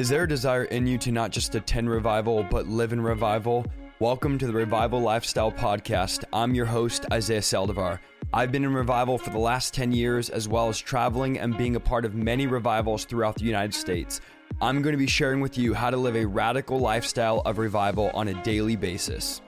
[0.00, 3.66] Is there a desire in you to not just attend revival, but live in revival?
[3.98, 6.24] Welcome to the Revival Lifestyle Podcast.
[6.32, 7.98] I'm your host, Isaiah Saldivar.
[8.32, 11.76] I've been in revival for the last 10 years, as well as traveling and being
[11.76, 14.22] a part of many revivals throughout the United States.
[14.62, 18.10] I'm going to be sharing with you how to live a radical lifestyle of revival
[18.14, 19.42] on a daily basis.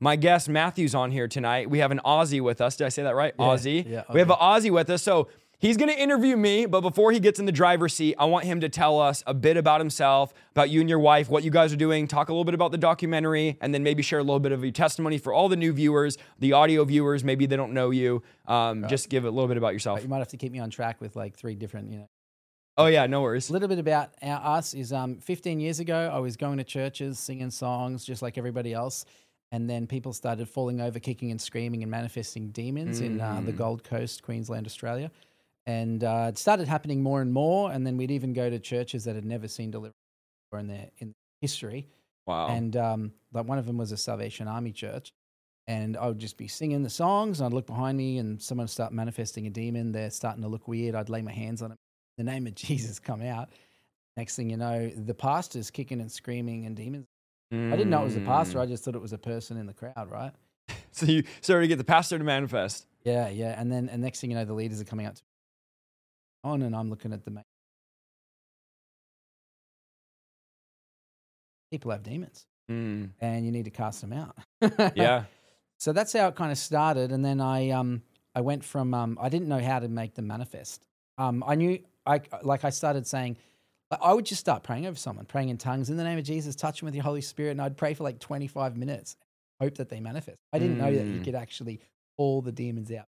[0.00, 1.70] My guest Matthew's on here tonight.
[1.70, 2.76] We have an Aussie with us.
[2.76, 3.32] Did I say that right?
[3.38, 3.88] Yeah, Aussie.
[3.88, 5.02] yeah, We have an Aussie with us.
[5.02, 5.28] So
[5.62, 8.44] he's going to interview me, but before he gets in the driver's seat, I want
[8.44, 11.50] him to tell us a bit about himself, about you and your wife, what you
[11.50, 14.22] guys are doing, talk a little bit about the documentary, and then maybe share a
[14.22, 17.24] little bit of your testimony for all the new viewers, the audio viewers.
[17.24, 18.22] Maybe they don't know you.
[18.46, 20.02] Um, Just give a little bit about yourself.
[20.02, 22.08] You might have to keep me on track with like three different, you know.
[22.76, 23.50] Oh yeah, no worries.
[23.50, 26.64] A little bit about our, us is um, 15 years ago, I was going to
[26.64, 29.04] churches, singing songs just like everybody else.
[29.52, 33.52] And then people started falling over, kicking and screaming and manifesting demons in uh, the
[33.52, 35.10] Gold Coast, Queensland, Australia.
[35.66, 37.70] And uh, it started happening more and more.
[37.70, 39.96] And then we'd even go to churches that had never seen deliverance
[40.50, 41.88] before in their in history.
[42.26, 42.48] Wow.
[42.48, 45.12] And um, like one of them was a Salvation Army church.
[45.68, 47.40] And I would just be singing the songs.
[47.40, 49.92] And I'd look behind me and someone would start manifesting a demon.
[49.92, 50.94] They're starting to look weird.
[50.94, 51.78] I'd lay my hands on it.
[52.18, 53.50] The name of Jesus come out.
[54.16, 57.06] Next thing you know, the pastor's kicking and screaming and demons.
[57.52, 58.58] I didn't know it was the pastor.
[58.58, 58.62] Mm.
[58.62, 60.32] I just thought it was a person in the crowd, right?
[60.94, 62.86] So you started to get the pastor to manifest.
[63.02, 63.58] Yeah, yeah.
[63.58, 65.22] And then and next thing you know, the leaders are coming up to
[66.44, 67.42] on and I'm looking at the ma-
[71.70, 73.10] people have demons Mm.
[73.20, 74.36] and you need to cast them out.
[74.96, 75.24] Yeah.
[75.78, 78.02] So that's how it kind of started, and then I um
[78.36, 80.86] I went from um I didn't know how to make them manifest.
[81.18, 83.36] Um I knew I like I started saying
[83.90, 86.54] I would just start praying over someone, praying in tongues in the name of Jesus,
[86.54, 89.16] touch them with your Holy Spirit, and I'd pray for like twenty five minutes,
[89.60, 90.38] hope that they manifest.
[90.52, 91.24] I didn't know that you Mm.
[91.24, 91.80] could actually
[92.16, 93.06] pull the demons out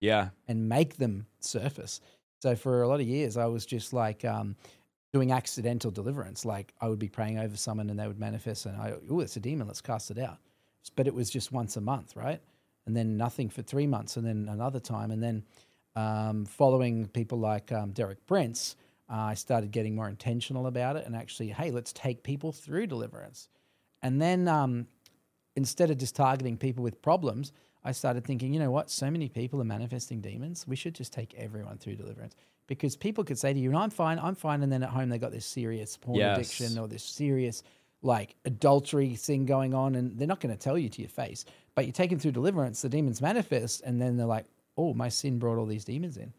[0.00, 0.30] Yeah.
[0.48, 2.00] and make them surface.
[2.38, 4.56] So for a lot of years, I was just like um,
[5.12, 6.44] doing accidental deliverance.
[6.44, 9.36] Like I would be praying over someone and they would manifest, and I, oh, it's
[9.36, 10.38] a demon, let's cast it out.
[10.94, 12.40] But it was just once a month, right?
[12.86, 15.42] And then nothing for three months, and then another time, and then
[15.96, 18.76] um, following people like um, Derek Prince,
[19.10, 22.86] uh, I started getting more intentional about it, and actually, hey, let's take people through
[22.86, 23.48] deliverance.
[24.02, 24.86] And then um,
[25.56, 27.52] instead of just targeting people with problems,
[27.86, 28.90] I started thinking, you know what?
[28.90, 30.66] So many people are manifesting demons.
[30.66, 32.34] We should just take everyone through deliverance
[32.66, 35.08] because people could say to you, "No, I'm fine, I'm fine," and then at home
[35.08, 36.36] they got this serious porn Yes.
[36.36, 37.62] addiction or this serious
[38.02, 41.44] like adultery thing going on, and they're not going to tell you to your face.
[41.74, 45.08] But you take them through deliverance, the demons manifest, and then they're like, "Oh, my
[45.08, 46.32] sin brought all these demons in."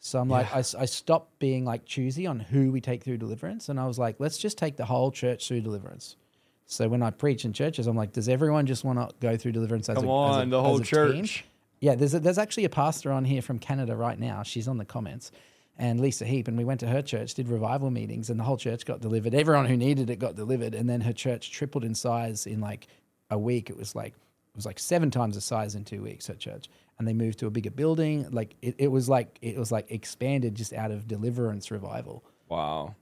[0.00, 3.80] So I'm like, I stopped being like choosy on who we take through deliverance, and
[3.80, 6.16] I was like, let's just take the whole church through deliverance.
[6.66, 9.52] So when I preach in churches, I'm like, does everyone just want to go through
[9.52, 10.84] deliverance as Come a, as a- on, the whole a team?
[10.84, 11.44] church.
[11.80, 14.42] Yeah, there's a, there's actually a pastor on here from Canada right now.
[14.42, 15.30] She's on the comments,
[15.76, 18.56] and Lisa Heap, and we went to her church, did revival meetings, and the whole
[18.56, 19.34] church got delivered.
[19.34, 22.86] Everyone who needed it got delivered, and then her church tripled in size in like
[23.30, 23.68] a week.
[23.68, 26.26] It was like it was like seven times the size in two weeks.
[26.28, 28.28] Her church, and they moved to a bigger building.
[28.30, 32.24] Like it, it was like it was like expanded just out of deliverance revival.
[32.48, 32.94] Wow.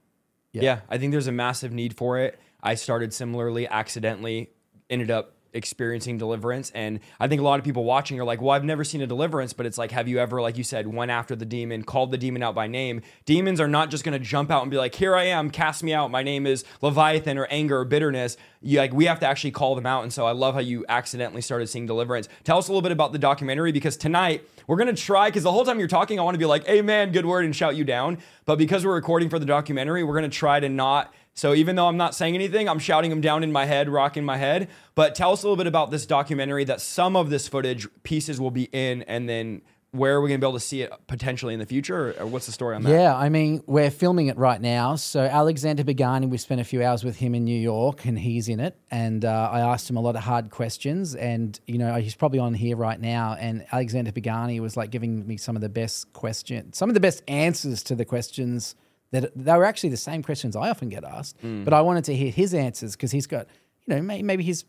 [0.53, 0.61] Yeah.
[0.61, 0.79] Yeah.
[0.89, 2.39] I think there's a massive need for it.
[2.61, 4.51] I started similarly, accidentally,
[4.89, 6.71] ended up experiencing deliverance.
[6.75, 9.07] And I think a lot of people watching are like, well, I've never seen a
[9.07, 12.11] deliverance, but it's like, have you ever, like you said, went after the demon, called
[12.11, 13.01] the demon out by name?
[13.25, 15.83] Demons are not just going to jump out and be like, here I am, cast
[15.83, 16.11] me out.
[16.11, 18.37] My name is Leviathan or anger or bitterness.
[18.61, 20.03] You, like, we have to actually call them out.
[20.03, 22.29] And so I love how you accidentally started seeing deliverance.
[22.43, 25.43] Tell us a little bit about the documentary because tonight we're going to try, because
[25.43, 27.75] the whole time you're talking, I want to be like, amen, good word, and shout
[27.75, 28.19] you down.
[28.45, 31.13] But because we're recording for the documentary, we're going to try to not.
[31.33, 34.23] So even though I'm not saying anything, I'm shouting them down in my head, rocking
[34.23, 34.69] my head.
[34.95, 38.39] But tell us a little bit about this documentary that some of this footage pieces
[38.39, 39.61] will be in, and then
[39.93, 42.15] where are we going to be able to see it potentially in the future?
[42.19, 42.89] Or, what's the story on that?
[42.89, 44.95] Yeah, I mean, we're filming it right now.
[44.95, 48.49] So Alexander Pagani, we spent a few hours with him in New York, and he's
[48.49, 48.75] in it.
[48.89, 52.39] And uh, I asked him a lot of hard questions, and you know, he's probably
[52.39, 53.35] on here right now.
[53.39, 56.99] And Alexander Pagani was like giving me some of the best questions, some of the
[56.99, 58.75] best answers to the questions
[59.13, 61.37] that they were actually the same questions I often get asked.
[61.41, 63.47] But I wanted to hear his answers because he's got,
[63.85, 64.65] you know, may, maybe he's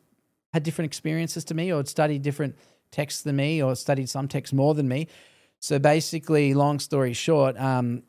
[0.52, 2.54] had different experiences to me or studied different
[2.90, 5.08] texts than me or studied some texts more than me.
[5.60, 8.02] So basically, long story short, um,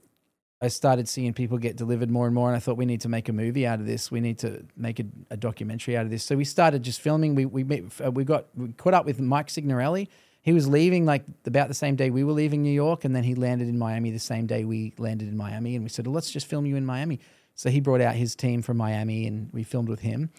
[0.62, 3.10] I started seeing people get delivered more and more, and I thought we need to
[3.10, 4.12] make a movie out of this.
[4.12, 6.24] We need to make a, a documentary out of this.
[6.24, 7.34] So we started just filming.
[7.34, 10.10] We we met, uh, we got we caught up with Mike Signorelli.
[10.46, 13.24] He was leaving like about the same day we were leaving New York, and then
[13.24, 15.76] he landed in Miami the same day we landed in Miami.
[15.76, 17.20] And we said, well, let's just film you in Miami.
[17.56, 20.30] So he brought out his team from Miami, and we filmed with him.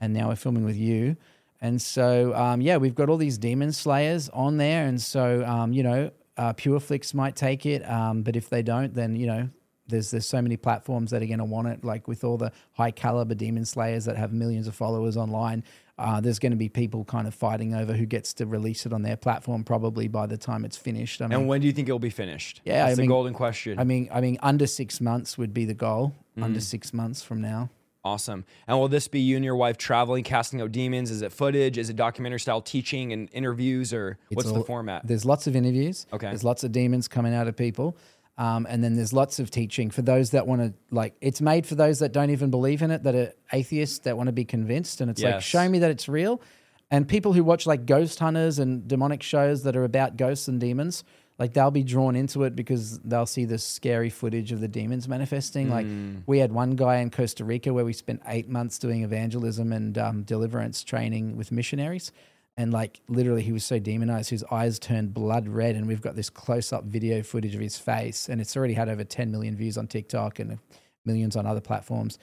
[0.00, 1.16] And now we're filming with you.
[1.60, 4.86] And so, um, yeah, we've got all these demon slayers on there.
[4.86, 8.94] And so, um, you know, uh, Pureflix might take it, um, but if they don't,
[8.94, 9.50] then you know
[9.88, 11.84] there's there's so many platforms that are going to want it.
[11.84, 15.64] Like with all the high caliber demon slayers that have millions of followers online,
[16.00, 18.92] uh, there's going to be people kind of fighting over who gets to release it
[18.92, 19.62] on their platform.
[19.64, 21.20] Probably by the time it's finished.
[21.22, 22.60] I mean, And when do you think it will be finished?
[22.64, 23.78] Yeah, that's I the mean- golden question.
[23.78, 26.14] I mean, I mean, under six months would be the goal.
[26.38, 26.44] Mm.
[26.44, 27.70] Under six months from now.
[28.02, 28.46] Awesome.
[28.66, 31.10] And will this be you and your wife traveling, casting out demons?
[31.10, 31.76] Is it footage?
[31.76, 35.06] Is it documentary style teaching and interviews, or what's the format?
[35.06, 36.06] There's lots of interviews.
[36.12, 36.28] Okay.
[36.28, 37.96] There's lots of demons coming out of people.
[38.40, 41.66] Um, and then there's lots of teaching for those that want to like it's made
[41.66, 44.46] for those that don't even believe in it that are atheists that want to be
[44.46, 45.02] convinced.
[45.02, 46.40] And it's like show me that it's real.
[46.90, 50.58] And people who watch like ghost hunters and demonic shows that are about ghosts and
[50.58, 51.04] demons
[51.38, 55.08] like they'll be drawn into it because they'll see the scary footage of the demons
[55.08, 55.70] manifesting.
[55.70, 55.86] Like
[56.26, 59.96] we had one guy in costa rica where we spent eight months doing evangelism and
[59.98, 62.10] um, deliverance training with missionaries
[62.60, 66.14] and like literally he was so demonized his eyes turned blood red and we've got
[66.14, 69.78] this close-up video footage of his face and it's already had over 10 million views
[69.78, 70.58] on tiktok and
[71.06, 72.18] millions on other platforms.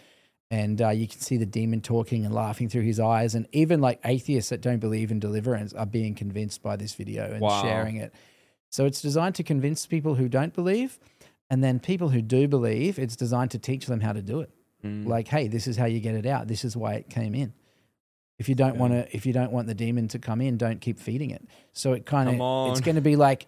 [0.52, 3.82] And uh, you can see the demon talking and laughing through his eyes and even
[3.82, 7.64] like atheists that don't believe in deliverance are being convinced by this video and Wow.
[7.64, 8.14] sharing it.
[8.70, 11.00] So it's designed to convince people who don't believe
[11.50, 14.52] and then people who do believe it's designed to teach them how to do it.
[14.86, 15.08] Mm.
[15.08, 16.48] like hey this is how you get it out.
[16.48, 17.52] This is why it came in
[18.40, 18.80] if you don't Yeah.
[18.82, 21.44] want to if you don't want the demon to come in don't keep feeding it
[21.74, 22.36] so it kind of
[22.72, 23.48] it's going to be like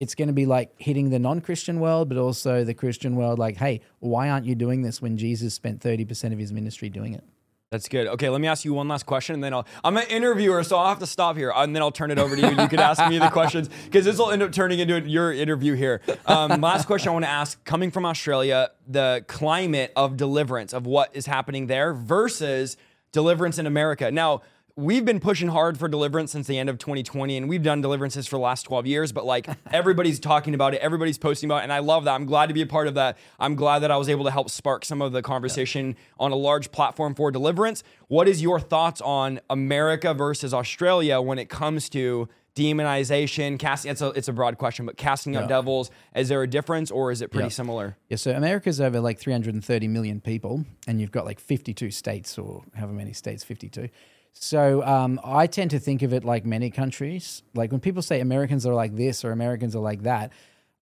[0.00, 3.56] it's going to be like hitting the non-christian world but also the christian world like
[3.56, 7.24] hey why aren't you doing this when jesus spent 30% of his ministry doing it
[7.70, 8.06] That's good.
[8.06, 9.66] Okay, let me ask you one last question, and then I'll.
[9.82, 12.36] I'm an interviewer, so I'll have to stop here, and then I'll turn it over
[12.36, 12.50] to you.
[12.62, 15.74] You can ask me the questions because this will end up turning into your interview
[15.74, 16.00] here.
[16.24, 20.86] Um, last question I want to ask: Coming from Australia, the climate of deliverance of
[20.86, 22.76] what is happening there versus
[23.14, 24.10] deliverance in America.
[24.10, 24.42] Now,
[24.76, 28.26] we've been pushing hard for deliverance since the end of 2020, and we've done deliverances
[28.26, 29.12] for the last 12 years.
[29.12, 32.14] But like everybody's talking about it, everybody's posting about it, and I love that.
[32.14, 33.16] I'm glad to be a part of that.
[33.38, 36.36] I'm glad that I was able to help spark some of the conversation on a
[36.36, 37.84] large platform for deliverance.
[38.08, 43.90] What is your thoughts on America versus Australia when it comes to demonization, casting?
[43.90, 45.48] It's a it's a broad question, but casting out Yeah.
[45.48, 45.90] devils.
[46.14, 47.50] Is there a difference, or is it pretty Yeah.
[47.50, 47.96] similar?
[48.08, 52.62] yeah so america's over like 330 million people and you've got like 52 states or
[52.74, 53.88] however many states 52
[54.32, 58.20] so um, i tend to think of it like many countries like when people say
[58.20, 60.32] americans are like this or americans are like that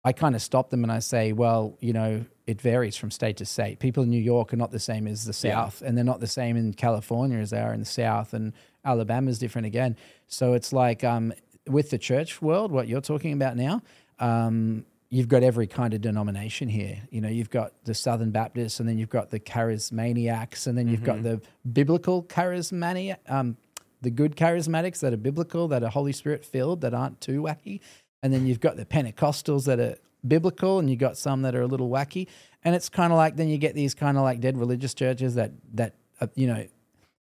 [0.05, 3.35] I kind of stop them and I say, well, you know, it varies from state
[3.37, 3.79] to state.
[3.79, 5.55] People in New York are not the same as the Yeah.
[5.65, 8.53] South, and they're not the same in California as they are in the South, and
[8.85, 9.97] Alabama's different again.
[10.29, 11.33] So it's like um,
[11.69, 13.81] with the church world, what you're talking about now,
[14.19, 17.01] um, you've got every kind of denomination here.
[17.09, 20.87] You know, you've got the Southern Baptists, and then you've got the charismaniacs, and then
[20.87, 23.57] you've got the biblical charismaniac, um,
[24.01, 27.79] the good charismatics that are biblical, that are Holy Spirit filled, that aren't too wacky.
[28.21, 29.95] And then you've got the Pentecostals that are
[30.27, 32.27] biblical, and you've got some that are a little wacky.
[32.63, 35.35] And it's kind of like then you get these kind of like dead religious churches
[35.35, 36.67] that that uh, you know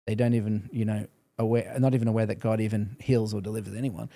[0.07, 1.07] they don't even you know
[1.41, 4.09] aware, not even aware that God even heals or delivers anyone.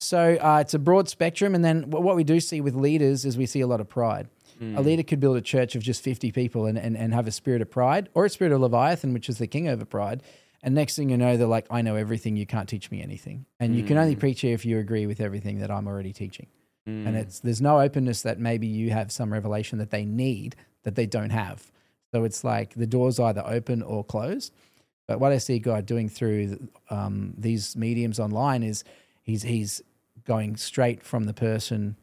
[0.00, 1.54] So uh, it's a broad spectrum.
[1.54, 4.28] And then what we do see with leaders is we see a lot of pride.
[4.58, 4.76] Hmm.
[4.76, 7.32] A leader could build a church of just 50 people and, and, and have a
[7.32, 10.22] spirit of pride or a spirit of Leviathan, which is the king over pride.
[10.62, 12.36] And next thing you know, they're like, I know everything.
[12.36, 13.46] You can't teach me anything.
[13.60, 14.20] And you can only hmm.
[14.20, 16.46] preach here if you agree with everything that I'm already teaching.
[16.86, 17.06] Hmm.
[17.06, 20.94] And it's there's no openness that maybe you have some revelation that they need that
[20.94, 21.70] they don't have.
[22.12, 24.52] So it's like the door's either open or closed.
[25.08, 28.84] But what I see God doing through um, these mediums online is
[29.24, 29.82] he's he's
[30.24, 31.96] going straight from the person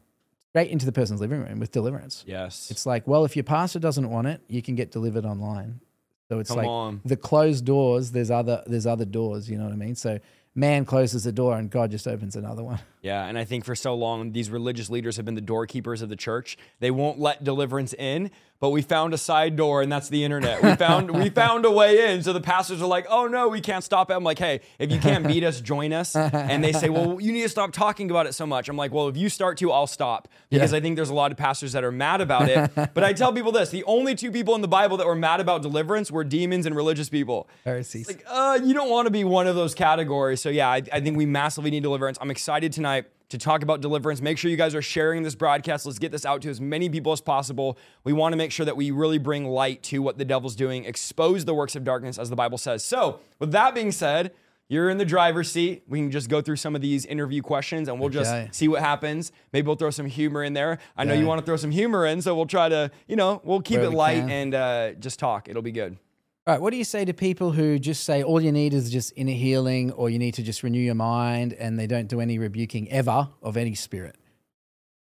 [0.49, 2.23] straight into the person's living room with deliverance.
[2.25, 2.71] Yes.
[2.71, 5.81] It's like, well, if your pastor doesn't want it, you can get delivered online.
[6.29, 7.01] So it's Come like on.
[7.05, 8.11] the closed doors.
[8.11, 9.49] There's other there's other doors.
[9.49, 9.95] You know what I mean?
[9.95, 10.19] So
[10.55, 12.79] man closes the door and God just opens another one.
[13.05, 16.09] Yeah, and I think for so long these religious leaders have been the doorkeepers of
[16.09, 16.57] the church.
[16.79, 20.63] They won't let deliverance in, but we found a side door, and that's the internet.
[20.63, 22.23] We found we found a way in.
[22.23, 24.91] So the pastors are like, "Oh no, we can't stop it." I'm like, "Hey, if
[24.91, 28.09] you can't beat us, join us." And they say, "Well, you need to stop talking
[28.09, 30.79] about it so much." I'm like, "Well, if you start to, I'll stop," because I
[30.79, 32.71] think there's a lot of pastors that are mad about it.
[32.75, 35.39] but I tell people this: the only two people in the Bible that were mad
[35.41, 37.47] about deliverance were demons and religious people.
[37.63, 38.07] Pharisees.
[38.07, 40.41] Like, uh, you don't want to be one of those categories.
[40.41, 42.17] So yeah, I, I think we massively need deliverance.
[42.21, 44.21] I'm excited tonight to talk about deliverance.
[44.21, 45.85] Make sure you guys are sharing this broadcast.
[45.85, 47.77] Let's get this out to as many people as possible.
[48.03, 50.85] We want to make sure that we really bring light to what the devil's doing,
[50.85, 52.83] expose the works of darkness, as the Bible says.
[52.83, 54.31] So, with that being said,
[54.67, 55.83] you're in the driver's seat.
[55.87, 58.17] We can just go through some of these interview questions and we'll Okay.
[58.47, 59.31] just see what happens.
[59.53, 60.79] Maybe we'll throw some humor in there.
[60.97, 63.41] I know you want to throw some humor in, so we'll try to, you know,
[63.43, 64.29] we'll keep Where it we light can.
[64.31, 65.49] and uh, just talk.
[65.49, 65.97] It'll be good.
[66.47, 68.91] All right, what do you say to people who just say all you need is
[68.91, 72.21] just inner healing or you need to just renew your mind and they don't do
[72.21, 74.15] any rebuking ever of any spirit?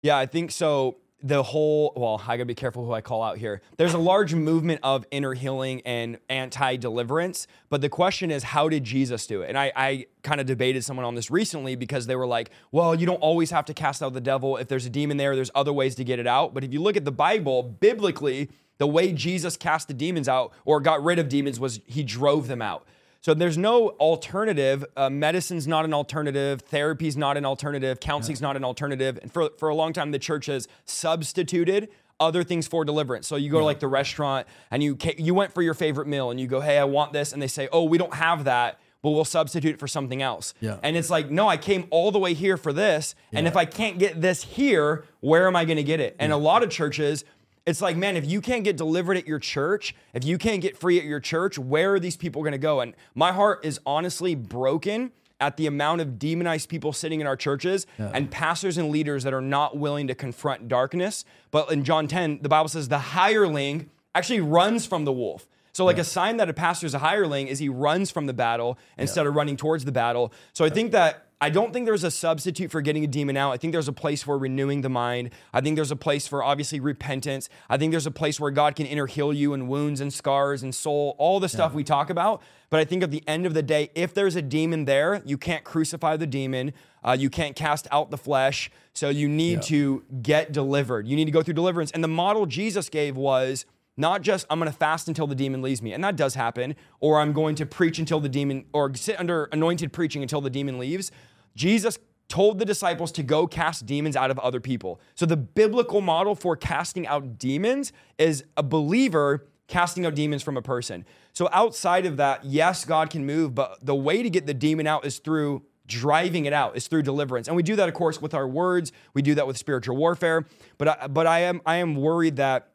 [0.02, 0.96] Yeah, I think so.
[1.20, 4.34] the whole well i gotta be careful who i call out here there's a large
[4.34, 9.48] movement of inner healing and anti-deliverance but the question is how did jesus do it
[9.48, 12.94] and i, I kind of debated someone on this recently because they were like well
[12.94, 15.50] you don't always have to cast out the devil if there's a demon there there's
[15.56, 18.86] other ways to get it out but if you look at the bible biblically the
[18.86, 22.62] way jesus cast the demons out or got rid of demons was he drove them
[22.62, 22.86] out
[23.20, 24.84] so there's no alternative.
[24.96, 26.60] Uh, medicine's not an alternative.
[26.60, 27.98] Therapy's not an alternative.
[28.00, 29.18] Counseling's not an alternative.
[29.20, 31.88] And for, for a long time, the church has substituted
[32.20, 33.26] other things for deliverance.
[33.28, 36.30] So you go to like the restaurant and you you went for your favorite meal
[36.30, 38.80] and you go, hey, I want this, and they say, oh, we don't have that.
[39.00, 40.54] But we'll substitute it for something else.
[40.58, 40.78] Yeah.
[40.82, 43.14] And it's like, no, I came all the way here for this.
[43.32, 46.16] And if I can't get this here, where am I going to get it?
[46.18, 47.24] And a lot of churches,
[47.68, 50.74] it's like, man, if you can't get delivered at your church, if you can't get
[50.74, 52.80] free at your church, where are these people going to go?
[52.80, 57.36] And my heart is honestly broken at the amount of demonized people sitting in our
[57.36, 61.26] churches and pastors and leaders that are not willing to confront darkness.
[61.50, 65.46] But in John 10, the Bible says the hireling actually runs from the wolf.
[65.72, 68.32] So, like a sign that a pastor is a hireling is he runs from the
[68.32, 70.32] battle instead of running towards the battle.
[70.54, 73.52] So, I think that I don't think there's a substitute for getting a demon out.
[73.52, 75.30] I think there's a place for renewing the mind.
[75.52, 77.48] I think there's a place for obviously repentance.
[77.68, 80.64] I think there's a place where God can inner heal you and wounds and scars
[80.64, 82.42] and soul, all the stuff we talk about.
[82.70, 85.38] But I think at the end of the day, if there's a demon there, you
[85.38, 86.72] can't crucify the demon.
[87.04, 88.70] Uh, you can't cast out the flesh.
[88.92, 91.06] So you need to get delivered.
[91.06, 91.92] You need to go through deliverance.
[91.92, 93.64] And the model Jesus gave was
[93.98, 96.76] not just I'm going to fast until the demon leaves me, and that does happen,
[97.00, 100.50] or I'm going to preach until the demon, or sit under anointed preaching until the
[100.50, 101.10] demon leaves.
[101.54, 105.00] Jesus told the disciples to go cast demons out of other people.
[105.14, 110.56] So the biblical model for casting out demons is a believer casting out demons from
[110.56, 111.04] a person.
[111.32, 114.86] So outside of that, yes, God can move, but the way to get the demon
[114.86, 118.20] out is through driving it out is through deliverance and we do that of course
[118.20, 120.44] with our words we do that with spiritual warfare
[120.76, 122.72] but I, but I am I am worried that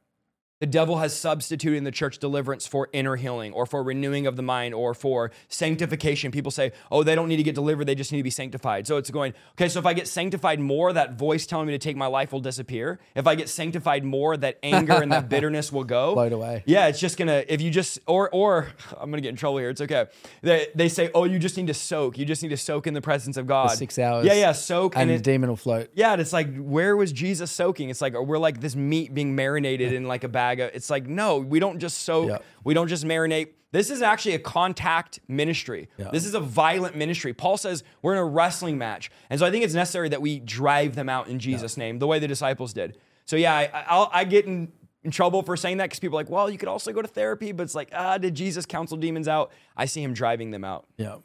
[0.63, 4.37] the devil has substituted in the church deliverance for inner healing or for renewing of
[4.37, 6.31] the mind or for sanctification.
[6.31, 8.87] People say, oh, they don't need to get delivered, they just need to be sanctified.
[8.87, 11.77] So it's going, okay, so if I get sanctified more, that voice telling me to
[11.79, 13.01] take my life will disappear.
[13.13, 16.13] If I get sanctified more, that anger and that bitterness will go.
[16.13, 16.63] Float away.
[16.65, 19.69] Yeah, it's just gonna, if you just, or, or, I'm gonna get in trouble here,
[19.69, 20.05] it's okay.
[20.43, 22.17] They, they say, oh, you just need to soak.
[22.17, 23.71] You just need to soak in the presence of God.
[23.71, 24.25] six hours.
[24.25, 24.95] Yeah, yeah, soak.
[24.95, 25.89] and And, the it, demon will float.
[25.93, 27.89] yeah, and it's like, where was Jesus soaking?
[27.89, 30.71] It's like we're like this meat being marinated in like a bag of.
[30.73, 32.29] It's like no, we don't just soak.
[32.29, 32.37] Yeah.
[32.63, 33.49] We don't just marinate.
[33.71, 35.89] This is actually a contact ministry.
[35.97, 36.09] Yeah.
[36.11, 37.33] This is a violent ministry.
[37.33, 40.39] Paul says we're in a wrestling match, and so I think it's necessary that we
[40.39, 42.97] drive them out in Jesus' name, the way the disciples did.
[43.25, 44.71] So yeah, I, I'll, I get in.
[45.05, 47.09] In trouble for saying that because people are like, well, you could also go to
[47.09, 49.51] therapy, but it's like, ah, did Jesus counsel demons out?
[49.75, 50.85] I see him driving them out.
[50.95, 51.17] Yeah.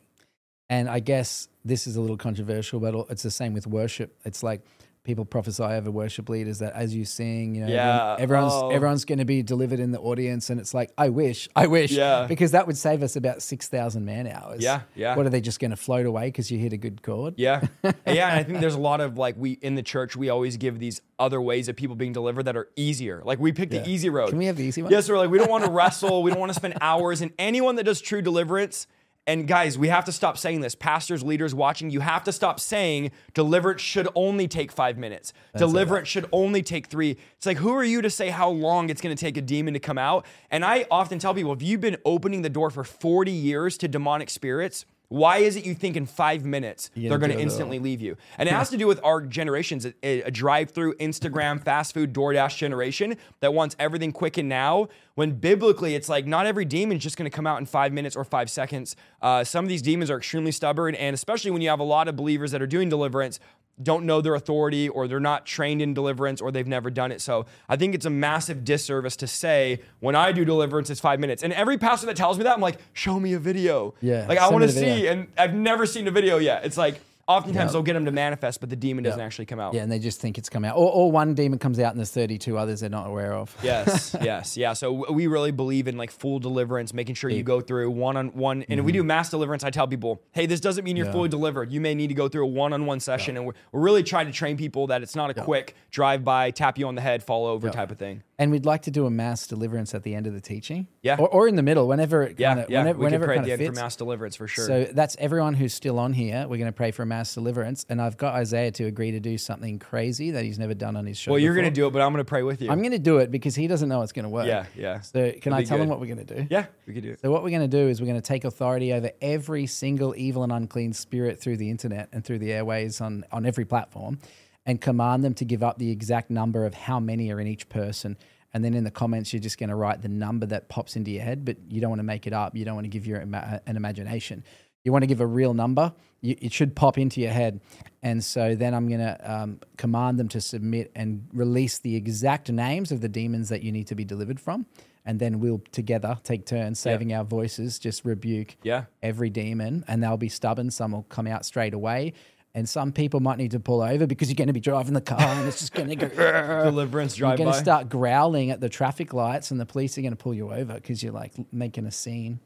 [0.69, 4.19] And I guess this is a little controversial, but it's the same with worship.
[4.25, 4.63] It's like
[5.09, 8.15] people prophesy over worship leaders that as you sing, you know, Yeah.
[8.19, 8.69] everyone's Oh.
[8.69, 11.93] everyone's going to be delivered in the audience, and it's like, I wish, I wish,
[11.93, 12.27] Yeah.
[12.29, 14.63] because that would save us about six thousand man hours.
[14.63, 15.17] Yeah, yeah.
[15.17, 17.35] What are they just going to float away because you hit a good chord?
[17.39, 17.63] Yeah.
[17.83, 17.93] yeah.
[18.07, 20.79] And I think there's a lot of like we in the church, we always give
[20.79, 23.23] these other ways of people being delivered that are easier.
[23.25, 23.81] Like we pick Yeah.
[23.81, 24.29] the easy road.
[24.29, 24.93] Can we have the easy one?
[24.93, 26.23] Yes, we're like, we don't want to wrestle.
[26.23, 27.23] We don't want to spend hours.
[27.23, 28.87] And anyone that does true deliverance,
[29.29, 30.75] and guys, we have to stop saying this.
[30.75, 35.35] Pastors, leaders watching, you have to stop saying deliverance should only take five minutes.
[35.59, 37.19] deliverance should only take three.
[37.37, 39.75] It's like, who are you to say how long it's going to take a demon
[39.75, 40.25] to come out?
[40.51, 43.87] And I often tell people, if you've been opening the door for 40 years to
[43.87, 47.33] demonic spirits, why is it you think in five minutes they're gonna going to do
[47.33, 47.43] it all.
[47.43, 48.17] instantly leave you?
[48.37, 52.57] And it has to do with our generations, a, a drive-through Instagram, fast food, DoorDash
[52.57, 54.89] generation that wants everything quick and now.
[55.15, 57.93] When biblically, it's like not every demon is just going to come out in five
[57.93, 58.95] minutes or five seconds.
[59.21, 62.07] Uh, some of these demons are extremely stubborn, and especially when you have a lot
[62.07, 63.41] of believers that are doing deliverance,
[63.83, 67.21] don't know their authority or they're not trained in deliverance or they've never done it.
[67.21, 71.21] So I think it's a massive disservice to say when I do deliverance, it's five
[71.21, 71.43] minutes.
[71.43, 73.95] And every pastor that tells me that, I'm like, show me a video.
[74.01, 76.65] Yeah, Like I want to see, and I've never seen a video yet.
[76.65, 77.73] It's like oftentimes Yeah.
[77.73, 79.75] they'll get them to manifest, but the demon doesn't actually come out.
[79.75, 80.77] Yeah, and they just think it's come out.
[80.77, 83.55] Or, or one demon comes out and there's 32 others they're not aware of.
[83.63, 84.73] yes, yes, yeah.
[84.73, 88.29] So we really believe in like full deliverance, making sure you go through one on
[88.29, 88.65] one.
[88.69, 91.13] And if we do mass deliverance, I tell people, hey, this doesn't mean you're Mm-hmm.
[91.13, 91.73] Fully delivered.
[91.73, 93.37] You may need to go through a one on one session.
[93.37, 96.51] And we're, we're really trying to train people that it's not a quick drive by,
[96.51, 98.23] tap you on the head, fall over type of thing.
[98.41, 100.87] And we'd like to do a mass deliverance at the end of the teaching.
[101.03, 101.17] Yeah.
[101.19, 102.79] Or, or in the middle, whenever it Yeah, kind of, yeah.
[102.83, 104.65] whenever, we whenever can pray it kind the of end for mass deliverance for sure.
[104.65, 106.43] So that's everyone who's still on here.
[106.49, 107.85] We're going to pray for a mass deliverance.
[107.89, 111.05] And I've got Isaiah to agree to do something crazy that he's never done on
[111.05, 111.33] his show.
[111.33, 112.71] well, you're going to do it, but I'm going to pray with you.
[112.71, 114.47] I'm going to do it because he doesn't know it's going to work.
[114.47, 115.01] yeah, yeah.
[115.01, 116.47] So can It'll I tell him what we're going to do?
[116.49, 117.21] Yeah, we could do it.
[117.21, 120.15] So what we're going to do is we're going to take authority over every single
[120.17, 124.21] evil and unclean spirit through the internet and through the airways on on every platform.
[124.69, 127.69] And command them to give up the exact number of how many are in each
[127.71, 128.17] person.
[128.55, 131.11] And then in the comments, you're just going to write the number that pops into
[131.11, 132.55] your head, but you don't want to make it up.
[132.55, 134.45] You don't want to give your ima- an imagination.
[134.85, 135.93] You want to give a real number.
[136.21, 137.61] You, it should pop into your head.
[138.03, 142.51] And so then I'm going to um, command them to submit and release the exact
[142.51, 144.67] names of the demons that you need to be delivered from.
[145.05, 148.85] And then we'll together take turns saving our voices, just rebuke Yeah.
[149.03, 150.71] every demon, and they'll be stubborn.
[150.71, 152.13] Some will come out straight away.
[152.55, 155.01] And some people might need to pull over because you're going to be driving the
[155.01, 156.09] car and it's just going to go.
[156.65, 160.13] Deliverance You're going to start growling at the traffic lights, and the police are going
[160.13, 162.41] to pull you over because you're like making a scene.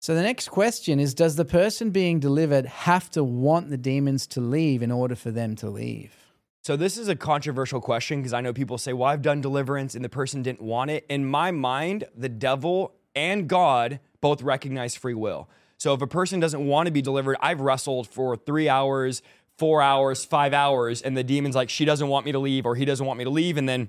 [0.00, 4.26] So the next question is Does the person being delivered have to want the demons
[4.28, 6.14] to leave in order for them to leave?
[6.62, 9.94] So this is a controversial question because I know people say, "Well, I've done deliverance
[9.94, 14.94] and the person didn't want it." In my mind, the devil and God both recognize
[14.94, 15.48] free will.
[15.80, 19.22] So if a person doesn't want to be delivered, I've wrestled for 3 hours,
[19.56, 22.74] 4 hours, 5 hours and the demon's like, "She doesn't want me to leave," or
[22.74, 23.88] "He doesn't want me to leave," and then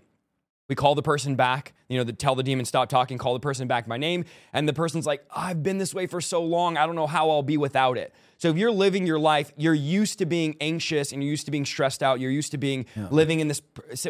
[0.69, 3.41] we call the person back, you know, the, tell the demon stop talking, call the
[3.41, 6.77] person back by name, and the person's like, I've been this way for so long,
[6.77, 8.13] I don't know how I'll be without it.
[8.41, 11.51] So if you're living your life, you're used to being anxious and you're used to
[11.51, 13.61] being stressed out, you're used to being living in this,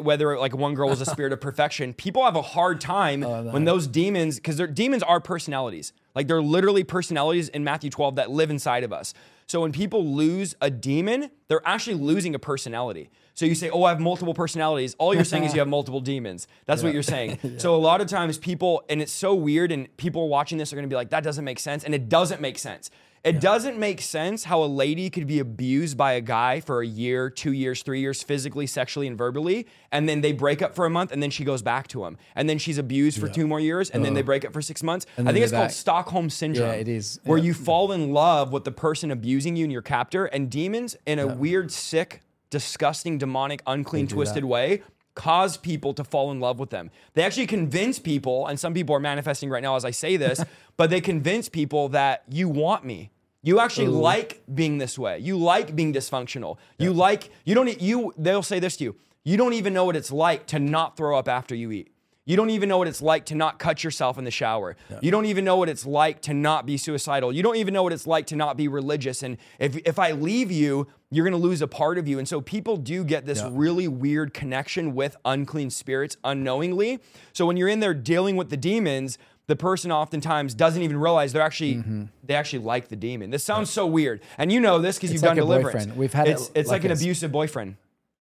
[0.01, 3.51] whether like one girl was a spirit of perfection, people have a hard time oh,
[3.51, 5.91] when those demons, because demons are personalities.
[6.15, 9.13] Like they're literally personalities in Matthew 12 that live inside of us.
[9.47, 13.09] So when people lose a demon, they're actually losing a personality.
[13.33, 15.99] So you say, "Oh, I have multiple personalities." All you're saying is you have multiple
[15.99, 16.47] demons.
[16.67, 17.39] That's what you're saying.
[17.57, 20.77] So a lot of times people and it's so weird and people watching this are
[20.77, 22.91] going to be like, "That doesn't make sense." And it doesn't make sense.
[23.23, 26.87] It doesn't make sense how a lady could be abused by a guy for a
[26.87, 30.87] year, 2 years, 3 years physically, sexually and verbally, and then they break up for
[30.87, 32.17] a month and then she goes back to him.
[32.35, 34.81] And then she's abused for 2 more years and then they break up for 6
[34.81, 35.05] months.
[35.19, 35.71] I think it's they're called.
[35.71, 36.69] Stockholm syndrome.
[36.69, 37.19] Yeah, it is.
[37.23, 37.43] Where Yeah.
[37.45, 41.19] you fall in love with the person abusing you and your captor, and demons, in
[41.19, 44.81] a weird, sick, disgusting, demonic, unclean, twisted way,
[45.15, 46.91] cause people to fall in love with them.
[47.13, 50.43] They actually convince people, and some people are manifesting right now as I say this,
[50.77, 53.11] but they convince people that you want me.
[53.43, 55.17] You actually like being this way.
[55.17, 56.57] You like being dysfunctional.
[56.77, 58.95] You like you don't you they'll say this to you.
[59.23, 61.90] You don't even know what it's like to not throw up after you eat.
[62.25, 64.75] You don't even know what it's like to not cut yourself in the shower.
[65.01, 67.33] You don't even know what it's like to not be suicidal.
[67.33, 69.23] You don't even know what it's like to not be religious.
[69.23, 72.19] And if, if I leave you, you're going to lose a part of you.
[72.19, 76.99] And so people do get this really weird connection with unclean spirits unknowingly.
[77.33, 81.33] So when you're in there dealing with the demons, the person oftentimes doesn't even realize
[81.33, 82.03] they're actually mm-hmm.
[82.23, 83.31] they actually like the demon.
[83.31, 85.85] This sounds so weird, and you know this because you've like done deliverance.
[85.85, 85.99] boyfriend.
[85.99, 87.75] We've had it it's, it's like like, an abusive boyfriend.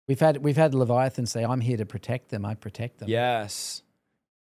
[0.07, 2.45] We've had we've had Leviathan say, "I'm here to protect them.
[2.45, 3.83] I protect them." Yes.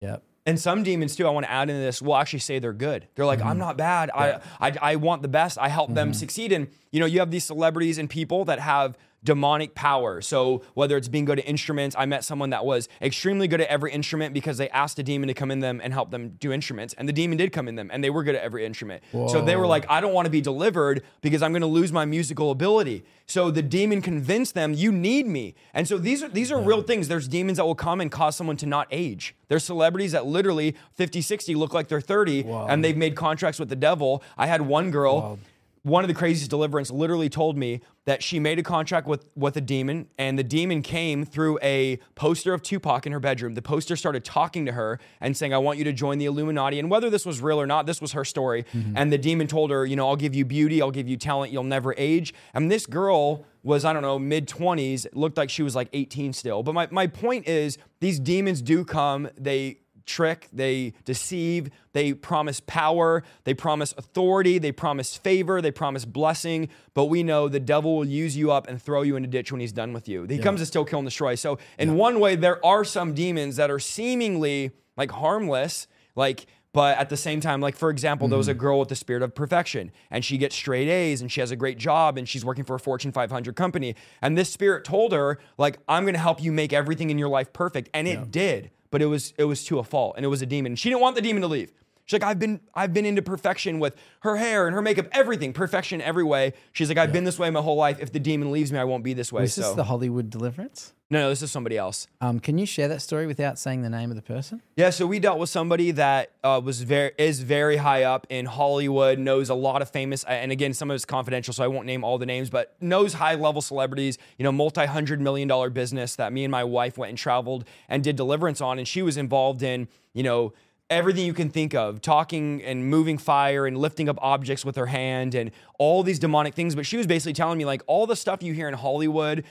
[0.00, 0.22] Yep.
[0.46, 3.06] And some demons too, I want to add into this, will actually say they're good.
[3.14, 3.48] They're like, Mm-hmm.
[3.48, 4.10] I'm not bad.
[4.14, 5.58] I, I I want the best.
[5.58, 6.52] I help them succeed.
[6.52, 10.20] And you know, you have these celebrities and people that have demonic power.
[10.20, 13.68] So whether it's being good at instruments, I met someone that was extremely good at
[13.68, 16.52] every instrument because they asked a demon to come in them and help them do
[16.52, 16.94] instruments.
[16.96, 19.02] And the demon did come in them and they were good at every instrument.
[19.28, 21.92] So they were like, I don't want to be delivered because I'm going to lose
[21.92, 23.04] my musical ability.
[23.26, 25.54] So the demon convinced them, you need me.
[25.74, 27.08] And so these are these are real things.
[27.08, 29.34] There's demons that will come and cause someone to not age.
[29.48, 33.68] There's celebrities that literally 50, 60 look like they're 30 and they've made contracts with
[33.68, 34.22] the devil.
[34.38, 35.38] I had one girl
[35.82, 39.56] one of the craziest deliverance literally told me that she made a contract with with
[39.56, 43.54] a demon and the demon came through a poster of Tupac in her bedroom.
[43.54, 46.78] The poster started talking to her and saying, "I want you to join the Illuminati."
[46.78, 48.64] And whether this was real or not, this was her story.
[48.74, 48.96] Mm-hmm.
[48.96, 51.52] And the demon told her, "You know, I'll give you beauty, I'll give you talent,
[51.52, 55.62] you'll never age." And this girl was I don't know mid 20s, looked like she
[55.62, 56.62] was like 18 still.
[56.62, 62.60] But my my point is these demons do come, they trick, they deceive, they promise
[62.60, 67.96] power, they promise authority, they promise favor, they promise blessing, but we know the devil
[67.96, 70.24] will use you up and throw you in a ditch when he's done with you.
[70.24, 71.34] He comes to still kill and destroy.
[71.36, 76.98] So, in one way, there are some demons that are seemingly like harmless, like but
[76.98, 78.58] at the same time, like for example, there was mm-hmm.
[78.58, 81.50] a girl with the spirit of perfection, and she gets straight A's, and she has
[81.50, 83.94] a great job, and she's working for a Fortune 500 company.
[84.20, 87.30] And this spirit told her, like, I'm going to help you make everything in your
[87.30, 88.70] life perfect, and it did.
[88.90, 90.76] But it was it was to a fault, and it was a demon.
[90.76, 91.72] She didn't want the demon to leave.
[92.08, 95.52] She's like, I've been I've been into perfection with her hair and her makeup, everything,
[95.52, 96.54] perfection every way.
[96.72, 97.98] She's like, I've been this way my whole life.
[98.00, 99.42] If the demon leaves me, I won't be this way.
[99.42, 100.94] Was so this is the Hollywood deliverance?
[101.10, 102.06] no, no, this is somebody else.
[102.20, 104.60] Um, can you share that story without saying the name of the person?
[104.76, 108.44] Yeah, so we dealt with somebody that uh, was very is very high up in
[108.44, 111.86] Hollywood, knows a lot of famous, and again, some of it's confidential, so I won't
[111.86, 114.18] name all the names, but knows high level celebrities.
[114.38, 117.64] You know, multi hundred million dollar business that me and my wife went and traveled
[117.88, 120.52] and did deliverance on, and she was involved in, you know.
[120.90, 124.86] Everything you can think of, talking and moving fire and lifting up objects with her
[124.86, 126.74] hand and all these demonic things.
[126.74, 129.44] But she was basically telling me, like, all the stuff you hear in Hollywood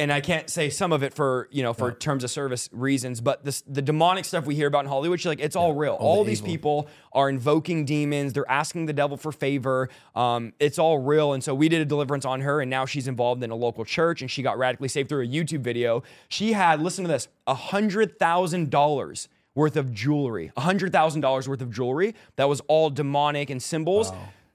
[0.00, 3.20] and I can't say some of it for you know for terms of service reasons,
[3.20, 5.94] but this, the demonic stuff we hear about in Hollywood, she's like it's all real.
[5.94, 6.50] All, the these evil.
[6.50, 8.32] people are invoking demons.
[8.32, 9.90] They're asking the devil for favor.
[10.14, 11.34] Um, it's all real.
[11.34, 13.84] And so we did a deliverance on her, and now she's involved in a local
[13.84, 16.02] church, and she got radically saved through a YouTube video.
[16.28, 21.20] She had listen to this, a hundred thousand dollars worth of jewelry, a hundred thousand
[21.20, 24.12] dollars worth of jewelry that was all demonic and symbols.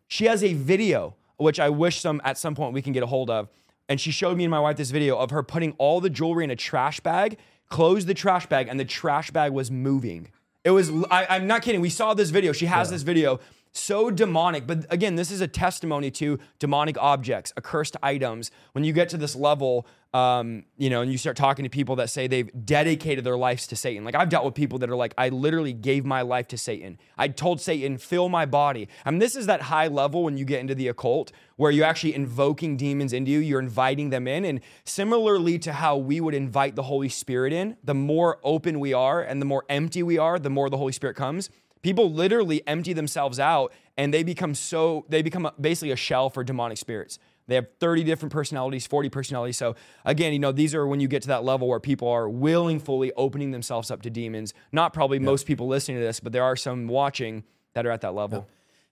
[0.07, 3.07] She has a video, which I wish some at some point we can get a
[3.07, 3.49] hold of.
[3.87, 6.43] And she showed me and my wife this video of her putting all the jewelry
[6.43, 7.37] in a trash bag,
[7.69, 10.29] closed the trash bag, and the trash bag was moving.
[10.63, 11.81] It was, I, I'm not kidding.
[11.81, 12.51] We saw this video.
[12.51, 13.39] She has this video.
[13.77, 14.65] So demonic.
[14.65, 18.49] But again, this is a testimony to demonic objects, accursed items.
[18.71, 21.97] When you get to this level, um, you know, and you start talking to people
[21.97, 24.05] that say they've dedicated their lives to Satan.
[24.05, 26.97] Like I've dealt with people that are like, I literally gave my life to Satan.
[27.17, 28.87] I told Satan, fill my body.
[29.03, 31.85] I mean, this is that high level when you get into the occult where you're
[31.85, 34.45] actually invoking demons into you, you're inviting them in.
[34.45, 38.93] And similarly to how we would invite the Holy Spirit in, the more open we
[38.93, 41.49] are and the more empty we are, the more the Holy Spirit comes.
[41.81, 46.43] People literally empty themselves out and they become so, they become basically a shell for
[46.43, 47.19] demonic spirits.
[47.47, 49.57] They have 30 different personalities, 40 personalities.
[49.57, 52.27] So again, you know, these are when you get to that level where people are
[52.27, 54.53] willingly opening themselves up to demons.
[54.71, 58.01] Not probably most people listening to this, but there are some watching that are at
[58.01, 58.47] that level.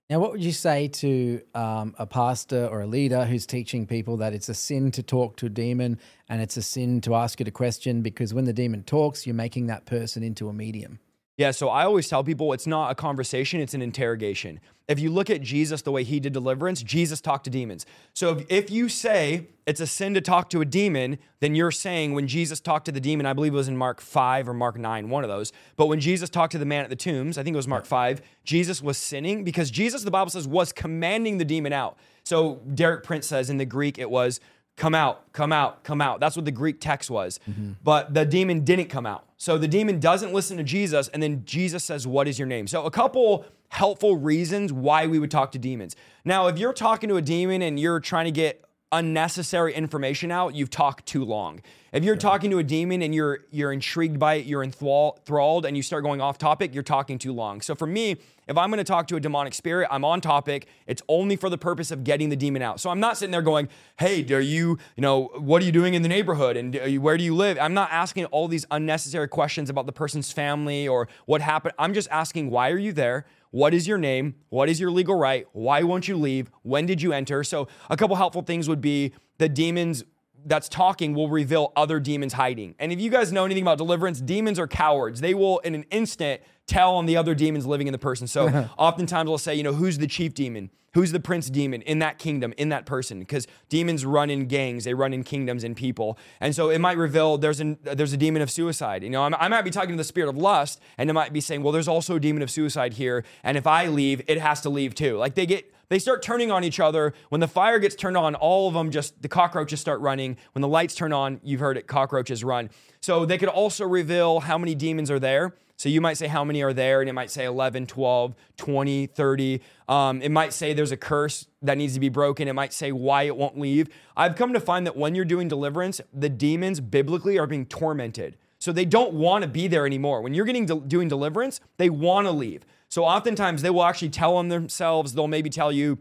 [0.09, 4.17] Now, what would you say to um, a pastor or a leader who's teaching people
[4.17, 5.97] that it's a sin to talk to a demon
[6.29, 9.33] and it's a sin to ask it a question because when the demon talks, you're
[9.33, 10.99] making that person into a medium?
[11.35, 14.59] Yeah, so I always tell people it's not a conversation, it's an interrogation.
[14.87, 17.87] If you look at Jesus, the way he did deliverance, Jesus talked to demons.
[18.13, 21.71] So if, if you say it's a sin to talk to a demon, then you're
[21.71, 24.53] saying when Jesus talked to the demon, I believe it was in Mark 5 or
[24.53, 25.51] Mark 9, one of those.
[25.75, 27.85] But when Jesus talked to the man at the tombs, I think it was Mark
[27.85, 31.97] 5, Jesus was sinning because Jesus, the Bible says, was commanding the demon out.
[32.23, 34.39] So Derek Prince says in the Greek, it was
[34.75, 36.19] come out, come out, come out.
[36.19, 37.39] That's what the Greek text was.
[37.49, 37.73] Mm-hmm.
[37.83, 39.25] But the demon didn't come out.
[39.37, 42.67] So the demon doesn't listen to Jesus, and then Jesus says, What is your name?
[42.67, 45.95] So a couple helpful reasons why we would talk to demons.
[46.23, 50.55] Now, if you're talking to a demon and you're trying to get unnecessary information out,
[50.55, 51.61] you've talked too long.
[51.91, 55.75] If you're talking to a demon and you're you're intrigued by it, you're enthralled, and
[55.75, 57.61] you start going off topic, you're talking too long.
[57.61, 60.67] So for me, if I'm going to talk to a demonic spirit, I'm on topic.
[60.87, 62.79] It's only for the purpose of getting the demon out.
[62.79, 65.93] So I'm not sitting there going, "Hey, are you, you know, what are you doing
[65.93, 69.27] in the neighborhood and you- where do you live?" I'm not asking all these unnecessary
[69.27, 71.75] questions about the person's family or what happened.
[71.77, 74.33] I'm just asking, "Why are you there?" What is your name?
[74.49, 75.45] What is your legal right?
[75.51, 76.49] Why won't you leave?
[76.63, 77.43] When did you enter?
[77.43, 80.03] So, a couple helpful things would be the demons
[80.45, 82.75] that's talking will reveal other demons hiding.
[82.79, 85.21] And if you guys know anything about deliverance, demons are cowards.
[85.21, 88.27] They will, in an instant, tell on the other demons living in the person.
[88.27, 90.69] So, oftentimes we'll say, you know, who's the chief demon?
[90.93, 93.17] Who's the prince demon in that kingdom, in that person?
[93.17, 96.19] Because demons run in gangs, they run in kingdoms and people.
[96.39, 99.01] And so it might reveal there's an there's a demon of suicide.
[99.03, 101.33] You know, I'm- I might be talking to the spirit of lust, and it might
[101.33, 104.39] be saying, well, there's also a demon of suicide here, and if I leave, it
[104.39, 105.17] has to leave too.
[105.17, 107.13] Like they get they start turning on each other.
[107.29, 110.37] When the fire gets turned on, all of them just the cockroaches start running.
[110.53, 112.71] When the lights turn on, you've heard it, cockroaches run.
[113.01, 115.53] So they could also reveal how many demons are there.
[115.77, 119.07] So you might say how many are there, and it might say 11, 12, 20,
[119.07, 119.61] 30.
[119.87, 122.47] Um, it might say there's a curse that needs to be broken.
[122.47, 123.89] It might say why it won't leave.
[124.15, 128.37] I've come to find that when you're doing deliverance, the demons biblically are being tormented.
[128.59, 130.21] So they don't want to be there anymore.
[130.21, 132.65] When you're getting doing deliverance, they want to leave.
[132.93, 135.13] So oftentimes they will actually tell on themselves.
[135.13, 135.97] They'll maybe tell you,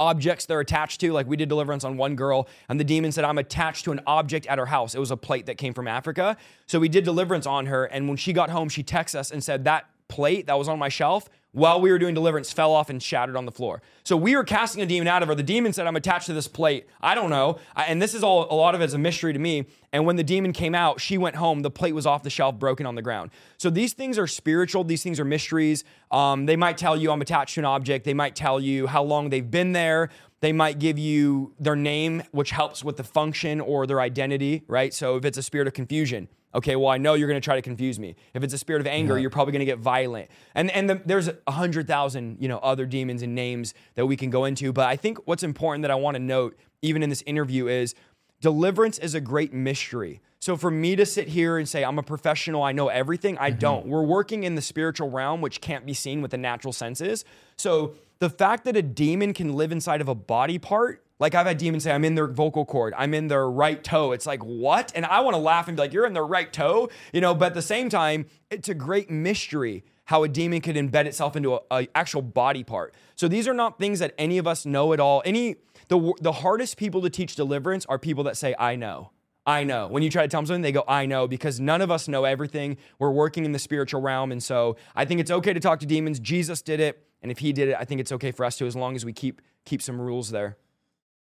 [0.00, 1.12] objects they're attached to.
[1.12, 4.00] Like we did deliverance on one girl, and the demon said, I'm attached to an
[4.04, 4.96] object at her house.
[4.96, 6.36] It was a plate that came from Africa.
[6.66, 7.84] So we did deliverance on her.
[7.84, 10.76] And when she got home, she texted us and said, That plate that was on
[10.76, 13.82] my shelf while we were doing deliverance fell off and shattered on the floor.
[14.04, 15.34] So we were casting a demon out of her.
[15.34, 16.86] The demon said, I'm attached to this plate.
[17.00, 17.58] I don't know.
[17.76, 19.66] And this is all, a lot of it is a mystery to me.
[19.92, 21.62] And when the demon came out, she went home.
[21.62, 23.30] The plate was off the shelf, broken on the ground.
[23.58, 24.84] So these things are spiritual.
[24.84, 25.82] These things are mysteries.
[26.12, 28.04] Um, they might tell you I'm attached to an object.
[28.04, 30.10] They might tell you how long they've been there.
[30.40, 34.94] They might give you their name, which helps with the function or their identity, right?
[34.94, 37.56] So if it's a spirit of confusion, okay, well, I know you're going to try
[37.56, 38.16] to confuse me.
[38.34, 40.30] If it's a spirit of anger, you're probably going to get violent.
[40.54, 44.16] And and the, there's a hundred thousand, you know, other demons and names that we
[44.16, 44.72] can go into.
[44.72, 47.94] But I think what's important that I want to note, even in this interview, is
[48.40, 50.20] deliverance is a great mystery.
[50.40, 53.50] So for me to sit here and say I'm a professional, I know everything, I
[53.50, 53.58] mm-hmm.
[53.58, 53.86] don't.
[53.86, 57.24] We're working in the spiritual realm, which can't be seen with the natural senses.
[57.56, 61.46] So the fact that a demon can live inside of a body part, like I've
[61.46, 64.12] had demons say, I'm in their vocal cord, I'm in their right toe.
[64.12, 64.92] It's like, what?
[64.94, 67.34] And I want to laugh and be like, you're in their right toe, you know,
[67.34, 71.36] but at the same time, it's a great mystery how a demon could embed itself
[71.36, 72.94] into a, actual body part.
[73.14, 75.22] So these are not things that any of us know at all.
[75.26, 75.56] Any
[75.88, 79.10] the the hardest people to teach deliverance are people that say I know.
[79.46, 79.86] I know.
[79.86, 82.06] When you try to tell them something, they go, I know, because none of us
[82.08, 82.76] know everything.
[82.98, 84.30] We're working in the spiritual realm.
[84.32, 86.20] And so I think it's okay to talk to demons.
[86.20, 87.02] Jesus did it.
[87.22, 89.04] And if he did it, I think it's okay for us to, as long as
[89.04, 90.56] we keep keep some rules there.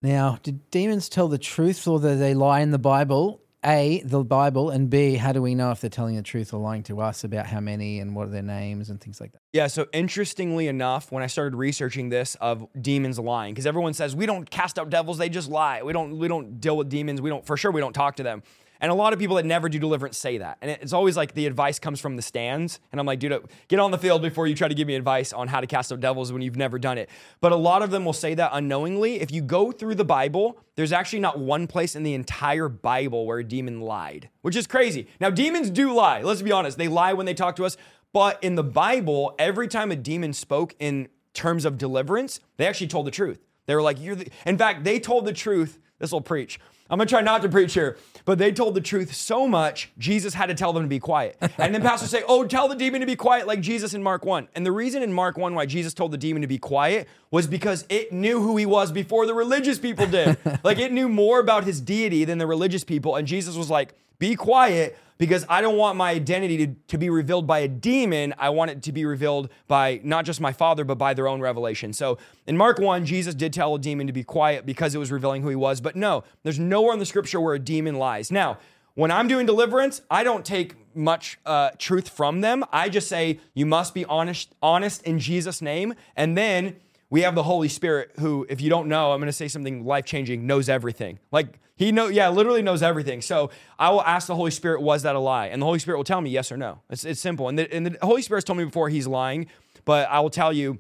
[0.01, 3.41] Now, did demons tell the truth or do they lie in the Bible?
[3.63, 6.59] A, the Bible, and B, how do we know if they're telling the truth or
[6.59, 9.41] lying to us about how many and what are their names and things like that?
[9.53, 14.15] Yeah, so interestingly enough, when I started researching this of demons lying, because everyone says
[14.15, 15.83] we don't cast out devils, they just lie.
[15.83, 17.21] We don't we don't deal with demons.
[17.21, 18.41] We don't for sure we don't talk to them.
[18.81, 20.57] And a lot of people that never do deliverance say that.
[20.61, 22.79] And it's always like the advice comes from the stands.
[22.91, 25.31] And I'm like, dude, get on the field before you try to give me advice
[25.31, 27.09] on how to cast out devils when you've never done it.
[27.41, 29.21] But a lot of them will say that unknowingly.
[29.21, 33.27] If you go through the Bible, there's actually not one place in the entire Bible
[33.27, 35.07] where a demon lied, which is crazy.
[35.19, 36.23] Now, demons do lie.
[36.23, 36.79] Let's be honest.
[36.79, 37.77] They lie when they talk to us.
[38.13, 42.87] But in the Bible, every time a demon spoke in terms of deliverance, they actually
[42.87, 43.39] told the truth.
[43.67, 45.77] They were like, you're the, in fact, they told the truth.
[46.01, 46.59] This will preach.
[46.89, 50.33] I'm gonna try not to preach here, but they told the truth so much, Jesus
[50.33, 51.37] had to tell them to be quiet.
[51.57, 54.25] And then pastors say, Oh, tell the demon to be quiet, like Jesus in Mark
[54.25, 54.49] 1.
[54.55, 57.47] And the reason in Mark 1 why Jesus told the demon to be quiet was
[57.47, 60.37] because it knew who he was before the religious people did.
[60.63, 63.15] like it knew more about his deity than the religious people.
[63.15, 67.09] And Jesus was like, Be quiet because I don't want my identity to, to be
[67.09, 68.35] revealed by a demon.
[68.37, 71.41] I want it to be revealed by not just my father, but by their own
[71.41, 71.91] revelation.
[71.91, 75.11] So in Mark 1, Jesus did tell a demon to be quiet because it was
[75.11, 75.81] revealing who he was.
[75.81, 78.31] But no, there's nowhere in the scripture where a demon lies.
[78.31, 78.59] Now,
[78.93, 82.63] when I'm doing deliverance, I don't take much uh, truth from them.
[82.71, 85.95] I just say, you must be honest, honest in Jesus' name.
[86.15, 86.75] And then
[87.11, 89.85] we have the Holy Spirit who, if you don't know, I'm going to say something
[89.85, 91.19] life changing, knows everything.
[91.29, 93.21] Like he know, yeah, literally knows everything.
[93.21, 95.47] So I will ask the Holy Spirit, was that a lie?
[95.47, 96.79] And the Holy Spirit will tell me yes or no.
[96.89, 97.49] It's, it's simple.
[97.49, 99.47] And the, and the Holy Spirit's told me before he's lying,
[99.83, 100.79] but I will tell you,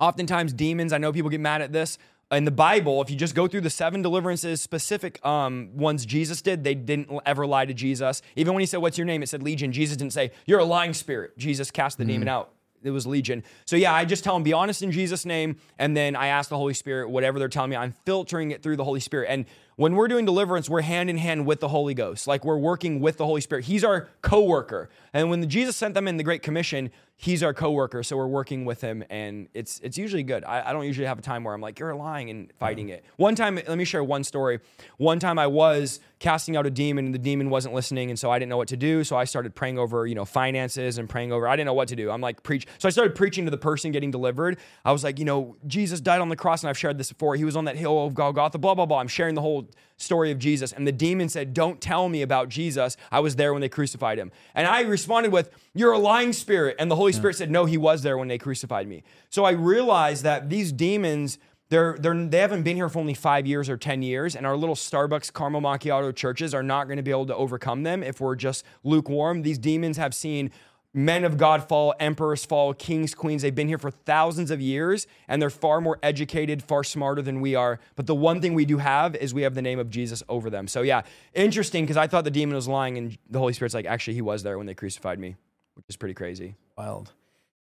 [0.00, 1.98] oftentimes demons, I know people get mad at this.
[2.30, 6.40] In the Bible, if you just go through the seven deliverances, specific um, ones Jesus
[6.40, 8.22] did, they didn't ever lie to Jesus.
[8.36, 9.22] Even when he said, What's your name?
[9.22, 9.72] It said Legion.
[9.72, 11.38] Jesus didn't say, You're a lying spirit.
[11.38, 12.08] Jesus cast the mm.
[12.08, 12.52] demon out
[12.82, 13.42] it was legion.
[13.64, 16.48] So yeah, I just tell them be honest in Jesus' name, and then I ask
[16.48, 17.76] the Holy Spirit whatever they're telling me.
[17.76, 21.18] I'm filtering it through the Holy Spirit, and when we're doing deliverance, we're hand in
[21.18, 22.26] hand with the Holy Ghost.
[22.26, 23.66] Like we're working with the Holy Spirit.
[23.66, 24.90] He's our co-worker.
[25.12, 28.02] And when Jesus sent them in the Great Commission, he's our co-worker.
[28.04, 30.44] So we're working with him, and it's it's usually good.
[30.44, 33.04] I, I don't usually have a time where I'm like, you're lying and fighting it.
[33.16, 34.60] One time, let me share one story.
[34.96, 38.30] One time I was casting out a demon, and the demon wasn't listening, and so
[38.30, 39.04] I didn't know what to do.
[39.04, 41.46] So I started praying over, you know, finances and praying over.
[41.48, 42.10] I didn't know what to do.
[42.10, 42.66] I'm like preach.
[42.78, 44.58] So I started preaching to the person getting delivered.
[44.84, 47.34] I was like, you know, Jesus died on the cross, and I've shared this before.
[47.34, 48.58] He was on that hill of Golgotha.
[48.58, 49.00] Blah blah blah.
[49.00, 49.68] I'm sharing the whole
[49.98, 50.72] story of Jesus.
[50.72, 52.96] And the demon said, Don't tell me about Jesus.
[53.12, 54.32] I was there when they crucified him.
[54.54, 56.76] And I responded with, You're a lying spirit.
[56.78, 59.02] And the Holy Spirit said, No, he was there when they crucified me.
[59.28, 63.46] So I realized that these demons, they're, they're, they haven't been here for only five
[63.46, 67.02] years or 10 years, and our little Starbucks caramel macchiato churches are not going to
[67.02, 69.42] be able to overcome them if we're just lukewarm.
[69.42, 70.50] These demons have seen
[70.98, 73.42] men of God fall, emperors fall, kings, queens.
[73.42, 77.40] They've been here for thousands of years and they're far more educated, far smarter than
[77.40, 77.78] we are.
[77.94, 80.50] But the one thing we do have is we have the name of Jesus over
[80.50, 80.66] them.
[80.66, 81.02] So, yeah,
[81.34, 84.22] interesting because I thought the demon was lying and the Holy Spirit's like, actually, he
[84.22, 85.36] was there when they crucified me,
[85.74, 86.56] which is pretty crazy.
[86.76, 87.12] Wild.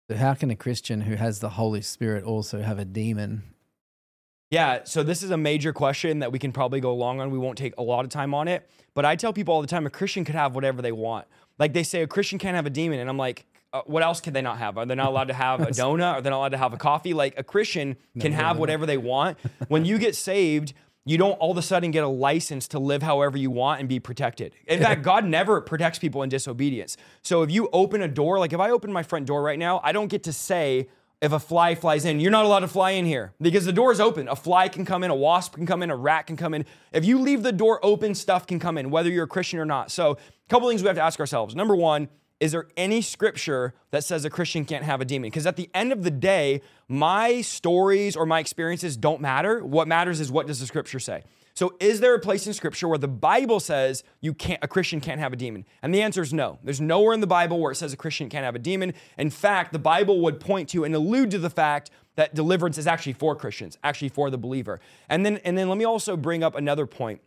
[0.09, 3.43] So, how can a Christian who has the Holy Spirit also have a demon?
[4.49, 7.31] Yeah, so this is a major question that we can probably go long on.
[7.31, 8.69] We won't take a lot of time on it.
[8.93, 11.27] But I tell people all the time a Christian could have whatever they want.
[11.59, 14.21] Like they say a Christian can't have a demon, and I'm like, uh, what else
[14.21, 14.77] can they not have?
[14.77, 16.13] Are they not allowed to have a donut?
[16.13, 17.13] Are they not allowed to have a coffee?
[17.13, 18.87] Like a Christian can no, have no, whatever no.
[18.87, 19.37] they want.
[19.67, 20.73] When you get saved,
[21.05, 23.87] you don't all of a sudden get a license to live however you want and
[23.87, 24.53] be protected.
[24.67, 26.97] In fact, God never protects people in disobedience.
[27.21, 29.79] So if you open a door, like if I open my front door right now,
[29.83, 30.89] I don't get to say,
[31.21, 33.91] if a fly flies in, you're not allowed to fly in here because the door
[33.91, 34.27] is open.
[34.27, 36.65] A fly can come in, a wasp can come in, a rat can come in.
[36.91, 39.65] If you leave the door open, stuff can come in, whether you're a Christian or
[39.65, 39.89] not.
[39.89, 41.55] So, a couple things we have to ask ourselves.
[41.55, 42.07] Number one,
[42.39, 45.29] is there any scripture that says a Christian can't have a demon?
[45.29, 49.65] Because at the end of the day, my stories or my experiences don't matter.
[49.65, 51.23] What matters is what does the scripture say?
[51.57, 55.01] So, is there a place in Scripture where the Bible says you can't, a Christian
[55.01, 55.65] can't have a demon?
[55.81, 56.59] And the answer is no.
[56.63, 58.93] There's nowhere in the Bible where it says a Christian can't have a demon.
[59.17, 62.85] In fact, the Bible would point to and allude to the fact that deliverance is
[62.85, 64.79] actually for Christians, actually for the believer.
[65.09, 67.21] And then, and then let me also bring up another point.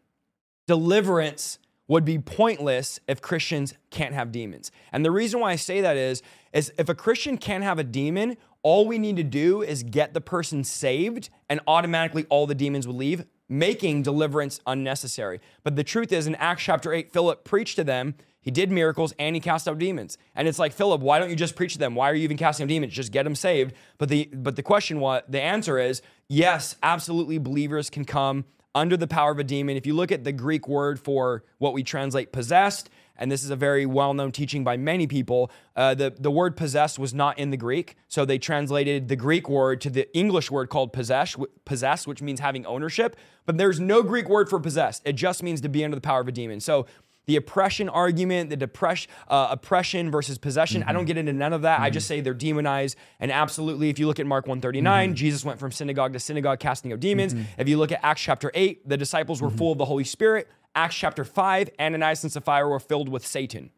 [0.68, 4.70] Deliverance would be pointless if Christians can't have demons.
[4.92, 7.84] And the reason why I say that is, is if a Christian can't have a
[7.84, 12.54] demon, all we need to do is get the person saved and automatically all the
[12.54, 15.40] demons will leave making deliverance unnecessary.
[15.64, 18.14] But the truth is, in Acts chapter 8, Philip preached to them.
[18.40, 20.16] He did miracles and he cast out demons.
[20.34, 21.94] And it's like, Philip, why don't you just preach to them?
[21.94, 22.94] Why are you even casting out demons?
[22.94, 23.74] Just get them saved.
[23.98, 28.96] But the but the question what the answer is, yes, absolutely believers can come under
[28.96, 29.76] the power of a demon.
[29.76, 32.88] If you look at the Greek word for what we translate possessed,
[33.20, 35.50] and this is a very well-known teaching by many people.
[35.76, 39.48] Uh, the the word possessed was not in the Greek, so they translated the Greek
[39.48, 43.16] word to the English word called possess, possess, which means having ownership.
[43.46, 45.02] But there's no Greek word for possessed.
[45.04, 46.61] It just means to be under the power of a demon.
[46.61, 46.87] So
[47.26, 50.80] the oppression argument, the depression, uh, oppression versus possession.
[50.80, 50.90] Mm-hmm.
[50.90, 51.76] I don't get into none of that.
[51.76, 51.85] Mm-hmm.
[51.85, 52.96] I just say they're demonized.
[53.20, 55.14] And absolutely, if you look at Mark 139, mm-hmm.
[55.14, 57.35] Jesus went from synagogue to synagogue casting out demons.
[57.35, 57.61] Mm-hmm.
[57.61, 59.59] If you look at Acts chapter 8, the disciples were mm-hmm.
[59.59, 60.48] full of the Holy Spirit.
[60.74, 63.70] Acts chapter 5, Ananias and Sapphira were filled with Satan.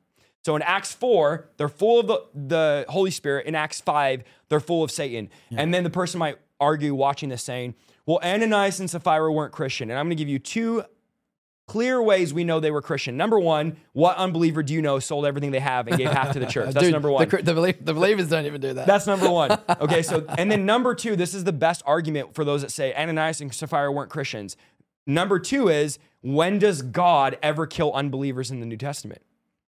[0.45, 3.47] So in Acts 4, they're full of the, the Holy Spirit.
[3.47, 5.31] In Acts 5, they're full of Satan.
[5.51, 5.61] Yeah.
[5.61, 7.75] And then the person might argue watching this saying,
[8.07, 9.91] well, Ananias and Sapphira weren't Christian.
[9.91, 10.83] And I'm going to give you two
[11.69, 13.17] clear ways we know they were Christian.
[13.17, 16.41] Number one, what unbeliever do you know sold everything they have and gave half to
[16.41, 16.67] the church?
[16.75, 17.29] That's Dude, number one.
[17.29, 18.87] The, the, belie- the, believers don't even do that.
[18.87, 19.59] That's number one.
[19.81, 22.95] Okay, so and then number two, this is the best argument for those that say
[22.95, 24.57] Ananias and Sapphira weren't Christians.
[25.07, 29.23] Number two is when does God ever kill unbelievers in the New Testament?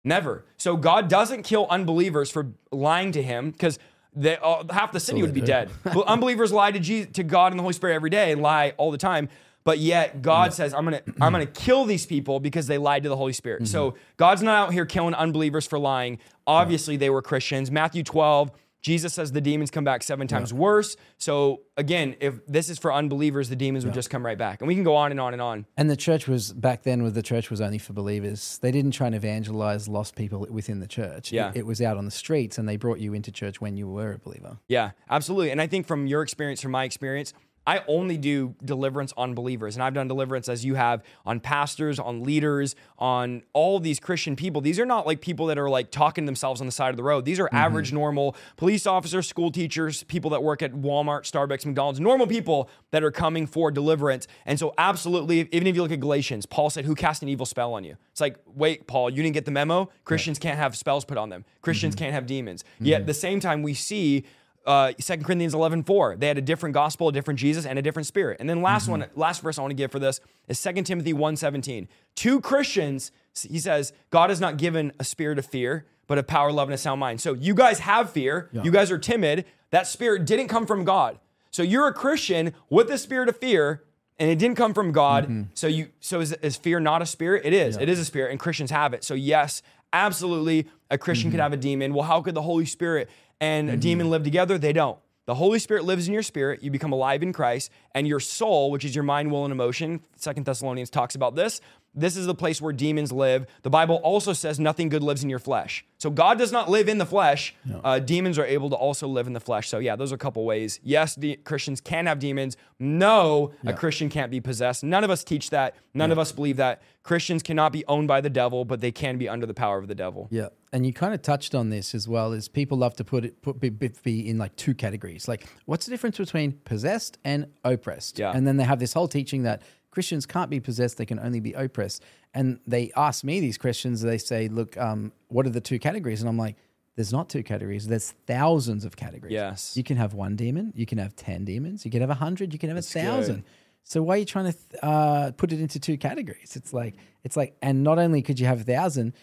[0.05, 0.45] Never.
[0.57, 3.79] So God doesn't kill unbelievers for lying to Him because
[4.25, 5.71] uh, half the city would be dead.
[5.85, 8.75] but unbelievers lie to Jesus, to God and the Holy Spirit every day and lie
[8.77, 9.29] all the time.
[9.63, 13.09] But yet God says, I'm gonna I'm gonna kill these people because they lied to
[13.11, 13.63] the Holy Spirit.
[13.63, 13.73] Mm-hmm.
[13.73, 16.19] So God's not out here killing unbelievers for lying.
[16.47, 17.71] Obviously, they were Christians.
[17.71, 18.51] Matthew 12,
[18.83, 20.59] Jesus says the demons come back seven times yeah.
[20.59, 20.97] worse.
[21.19, 23.89] So again, if this is for unbelievers, the demons yeah.
[23.89, 24.61] would just come right back.
[24.61, 25.67] And we can go on and on and on.
[25.77, 28.59] And the church was back then with the church was only for believers.
[28.63, 31.33] They didn't try and evangelize lost people within the church.
[31.33, 31.51] Yeah.
[31.51, 33.89] It, it was out on the streets and they brought you into church when you
[33.89, 34.59] were a believer.
[34.69, 35.51] Yeah, absolutely.
[35.51, 37.35] And I think from your experience, from my experience,
[37.71, 39.77] I only do deliverance on believers.
[39.77, 44.35] And I've done deliverance as you have on pastors, on leaders, on all these Christian
[44.35, 44.61] people.
[44.61, 47.05] These are not like people that are like talking themselves on the side of the
[47.05, 47.25] road.
[47.25, 47.55] These are mm-hmm.
[47.55, 52.69] average, normal police officers, school teachers, people that work at Walmart, Starbucks, McDonald's, normal people
[52.91, 54.27] that are coming for deliverance.
[54.47, 57.47] And so, absolutely, even if you look at Galatians, Paul said, Who cast an evil
[57.47, 57.97] spell on you?
[58.11, 59.91] It's like, wait, Paul, you didn't get the memo?
[60.03, 62.05] Christians can't have spells put on them, Christians mm-hmm.
[62.07, 62.65] can't have demons.
[62.65, 62.87] Mm-hmm.
[62.87, 64.25] Yet, at the same time, we see
[64.67, 66.17] uh, 2 Corinthians 11, 4.
[66.17, 68.39] They had a different gospel, a different Jesus, and a different spirit.
[68.41, 69.01] And then last mm-hmm.
[69.01, 71.89] one, last verse I want to give for this is 2 Timothy 1, 17.
[72.15, 73.13] Two Christians,
[73.49, 76.75] he says, God has not given a spirit of fear, but of power, love, and
[76.75, 77.21] a sound mind.
[77.21, 78.51] So you guys have fear.
[78.53, 78.65] Yeah.
[78.65, 79.45] You guys are timid.
[79.71, 81.19] That spirit didn't come from God.
[81.51, 83.85] So you're a Christian with the spirit of fear,
[84.19, 85.25] and it didn't come from God.
[85.25, 85.43] Mm-hmm.
[85.55, 87.43] So you so is, is fear not a spirit?
[87.45, 87.77] It is.
[87.77, 87.83] Yeah.
[87.83, 89.05] It is a spirit, and Christians have it.
[89.05, 91.37] So yes, absolutely, a Christian mm-hmm.
[91.37, 91.95] could have a demon.
[91.95, 93.09] Well, how could the Holy Spirit
[93.41, 93.75] and mm-hmm.
[93.75, 94.59] a demon live together?
[94.59, 94.99] They don't.
[95.27, 96.63] The Holy Spirit lives in your spirit.
[96.63, 100.01] You become alive in Christ, and your soul, which is your mind, will, and emotion.
[100.17, 101.61] Second Thessalonians talks about this.
[101.93, 103.47] This is the place where demons live.
[103.63, 105.85] The Bible also says nothing good lives in your flesh.
[105.99, 107.55] So God does not live in the flesh.
[107.65, 107.81] No.
[107.83, 109.69] Uh, demons are able to also live in the flesh.
[109.69, 110.79] So yeah, those are a couple ways.
[110.83, 112.57] Yes, the Christians can have demons.
[112.79, 113.73] No, yeah.
[113.73, 114.85] a Christian can't be possessed.
[114.85, 115.75] None of us teach that.
[115.93, 116.13] None yeah.
[116.13, 116.81] of us believe that.
[117.03, 119.89] Christians cannot be owned by the devil, but they can be under the power of
[119.89, 120.29] the devil.
[120.31, 122.33] Yeah, and you kind of touched on this as well.
[122.33, 125.27] Is people love to put it put be, be in like two categories.
[125.27, 128.19] Like, what's the difference between possessed and oppressed?
[128.19, 131.19] Yeah, and then they have this whole teaching that Christians can't be possessed; they can
[131.19, 132.03] only be oppressed.
[132.33, 134.03] And they ask me these questions.
[134.03, 136.57] They say, "Look, um, what are the two categories?" And I'm like,
[136.97, 137.89] "There's not two categories.
[137.89, 139.33] There's thousands of categories.
[139.33, 142.15] Yes, you can have one demon, you can have ten demons, you can have a
[142.15, 143.37] hundred, you can have a thousand.
[143.37, 143.45] Good.
[143.83, 146.55] So why are you trying to uh, put it into two categories?
[146.55, 149.15] It's like it's like, and not only could you have a thousand,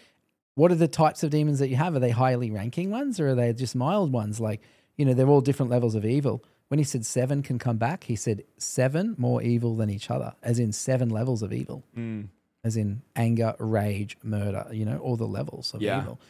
[0.54, 1.94] what are the types of demons that you have?
[1.94, 4.40] Are they highly ranking ones, or are they just mild ones?
[4.40, 4.60] Like
[4.96, 8.04] you know, they're all different levels of evil when he said seven can come back,
[8.04, 12.28] he said seven more evil than each other, as in seven levels of evil, mm.
[12.62, 16.00] as in anger, rage, murder, you know, all the levels of yeah.
[16.02, 16.20] evil.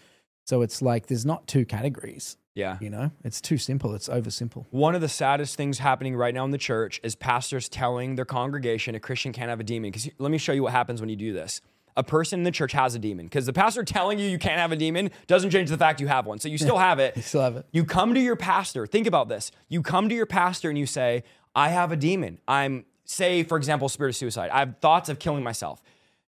[0.45, 2.37] So it's like there's not two categories.
[2.55, 2.79] Yeah.
[2.81, 3.95] You know, it's too simple.
[3.95, 4.67] It's oversimple.
[4.71, 8.25] One of the saddest things happening right now in the church is pastors telling their
[8.25, 9.91] congregation a Christian can't have a demon.
[9.91, 11.61] Because let me show you what happens when you do this
[11.99, 14.59] a person in the church has a demon because the pastor telling you you can't
[14.59, 16.39] have a demon doesn't change the fact you have one.
[16.39, 17.17] So you still have it.
[17.17, 17.67] you still have it.
[17.73, 18.87] You come to your pastor.
[18.87, 19.51] Think about this.
[19.69, 21.25] You come to your pastor and you say,
[21.57, 22.39] I have a demon.
[22.47, 24.51] I'm, say, for example, spirit of suicide.
[24.51, 25.83] I have thoughts of killing myself.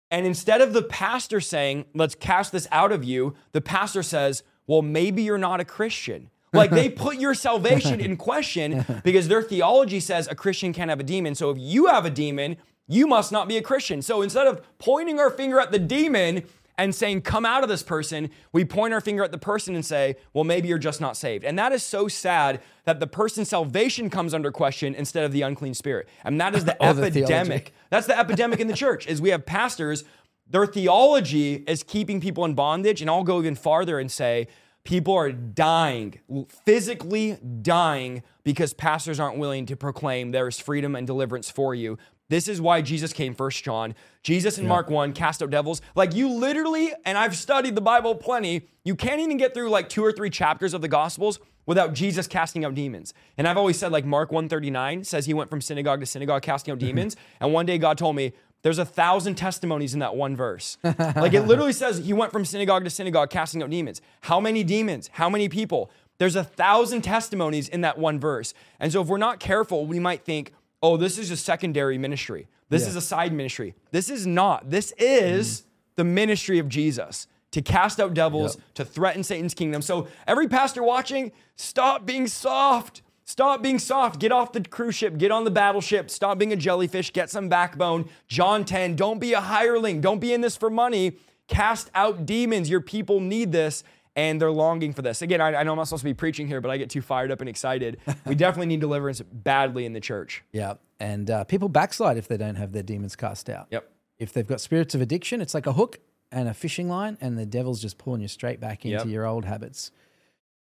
[0.10, 4.42] And instead of the pastor saying, let's cast this out of you, the pastor says,
[4.66, 6.32] well, maybe you're not a Christian.
[6.52, 11.00] Like they put your salvation in question because their theology says a Christian can't have
[11.00, 11.36] a demon.
[11.36, 12.58] So if you have a demon,
[12.90, 14.02] you must not be a Christian.
[14.02, 16.44] So instead of pointing our finger at the demon
[16.76, 19.86] and saying, come out of this person, we point our finger at the person and
[19.86, 21.44] say, well, maybe you're just not saved.
[21.44, 25.44] And that is so sad that the person's salvation comes under question instead of the
[25.44, 26.10] unclean spirit.
[26.24, 27.66] And that is the epidemic.
[27.66, 30.04] The That's the epidemic in the church is we have pastors,
[30.48, 33.02] their theology is keeping people in bondage.
[33.02, 34.48] And I'll go even farther and say,
[34.86, 36.20] People are dying,
[36.66, 41.98] physically dying, because pastors aren't willing to proclaim there is freedom and deliverance for you.
[42.30, 43.96] This is why Jesus came, First John.
[44.24, 45.82] Jesus in Mark 1 cast out devils.
[45.96, 49.90] Like you literally, and I've studied the Bible plenty, you can't even get through like
[49.90, 53.14] two or three chapters of the Gospels without Jesus casting out demons.
[53.38, 56.72] And I've always said, like Mark 139 says he went from synagogue to synagogue casting
[56.72, 57.16] out demons.
[57.40, 60.78] and one day God told me, there's a thousand testimonies in that one verse.
[60.84, 64.02] like it literally says he went from synagogue to synagogue casting out demons.
[64.22, 65.10] How many demons?
[65.14, 65.90] How many people?
[66.18, 68.54] There's a thousand testimonies in that one verse.
[68.80, 70.52] And so if we're not careful, we might think,
[70.82, 72.48] oh, this is a secondary ministry.
[72.70, 72.90] This Yeah.
[72.90, 73.76] is a side ministry.
[73.92, 74.70] This is not.
[74.70, 75.68] This is mm-hmm.
[75.96, 78.64] the ministry of Jesus to cast out devils, Yep.
[78.76, 79.82] to threaten Satan's kingdom.
[79.82, 83.02] So every pastor watching, stop being soft.
[83.26, 84.20] Stop being soft.
[84.20, 85.18] Get off the cruise ship.
[85.18, 86.10] Get on the battleship.
[86.10, 87.14] Stop being a jellyfish.
[87.14, 88.10] Get some backbone.
[88.28, 90.02] John 10, don't be a hireling.
[90.02, 91.14] Don't be in this for money.
[91.48, 92.70] Cast out demons.
[92.70, 93.84] Your people need this
[94.16, 95.22] and they're longing for this.
[95.22, 97.02] Again, I, I know I'm not supposed to be preaching here, but I get too
[97.02, 97.98] fired up and excited.
[98.26, 100.44] we definitely need deliverance badly in the church.
[100.52, 100.76] Yeah.
[101.00, 103.68] And uh, people backslide if they don't have their demons cast out.
[103.72, 103.90] Yep.
[104.18, 106.00] If they've got spirits of addiction, it's like a hook
[106.32, 109.08] and a fishing line, and the devil's just pulling you straight back into Yep.
[109.08, 109.92] your old habits.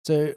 [0.05, 0.33] So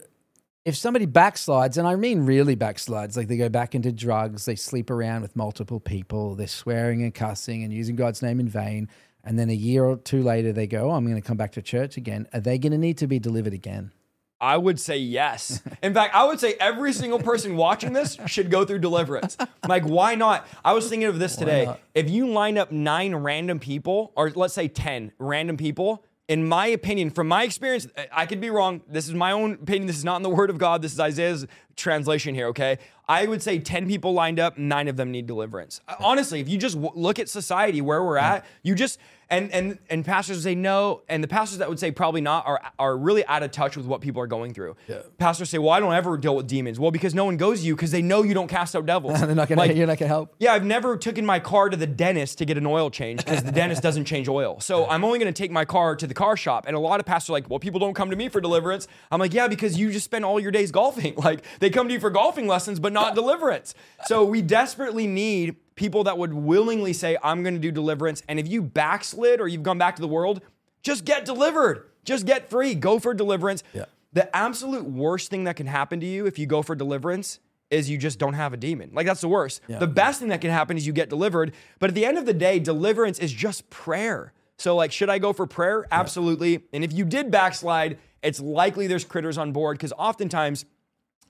[0.65, 4.57] if somebody backslides, and I mean really backslides, like they go back into drugs, they
[4.57, 8.89] sleep around with multiple people, they're swearing and cussing and using God's name in vain,
[9.27, 11.53] and then a year or two later they go, oh, I'm going to come back
[11.53, 13.93] to church again, are they going to need to be delivered again?
[14.41, 15.63] I would say yes.
[15.83, 19.37] In fact, I would say every single person watching this should go through deliverance.
[19.67, 20.47] Like, why not?
[20.65, 21.65] I was thinking of this today.
[21.65, 21.81] not?
[21.95, 26.67] If you line up nine random people, or let's say 10 random people, in my
[26.67, 28.83] opinion, from my experience, I- I could be wrong.
[28.89, 29.87] This is my own opinion.
[29.87, 30.83] This is not in the word of God.
[30.83, 31.47] This is Isaiah's
[31.77, 32.79] translation here, okay?
[33.09, 35.81] I would say 10 people lined up, nine of them need deliverance.
[36.01, 38.99] Honestly, if you just w- look at society where we're at, you just
[39.29, 42.47] and and and pastors would say no, and the pastors that would say probably not
[42.47, 44.77] are are really out of touch with what people are going through.
[44.87, 44.99] Yeah.
[45.19, 47.67] Pastors say, "Well, I don't ever deal with demons." Well, because no one goes to
[47.67, 49.21] you because they know you don't cast out devils.
[49.21, 50.35] And they're not gonna, Like, you're not going to help.
[50.39, 53.43] yeah, I've never taken my car to the dentist to get an oil change because
[53.43, 54.61] the dentist doesn't change oil.
[54.61, 56.65] So I'm only going to take my car to the car shop.
[56.69, 58.87] And a lot of pastors are like, well, people don't come to me for deliverance.
[59.11, 61.15] I'm like, yeah, because you just spend all your days golfing.
[61.27, 63.75] Like they come to you for golfing lessons, but not deliverance.
[64.07, 68.23] So we desperately need people that would willingly say, I'm going to do deliverance.
[68.29, 70.41] And if you backslid or you've gone back to the world,
[70.83, 71.87] just get delivered.
[72.05, 72.75] Just get free.
[72.75, 73.63] Go for deliverance.
[73.73, 73.85] Yeah.
[74.13, 77.39] The absolute worst thing that can happen to you if you go for deliverance
[77.71, 78.91] is you just don't have a demon.
[78.95, 79.61] Like that's the worst.
[79.69, 79.79] Yeah.
[79.79, 81.53] The best thing that can happen is you get delivered.
[81.79, 84.33] But at the end of the day, deliverance is just prayer.
[84.57, 85.87] So like, should I go for prayer?
[85.91, 86.63] Absolutely.
[86.73, 90.65] And if you did backslide, it's likely there's critters on board because oftentimes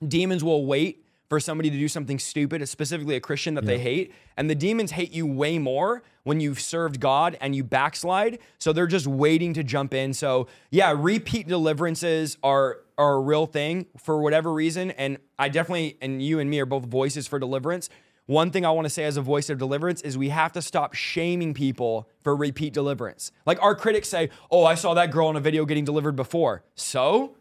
[0.07, 4.13] demons will wait for somebody to do something stupid, specifically a Christian that they hate.
[4.37, 8.39] And the demons hate you way more when you've served God and you backslide.
[8.59, 10.13] So they're just waiting to jump in.
[10.13, 14.91] So yeah, repeat deliverances are are a real thing for whatever reason.
[14.91, 17.89] And I definitely, and you and me are both voices for deliverance.
[18.25, 20.61] One thing I want to say as a voice of deliverance is we have to
[20.61, 23.31] stop shaming people for repeat deliverance.
[23.45, 26.63] Like our critics say, oh, I saw that girl in a video getting delivered before.
[26.75, 27.35] So?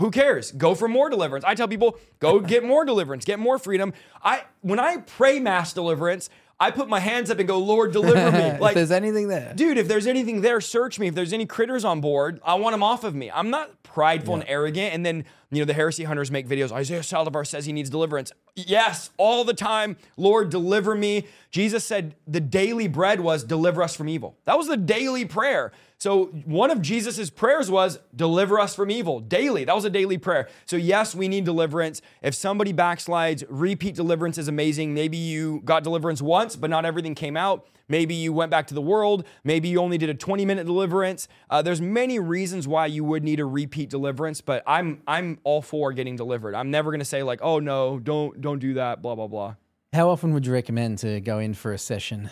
[0.00, 0.50] Who cares?
[0.52, 1.44] Go for more deliverance.
[1.46, 3.92] I tell people, go get more deliverance, get more freedom.
[4.22, 6.28] I when I pray mass deliverance,
[6.58, 8.38] I put my hands up and go, Lord, deliver me.
[8.44, 9.52] if Like, there's anything there.
[9.54, 11.06] dude, if there's anything there, search me.
[11.08, 13.30] If there's any critters on board, I want them off of me.
[13.30, 14.94] I'm not prideful and arrogant.
[14.94, 16.70] And then, you know, the heresy hunters make videos.
[16.70, 18.30] Isaiah Saldivar says he needs deliverance.
[18.54, 19.96] Yes, all the time.
[20.16, 21.26] Lord, deliver me.
[21.50, 24.36] Jesus said the daily bread was deliver us from evil.
[24.44, 25.72] That was the daily prayer.
[25.98, 29.64] So one of Jesus's prayers was deliver us from evil daily.
[29.64, 30.48] That was a daily prayer.
[30.66, 32.00] So yes, we need deliverance.
[32.22, 34.94] If somebody backslides, repeat deliverance is amazing.
[34.94, 37.66] Maybe you got deliverance once, but not everything came out.
[37.90, 39.26] Maybe you went back to the world.
[39.44, 41.28] Maybe you only did a 20 minute deliverance.
[41.50, 45.60] Uh, there's many reasons why you would need a repeat deliverance, but I'm I'm all
[45.60, 46.54] for getting delivered.
[46.54, 49.56] I'm never gonna say like, oh no, don't don't do that, blah blah blah.
[49.92, 52.30] How often would you recommend to go in for a session?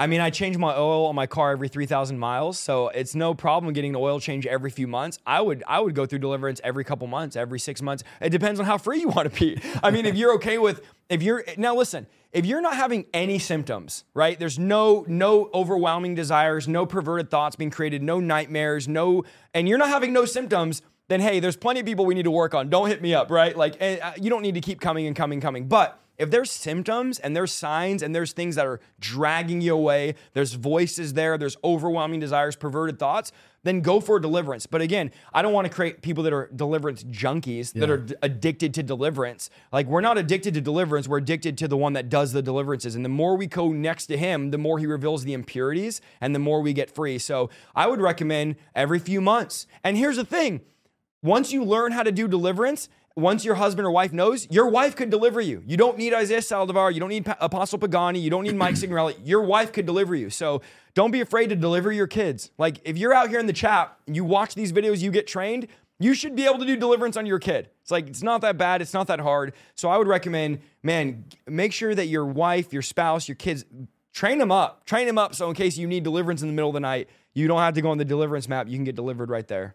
[0.00, 3.34] I mean, I change my oil on my car every 3,000 miles, so it's no
[3.34, 5.18] problem getting an oil change every few months.
[5.26, 8.02] I would I would go through deliverance every couple months, every 6 months.
[8.18, 9.60] It depends on how free you want to be.
[9.82, 10.80] I mean, if you're okay with
[11.10, 14.38] if you're now listen, if you're not having any symptoms, right?
[14.38, 19.76] There's no no overwhelming desires, no perverted thoughts being created, no nightmares, no and you're
[19.76, 22.70] not having no symptoms, then hey, there's plenty of people we need to work on.
[22.70, 23.54] Don't hit me up, right?
[23.54, 25.68] Like eh, you don't need to keep coming and coming coming.
[25.68, 30.14] But if there's symptoms and there's signs and there's things that are dragging you away,
[30.34, 34.66] there's voices there, there's overwhelming desires, perverted thoughts, then go for deliverance.
[34.66, 37.94] But again, I don't want to create people that are deliverance junkies that Yeah.
[37.94, 39.50] are d- addicted to deliverance.
[39.72, 42.94] Like we're not addicted to deliverance, we're addicted to the one that does the deliverances.
[42.94, 46.34] And the more we go next to him, the more he reveals the impurities and
[46.34, 47.18] the more we get free.
[47.18, 49.66] So I would recommend every few months.
[49.84, 50.60] And here's the thing
[51.22, 54.94] once you learn how to do deliverance, once your husband or wife knows, your wife
[54.96, 55.62] could deliver you.
[55.66, 56.92] You don't need Isaiah Saldivar.
[56.94, 58.20] You don't need Apostle Pagani.
[58.20, 59.16] You don't need Mike Signorelli.
[59.24, 60.30] Your wife could deliver you.
[60.30, 60.62] So
[60.94, 62.50] don't be afraid to deliver your kids.
[62.58, 65.66] Like if you're out here in the chat, you watch these videos, you get trained,
[65.98, 67.68] you should be able to do deliverance on your kid.
[67.82, 68.80] It's like, it's not that bad.
[68.80, 69.52] It's not that hard.
[69.74, 73.64] So I would recommend, man, make sure that your wife, your spouse, your kids,
[74.12, 74.86] train them up.
[74.86, 77.08] Train them up so in case you need deliverance in the middle of the night,
[77.34, 78.66] you don't have to go on the deliverance map.
[78.68, 79.74] You can get delivered right there.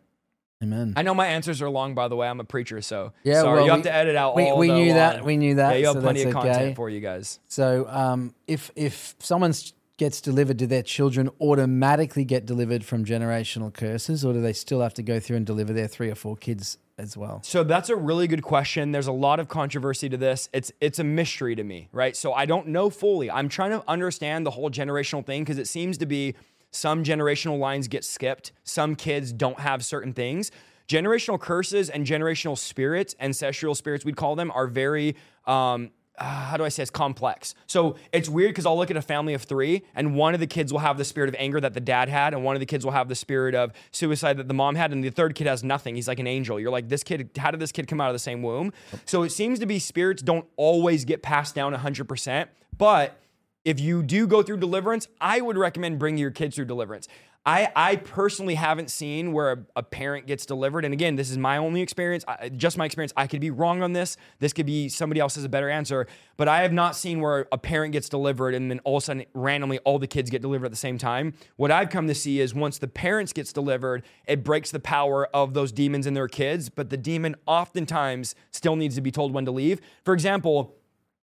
[0.63, 0.93] Amen.
[0.95, 2.27] I know my answers are long, by the way.
[2.27, 3.55] I'm a preacher, so Yeah, sorry.
[3.57, 5.23] well, you have we- to edit out we- we knew that.
[5.25, 6.73] We knew that, Yeah, you have so plenty of content okay.
[6.75, 7.39] for you guys.
[7.47, 9.53] So, um, if if someone
[9.97, 14.81] gets delivered, do their children automatically get delivered from generational curses, or do they still
[14.81, 17.41] have to go through and deliver their three or four kids as well?
[17.43, 18.91] So that's a really good question.
[18.93, 20.47] There's a lot of controversy to this.
[20.53, 22.15] It's it's a mystery to me, right?
[22.15, 23.29] So I don't know fully.
[23.29, 26.35] I'm trying to understand the whole generational thing because it seems to be
[26.75, 28.51] some generational lines get skipped.
[28.63, 30.51] Some kids don't have certain things.
[30.87, 35.15] Generational curses and generational spirits, ancestral spirits, we'd call them, are very
[35.47, 37.55] um, uh, how do I say it's complex.
[37.67, 40.47] So it's weird because I'll look at a family of three, and one of the
[40.47, 42.65] kids will have the spirit of anger that the dad had, and one of the
[42.65, 45.47] kids will have the spirit of suicide that the mom had, and the third kid
[45.47, 45.95] has nothing.
[45.95, 46.59] He's like an angel.
[46.59, 48.71] You're like, this kid, how did this kid come out of the same womb?
[49.05, 52.47] So it seems to be spirits don't always get passed down 100%,
[52.77, 53.17] but
[53.65, 57.07] if you do go through deliverance, I would recommend bringing your kids through deliverance.
[57.47, 60.83] I, I personally haven't seen where a, a parent gets delivered.
[60.83, 63.13] And again, this is my only experience, I, just my experience.
[63.15, 64.17] I could be wrong on this.
[64.39, 66.07] This could be somebody else has a better answer.
[66.37, 69.05] But I have not seen where a parent gets delivered and then all of a
[69.05, 71.35] sudden, randomly, all the kids get delivered at the same time.
[71.55, 75.27] What I've come to see is once the parents gets delivered, it breaks the power
[75.27, 76.69] of those demons in their kids.
[76.69, 79.81] But the demon oftentimes still needs to be told when to leave.
[80.03, 80.75] For example,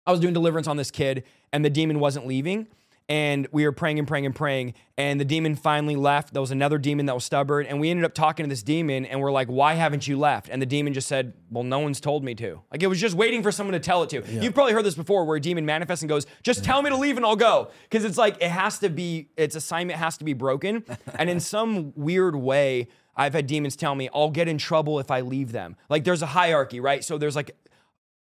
[0.07, 2.66] I was doing deliverance on this kid and the demon wasn't leaving.
[3.07, 4.72] And we were praying and praying and praying.
[4.96, 6.32] And the demon finally left.
[6.32, 7.66] There was another demon that was stubborn.
[7.66, 10.48] And we ended up talking to this demon and we're like, why haven't you left?
[10.48, 12.62] And the demon just said, well, no one's told me to.
[12.72, 14.22] Like it was just waiting for someone to tell it to.
[14.26, 16.96] You've probably heard this before where a demon manifests and goes, just tell me to
[16.96, 17.70] leave and I'll go.
[17.82, 20.82] Because it's like, it has to be, its assignment has to be broken.
[21.18, 25.11] and in some weird way, I've had demons tell me, I'll get in trouble if
[25.11, 25.76] I leave them.
[25.88, 27.05] Like there's a hierarchy, right?
[27.05, 27.55] So there's like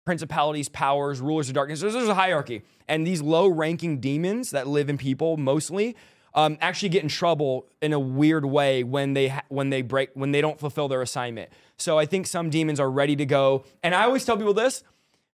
[0.04, 1.80] principalities, powers, rulers of darkness.
[1.80, 2.62] There's, there's a hierarchy.
[2.88, 5.96] And these low ranking demons that live in people mostly
[6.34, 10.10] um, actually get in trouble in a weird way when they ha- when they break
[10.14, 11.50] when they don't fulfill their assignment.
[11.76, 13.64] So I think some demons are ready to go.
[13.82, 14.82] And I always tell people this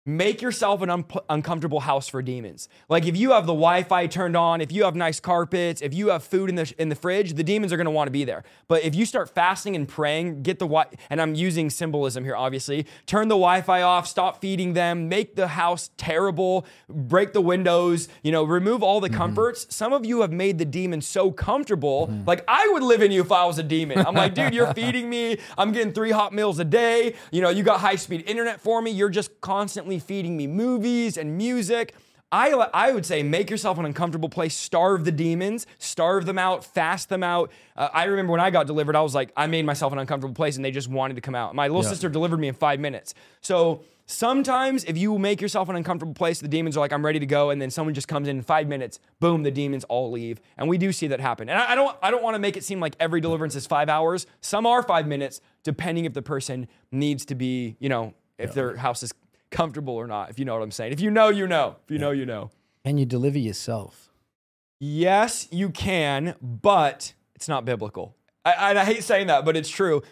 [0.08, 2.68] make yourself an un- uncomfortable house for demons.
[2.88, 6.08] Like if you have the Wi-Fi turned on, if you have nice carpets, if you
[6.08, 8.24] have food in the in the fridge, the demons are going to want to be
[8.24, 8.42] there.
[8.68, 12.34] But if you start fasting and praying, get the wi- and I'm using symbolism here
[12.34, 18.08] obviously, turn the Wi-Fi off, stop feeding them, make the house terrible, break the windows,
[18.22, 19.18] you know, remove all the mm-hmm.
[19.18, 19.66] comforts.
[19.68, 22.24] Some of you have made the demon so comfortable, mm-hmm.
[22.26, 23.98] like I would live in you if I was a demon.
[23.98, 25.36] I'm like, dude, you're feeding me.
[25.58, 27.14] I'm getting 3 hot meals a day.
[27.30, 28.90] You know, you got high-speed internet for me.
[28.90, 31.94] You're just constantly feeding me movies and music.
[32.30, 36.62] I, I would say make yourself an uncomfortable place, starve the demons, starve them out,
[36.62, 37.50] fast them out.
[37.74, 40.34] Uh, I remember when I got delivered, I was like, I made myself an uncomfortable
[40.34, 41.54] place and they just wanted to come out.
[41.54, 43.14] My little sister delivered me in five minutes.
[43.40, 47.18] So sometimes if you make yourself an uncomfortable place, the demons are like, I'm ready
[47.18, 47.48] to go.
[47.48, 50.38] And then someone just comes in in five minutes, boom, the demons all leave.
[50.58, 51.48] And we do see that happen.
[51.48, 53.66] And I, I don't, I don't want to make it seem like every deliverance is
[53.66, 54.26] five hours.
[54.42, 58.76] Some are five minutes, depending if the person needs to be, you know, if their
[58.76, 59.14] house is
[59.50, 60.92] comfortable or not, if you know what I'm saying.
[60.92, 61.76] If you know, you know.
[61.84, 62.50] If you know, you know.
[62.84, 64.10] Can you deliver yourself?
[64.80, 68.14] Yes, you can, but it's not biblical.
[68.44, 70.02] I, I, I hate saying that, but it's true.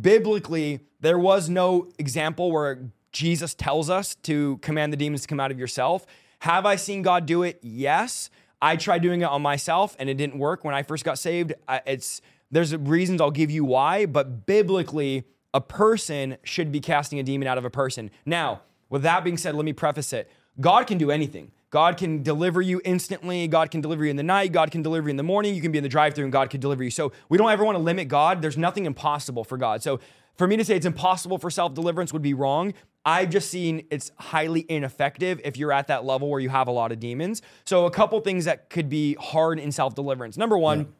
[0.00, 5.40] Biblically, there was no example where Jesus tells us to command the demons to come
[5.40, 6.04] out of yourself.
[6.40, 7.58] Have I seen God do it?
[7.62, 8.30] Yes.
[8.60, 11.54] I tried doing it on myself and it didn't work when I first got saved.
[11.68, 12.20] I, it's
[12.50, 15.24] there's reasons I'll give you why, but biblically,
[15.54, 18.10] a person should be casting a demon out of a person.
[18.24, 20.30] Now, with that being said, let me preface it.
[20.60, 21.52] God can do anything.
[21.70, 23.48] God can deliver you instantly.
[23.48, 24.52] God can deliver you in the night.
[24.52, 25.54] God can deliver you in the morning.
[25.54, 26.90] You can be in the drive through and God can deliver you.
[26.90, 28.40] So we don't ever want to limit God.
[28.40, 29.82] There's nothing impossible for God.
[29.82, 30.00] So
[30.36, 32.72] for me to say it's impossible for self deliverance would be wrong.
[33.04, 36.72] I've just seen it's highly ineffective if you're at that level where you have a
[36.72, 37.42] lot of demons.
[37.64, 40.36] So a couple things that could be hard in self deliverance.
[40.36, 40.92] Number one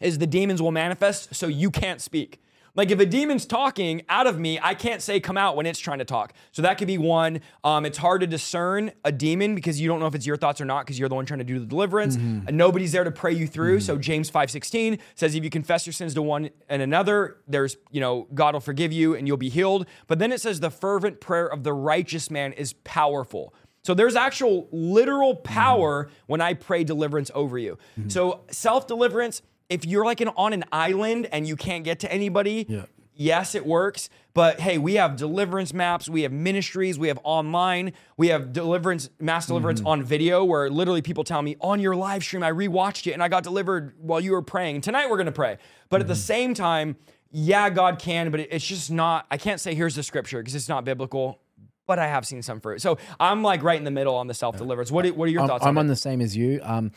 [0.00, 2.40] is the demons will manifest so you can't speak.
[2.76, 5.78] Like if a demon's talking out of me, I can't say come out when it's
[5.78, 6.34] trying to talk.
[6.52, 7.40] So that could be one.
[7.64, 10.60] Um, it's hard to discern a demon because you don't know if it's your thoughts
[10.60, 12.16] or not because you're the one trying to do the deliverance.
[12.16, 12.48] Mm-hmm.
[12.48, 13.78] And nobody's there to pray you through.
[13.78, 13.86] Mm-hmm.
[13.86, 18.00] So James 5:16 says if you confess your sins to one and another, there's, you
[18.00, 19.86] know, God will forgive you and you'll be healed.
[20.06, 23.54] But then it says the fervent prayer of the righteous man is powerful.
[23.84, 25.44] So there's actual literal mm-hmm.
[25.44, 27.78] power when I pray deliverance over you.
[28.08, 32.12] So self deliverance, if you're like an, on an island and you can't get to
[32.12, 32.84] anybody, yeah.
[33.14, 37.92] yes, it works, but hey, we have deliverance maps, we have ministries, we have online,
[38.16, 39.88] we have deliverance, mass deliverance Mm-hmm.
[39.88, 43.22] on video where literally people tell me on your live stream, I rewatched it and
[43.22, 44.82] I got delivered while you were praying.
[44.82, 45.58] Tonight we're gonna pray.
[45.88, 46.20] But at the Mm-hmm.
[46.20, 46.96] same time,
[47.30, 50.68] yeah, God can, but it's just not, I can't say here's the scripture because it's
[50.68, 51.40] not biblical.
[51.88, 52.82] But I have seen some fruit.
[52.82, 54.90] So I'm like right in the middle on the self deliverance.
[54.90, 56.58] What, are- what are your I'm, thoughts I'm on on the same as you.
[56.64, 56.90] Um,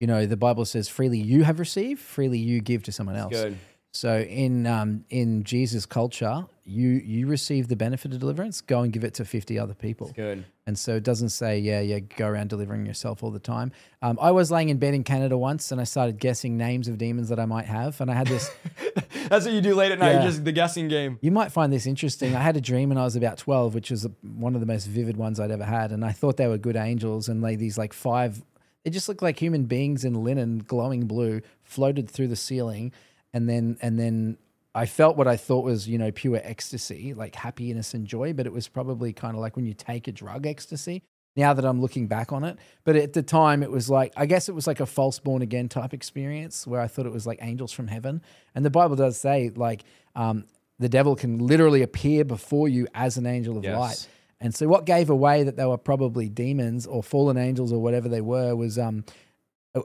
[0.00, 3.32] you know, the Bible says, "Freely you have received, freely you give to someone else."
[3.32, 3.58] good.
[3.92, 8.60] So in um, in Jesus' culture, you you receive the benefit of deliverance.
[8.60, 10.12] Go and give it to fifty other people.
[10.14, 10.44] Good.
[10.66, 13.70] And so it doesn't say, yeah, yeah, go around delivering yourself all the time.
[14.02, 16.98] Um, I was laying in bed in Canada once, and I started guessing names of
[16.98, 18.50] demons that I might have, and I had this.
[19.28, 20.22] That's what you do late at night, Yeah.
[20.26, 21.18] just the guessing game.
[21.22, 22.34] You might find this interesting.
[22.34, 24.86] I had a dream when I was about 12, which was one of the most
[24.86, 25.92] vivid ones I'd ever had.
[25.92, 27.28] And I thought they were good angels.
[27.28, 28.42] And like these like five,
[28.86, 32.92] they just looked like human beings in linen, glowing blue, floated through the ceiling.
[33.32, 34.38] And then, and then
[34.76, 38.32] I felt what I thought was, you know, pure ecstasy, like happiness and joy.
[38.32, 41.02] But it was probably kind of like when you take a drug ecstasy.
[41.34, 44.24] Now that I'm looking back on it, but at the time it was like I
[44.24, 47.26] guess it was like a false born again type experience where I thought it was
[47.26, 48.22] like angels from heaven,
[48.54, 49.82] and the Bible does say like
[50.14, 50.44] um,
[50.78, 53.78] the devil can literally appear before you as an angel of Yes.
[53.78, 54.08] light.
[54.40, 58.08] And so what gave away that they were probably demons or fallen angels or whatever
[58.08, 59.04] they were was um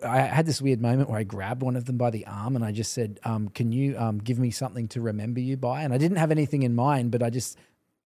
[0.05, 2.63] I had this weird moment where I grabbed one of them by the arm and
[2.63, 5.93] I just said, um, "Can you um, give me something to remember you by?" And
[5.93, 7.57] I didn't have anything in mind, but I just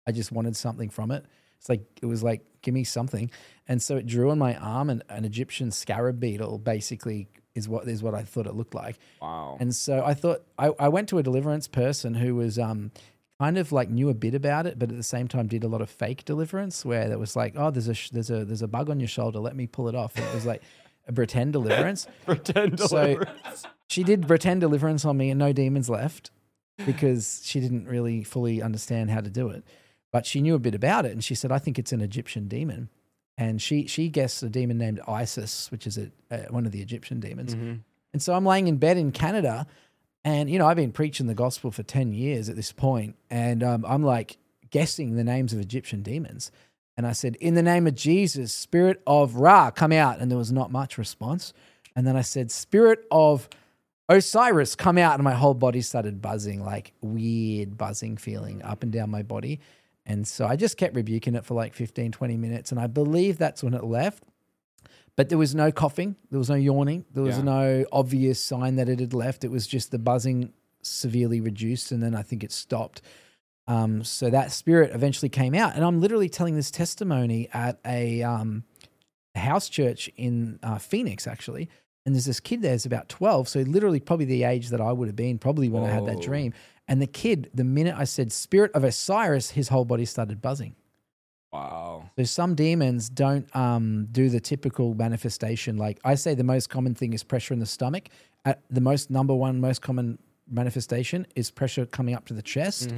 [0.06, 1.24] I just wanted something from it.
[1.58, 3.30] It's like it was like, "Give me something,"
[3.68, 6.58] and so it drew on my arm and an Egyptian scarab beetle.
[6.58, 8.98] Basically, is what is what I thought it looked like.
[9.20, 9.56] Wow.
[9.60, 12.90] And so I thought I, I went to a deliverance person who was um
[13.40, 15.68] kind of like knew a bit about it, but at the same time did a
[15.68, 18.62] lot of fake deliverance where there was like, oh, there's a sh- there's a there's
[18.62, 20.16] a bug on your shoulder, let me pull it off.
[20.16, 20.62] And it was like
[21.06, 22.06] a pretend deliverance.
[22.26, 23.30] Pretend deliverance.
[23.62, 26.30] So she did pretend deliverance on me, and no demons left
[26.84, 29.64] because she didn't really fully understand how to do it.
[30.12, 32.48] But she knew a bit about it, and she said, "I think it's an Egyptian
[32.48, 32.90] demon."
[33.38, 36.80] And she she guessed a demon named Isis, which is a, uh, one of the
[36.82, 37.54] Egyptian demons.
[37.54, 37.80] Mhm.
[38.12, 39.66] And so I'm laying in bed in Canada,
[40.28, 43.62] and you know I've been preaching the gospel for ten years at this point, and
[43.62, 44.36] um, I'm like
[44.70, 46.52] guessing the names of Egyptian demons.
[46.98, 50.36] And I said, "In the name of Jesus, Spirit of Ra, come out." And there
[50.36, 51.54] was not much response.
[51.96, 53.48] And then I said, "Spirit of
[54.10, 58.92] Osiris, come out." And my whole body started buzzing, like weird buzzing feeling up and
[58.92, 59.60] down my body.
[60.04, 62.70] And so I just kept rebuking it for like 15, 20 minutes.
[62.70, 64.24] And I believe that's when it left.
[65.18, 67.42] But there was no coughing, there was no yawning, there was Yeah.
[67.42, 69.42] no obvious sign that it had left.
[69.42, 73.02] It was just the buzzing severely reduced, and then I think it stopped.
[73.66, 78.22] Um, so that spirit eventually came out, and I'm literally telling this testimony at a,
[78.22, 78.62] um,
[79.34, 81.68] house church in uh, Phoenix, actually.
[82.06, 84.92] And there's this kid there, who's about 12, so literally probably the age that I
[84.92, 86.54] would have been, probably when I had that dream.
[86.86, 90.76] And the kid, the minute I said "Spirit of Osiris," his whole body started buzzing.
[91.52, 92.10] Wow.
[92.18, 95.78] So some demons don't um, do the typical manifestation.
[95.78, 98.08] Like I say, the most common thing is pressure in the stomach.
[98.44, 100.18] At the most number one most common
[100.50, 102.90] manifestation is pressure coming up to the chest,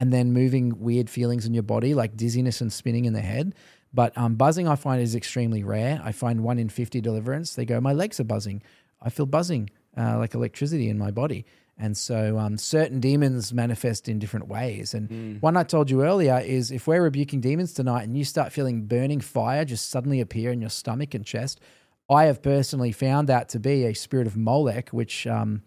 [0.00, 3.54] and then moving weird feelings in your body, like dizziness and spinning in the head.
[3.94, 6.00] But um, buzzing, I find, is extremely rare.
[6.02, 7.54] I find one in fifty deliverance.
[7.54, 8.62] They go, my legs are buzzing.
[9.00, 11.44] I feel buzzing, uh, like electricity in my body.
[11.78, 14.94] And so um, certain demons manifest in different ways.
[14.94, 18.52] And one I told you earlier is if we're rebuking demons tonight and you start
[18.52, 21.60] feeling burning fire just suddenly appear in your stomach and chest,
[22.08, 25.62] I have personally found that to be a spirit of Molech, which um,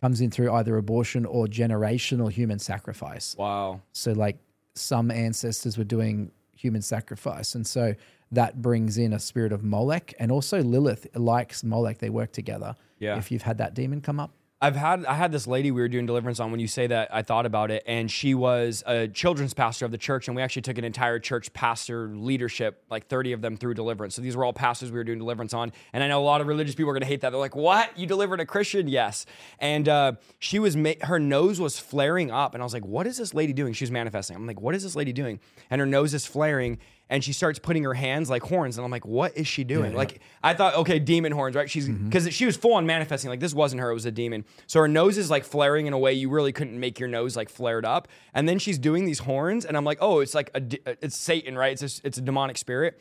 [0.00, 3.36] comes in through either abortion or generational human sacrifice.
[3.38, 3.82] Wow.
[3.92, 4.38] So, like
[4.74, 7.54] some ancestors were doing human sacrifice.
[7.54, 7.94] And so
[8.32, 11.98] that brings in a spirit of Molech and also Lilith likes Molech.
[11.98, 12.74] They work together.
[12.98, 13.16] Yeah.
[13.18, 14.32] If you've had that demon come up.
[14.62, 17.08] I've had I had this lady we were doing deliverance on when you say that
[17.14, 20.42] I thought about it and she was a children's pastor of the church and we
[20.42, 24.14] actually took an entire church pastor leadership like 30 of them through deliverance.
[24.16, 26.42] So these were all pastors we were doing deliverance on and I know a lot
[26.42, 27.30] of religious people are going to hate that.
[27.30, 27.98] They're like, "What?
[27.98, 29.24] You delivered a Christian?" Yes.
[29.60, 33.06] And uh, she was ma- her nose was flaring up and I was like, "What
[33.06, 34.36] is this lady doing?" She was manifesting.
[34.36, 35.40] I'm like, "What is this lady doing?"
[35.70, 36.78] And her nose is flaring
[37.10, 39.94] and she starts putting her hands like horns and i'm like what is she doing
[39.94, 42.06] like i thought okay demon horns right she's mm-hmm.
[42.06, 44.80] because she was full on manifesting like this wasn't her it was a demon so
[44.80, 47.50] her nose is like flaring in a way you really couldn't make your nose like
[47.50, 50.62] flared up and then she's doing these horns and i'm like oh it's like a
[50.90, 52.98] uh, it's satan right it's a, it's a demonic spirit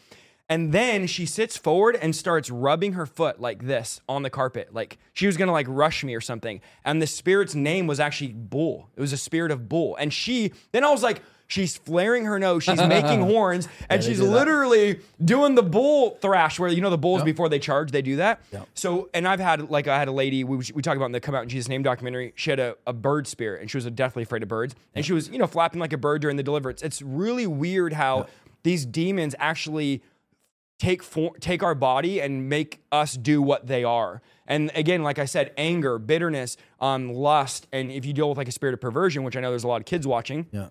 [0.51, 4.74] And then she sits forward and starts rubbing her foot like this on the carpet.
[4.74, 6.60] Like she was gonna like rush me or something.
[6.84, 8.89] And the spirit's name was actually Bull.
[8.95, 9.95] It was a spirit of Bull.
[9.97, 14.08] And she, then I was like, she's flaring her nose, she's making horns, and they
[14.08, 14.24] she's that.
[14.26, 18.16] literally doing the bull thrash where, you know, the bulls before they charge, they do
[18.16, 18.39] that.
[18.74, 21.20] So, and I've had, like, I had a lady, we, we talk about in the
[21.20, 23.86] Come Out in Jesus' Name documentary, she had a, a bird spirit and she was
[23.91, 24.76] deathly afraid of birds.
[24.95, 26.82] And she was, you know, flapping like a bird during the deliverance.
[26.82, 28.28] It's really weird how
[28.64, 30.02] these demons actually
[30.78, 34.22] take for, take our body and make us do what they are.
[34.47, 38.47] And again, like I said, anger, bitterness, um, lust, and if you deal with like
[38.47, 40.70] a spirit of perversion, which I know there's a lot of kids watching, Yeah.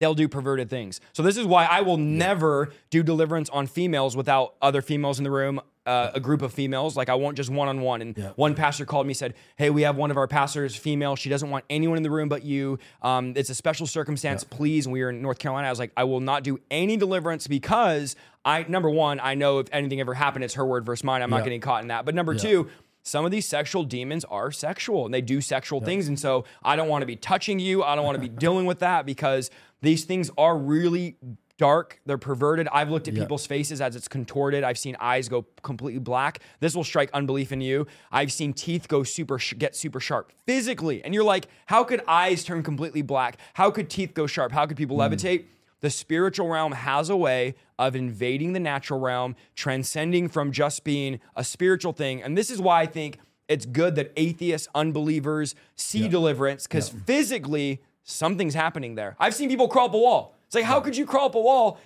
[0.00, 1.00] They'll do perverted things.
[1.12, 5.24] So this is why I will never do deliverance on females without other females in
[5.24, 6.96] the room, uh, a group of females.
[6.96, 8.02] Like I won't just one on one.
[8.02, 8.30] And Yeah.
[8.36, 11.16] one pastor called me said, "Hey, we have one of our pastors female.
[11.16, 12.78] She doesn't want anyone in the room but you.
[13.02, 15.68] Um, it's a special circumstance, please." And we were in North Carolina.
[15.68, 19.58] I was like, "I will not do any deliverance because I number one, I know
[19.60, 21.22] if anything ever happened, it's her word versus mine.
[21.22, 22.04] I'm not getting caught in that.
[22.04, 22.68] But number two."
[23.06, 26.08] Some of these sexual demons are sexual and they do sexual things.
[26.08, 27.84] And so I don't want to be touching you.
[27.84, 29.48] I don't want to be dealing with that because
[29.80, 31.16] these things are really
[31.56, 32.00] dark.
[32.04, 32.66] They're perverted.
[32.72, 33.22] I've looked at Yeah.
[33.22, 34.64] people's faces as it's contorted.
[34.64, 36.40] I've seen eyes go completely black.
[36.58, 37.86] This will strike unbelief in you.
[38.10, 41.04] I've seen teeth go super, sh- get super sharp physically.
[41.04, 43.38] And you're like, how could eyes turn completely black?
[43.54, 44.50] How could teeth go sharp?
[44.50, 45.02] How could people hmm.
[45.02, 45.44] levitate?
[45.80, 51.20] The spiritual realm has a way of invading the natural realm, transcending from just being
[51.34, 52.22] a spiritual thing.
[52.22, 53.18] And this is why I think
[53.48, 59.16] it's good that atheists, unbelievers see deliverance because physically something's happening there.
[59.18, 60.34] I've seen people crawl up a wall.
[60.46, 61.78] It's like, how could you crawl up a wall?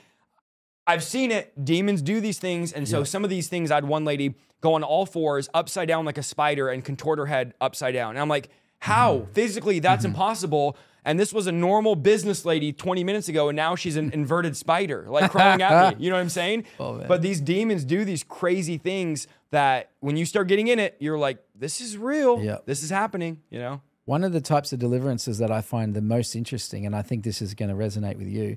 [0.87, 1.53] I've seen it.
[1.63, 2.73] Demons do these things.
[2.73, 5.89] And so some of these things, I had one lady go on all fours, upside
[5.89, 8.11] down like a spider, and contort her head upside down.
[8.11, 9.19] And I'm like, how?
[9.19, 9.33] Mm-hmm.
[9.33, 10.15] Physically, that's mm-hmm.
[10.15, 10.77] impossible.
[11.05, 14.57] And this was a normal business lady 20 minutes ago, and now she's an inverted
[14.57, 16.05] spider, like crawling at me.
[16.05, 16.65] You know what I'm saying?
[16.79, 17.09] Oh, man.
[17.09, 21.19] but these demons do these crazy things that when you start getting in it, you're
[21.19, 22.43] like, this is real.
[22.43, 22.59] Yeah.
[22.65, 23.81] This is happening, you know?
[24.05, 27.23] One of the types of deliverances that I find the most interesting, and I think
[27.23, 28.57] this is going to resonate with you,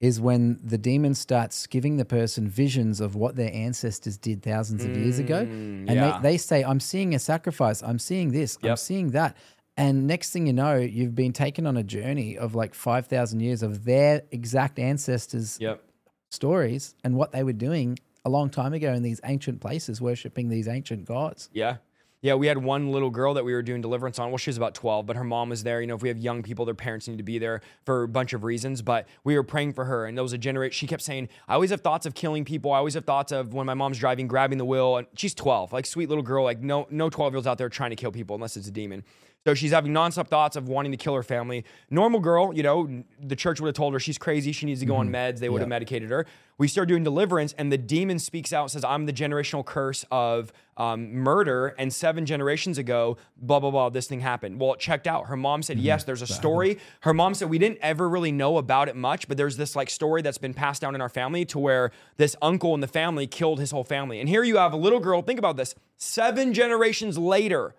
[0.00, 4.84] is when the demon starts giving the person visions of what their ancestors did thousands
[4.84, 5.38] of years ago.
[5.38, 6.18] And mm, yeah.
[6.22, 9.36] they, they say, I'm seeing a sacrifice, I'm seeing this, I'm seeing that.
[9.76, 13.62] And next thing you know, you've been taken on a journey of like 5,000 years
[13.62, 15.82] of their exact ancestors' Yep.
[16.30, 20.48] stories and what they were doing a long time ago in these ancient places, worshiping
[20.48, 21.50] these ancient gods.
[21.52, 21.76] Yeah.
[22.22, 24.30] Yeah, we had one little girl that we were doing deliverance on.
[24.30, 25.82] Well, she was about 12, but her mom was there.
[25.82, 28.08] You know, if we have young people, their parents need to be there for a
[28.08, 28.80] bunch of reasons.
[28.80, 30.72] But we were praying for her, and there was a generation.
[30.72, 32.72] She kept saying, I always have thoughts of killing people.
[32.72, 34.96] I always have thoughts of when my mom's driving, grabbing the wheel.
[34.96, 36.44] And she's 12, like sweet little girl.
[36.44, 38.70] Like, no, no 12 year olds out there trying to kill people unless it's a
[38.72, 39.04] demon.
[39.46, 41.66] So she's having nonstop thoughts of wanting to kill her family.
[41.90, 44.52] Normal girl, you know, the church would have told her she's crazy.
[44.52, 45.38] She needs to go on meds.
[45.38, 46.24] They would have medicated her.
[46.56, 50.04] We start doing deliverance, and the demon speaks out, and says, I'm the generational curse
[50.10, 51.74] of um, murder.
[51.78, 54.60] And seven generations ago, blah, blah, blah, this thing happened.
[54.60, 55.26] Well, it checked out.
[55.26, 56.78] Her mom said, Yes, there's a story.
[57.00, 59.90] Her mom said, We didn't ever really know about it much, but there's this like
[59.90, 63.26] story that's been passed down in our family to where this uncle in the family
[63.26, 64.20] killed his whole family.
[64.20, 67.74] And here you have a little girl, think about this, seven generations later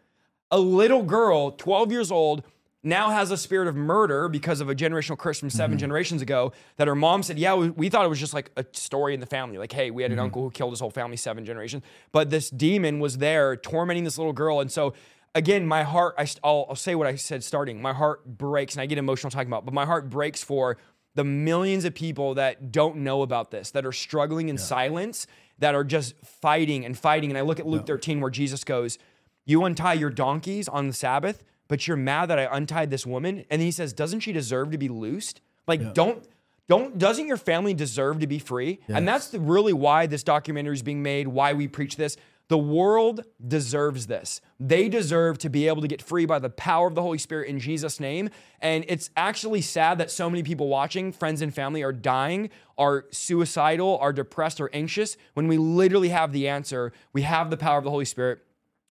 [0.51, 2.43] a little girl, 12 years old,
[2.85, 5.79] now has a spirit of murder because of a generational curse from 7 mm-hmm.
[5.79, 8.65] generations ago that her mom said, Yeah, we, we thought it was just like a
[8.73, 9.57] story in the family.
[9.57, 10.25] Like, hey, we had an mm-hmm.
[10.25, 11.83] uncle who killed his whole family seven generations.
[12.11, 14.59] But this demon was there tormenting this little girl.
[14.59, 14.93] And so,
[15.33, 17.81] again, my heart, I, will I'll say what I said starting.
[17.81, 20.77] My heart breaks, and I get emotional talking about, but my heart breaks for
[21.15, 25.25] the millions of people that don't know about this, that are struggling in silence,
[25.57, 27.31] that are just fighting and fighting.
[27.31, 28.99] And I look at Luke 13 where Jesus goes,
[29.45, 33.45] You untie your donkeys on the Sabbath, but you're mad that I untied this woman.
[33.49, 35.41] And he says, Doesn't she deserve to be loosed?
[35.67, 36.23] Like, don't.
[36.67, 38.79] Don't doesn't your family deserve to be free?
[38.87, 42.17] And that's the, really why this documentary is being made, why we preach this.
[42.47, 44.39] The world deserves this.
[44.59, 47.49] They deserve to be able to get free by the power of the Holy Spirit
[47.49, 48.29] in Jesus' name.
[48.61, 53.05] And it's actually sad that so many people watching, friends and family, are dying, are
[53.11, 56.93] suicidal, are depressed, or anxious when we literally have the answer.
[57.13, 58.39] We have the power of the Holy Spirit.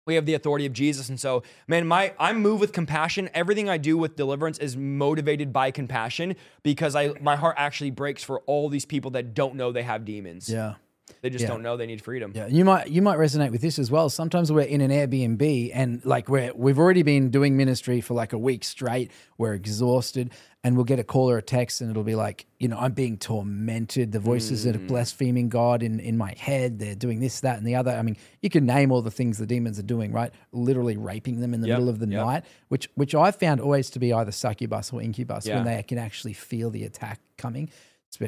[0.05, 1.09] We have the authority of Jesus.
[1.09, 3.29] And so, man, my I'm moved with compassion.
[3.33, 8.23] Everything I do with deliverance is motivated by compassion because I my heart actually breaks
[8.23, 10.49] for all these people that don't know they have demons.
[10.49, 10.75] Yeah.
[11.21, 11.49] They just Yeah.
[11.49, 12.31] don't know they need freedom.
[12.33, 14.09] Yeah, you might you might resonate with this as well.
[14.09, 18.33] Sometimes we're in an Airbnb and like we're we've already been doing ministry for like
[18.33, 19.11] a week straight.
[19.37, 20.31] We're exhausted,
[20.63, 22.93] and we'll get a call or a text, and it'll be like, you know, I'm
[22.93, 24.11] being tormented.
[24.11, 24.87] The voices that are mm.
[24.87, 26.77] blaspheming God in in my head.
[26.77, 27.91] They're doing this, that, and the other.
[27.91, 30.31] I mean, you can name all the things the demons are doing, right?
[30.51, 32.25] Literally raping them in the Yep, middle of the yep.
[32.25, 35.55] night, which which I found always to be either succubus or incubus Yeah.
[35.55, 37.69] when they can actually feel the attack coming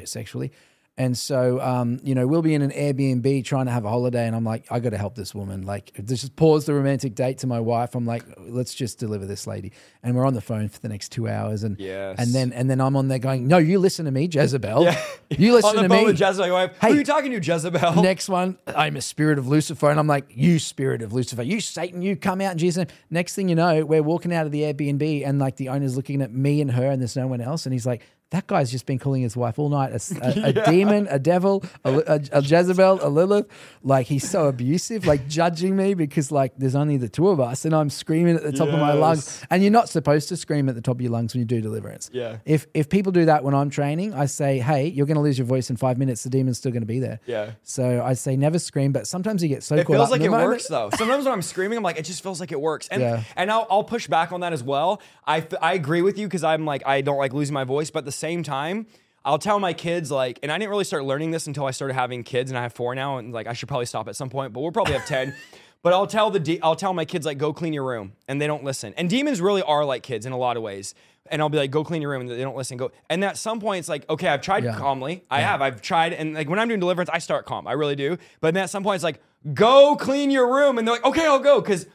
[0.04, 0.50] sexually.
[0.96, 4.28] And so, um, you know, we'll be in an Airbnb trying to have a holiday,
[4.28, 5.62] and I'm like, I got to help this woman.
[5.62, 7.96] Like, just pause the romantic date to my wife.
[7.96, 9.72] I'm like, let's just deliver this lady,
[10.04, 12.16] and we're on the phone for the next two hours, and Yes.
[12.20, 14.88] and then and then I'm on there going, no, you listen to me, Jezebel.
[15.36, 16.04] You listen On the to me.
[16.04, 16.78] with Jezebel, wife.
[16.80, 16.88] Hey.
[16.88, 18.02] Who are you talking to, Jezebel?
[18.02, 19.90] Next one, I'm a spirit of Lucifer.
[19.90, 22.96] And I'm like, you spirit of Lucifer, you Satan, you come out in Jesus' name.
[23.10, 26.22] Next thing you know, we're walking out of the Airbnb and like the owner's looking
[26.22, 27.66] at me and her and there's no one else.
[27.66, 28.02] And he's like,
[28.34, 31.62] that guy's just been calling his wife all night a, a- a demon, a devil,
[31.84, 33.46] a, a, a Jezebel, a Lilith.
[33.82, 37.64] Like he's so abusive, like judging me because like there's only the two of us
[37.64, 39.42] and I'm screaming at the top of my lungs.
[39.50, 41.60] And you're not supposed to scream at the top of your lungs when you do
[41.60, 42.10] deliverance.
[42.12, 42.38] Yeah.
[42.44, 45.38] If if people do that when I'm training, I say, hey, you're going to lose
[45.38, 46.22] your voice in five minutes.
[46.24, 47.20] The demon's still going to be there.
[47.26, 47.52] Yeah.
[47.62, 50.48] So I say never scream, but sometimes you get so It feels like it moment.
[50.50, 50.90] works though.
[50.96, 52.88] Sometimes when I'm screaming, I'm like, it just feels like it works.
[52.88, 53.22] And Yeah.
[53.36, 55.00] and I'll, I'll push back on that as well.
[55.26, 58.04] I I agree with you because I'm like I don't like losing my voice, but
[58.04, 58.86] the same time.
[59.26, 61.94] I'll tell my kids like, and I didn't really start learning this until I started
[61.94, 64.28] having kids, and I have four now, and like I should probably stop at some
[64.30, 65.34] point, but we'll probably have ten.
[65.84, 68.40] But I'll tell the de- I'll tell my kids like, go clean your room, and
[68.40, 68.94] they don't listen.
[68.96, 70.94] And demons really are like kids in a lot of ways.
[71.30, 72.78] And I'll be like, go clean your room, and they don't listen.
[72.78, 72.90] Go.
[73.10, 74.78] And at some point, it's like, okay, I've tried Yeah.
[74.78, 75.24] calmly.
[75.30, 75.60] I have.
[75.60, 77.66] I've tried, and like when I'm doing deliverance, I start calm.
[77.66, 78.16] I really do.
[78.40, 79.20] But then at some point, it's like,
[79.52, 81.86] go clean your room, and they're like, okay, I'll go, because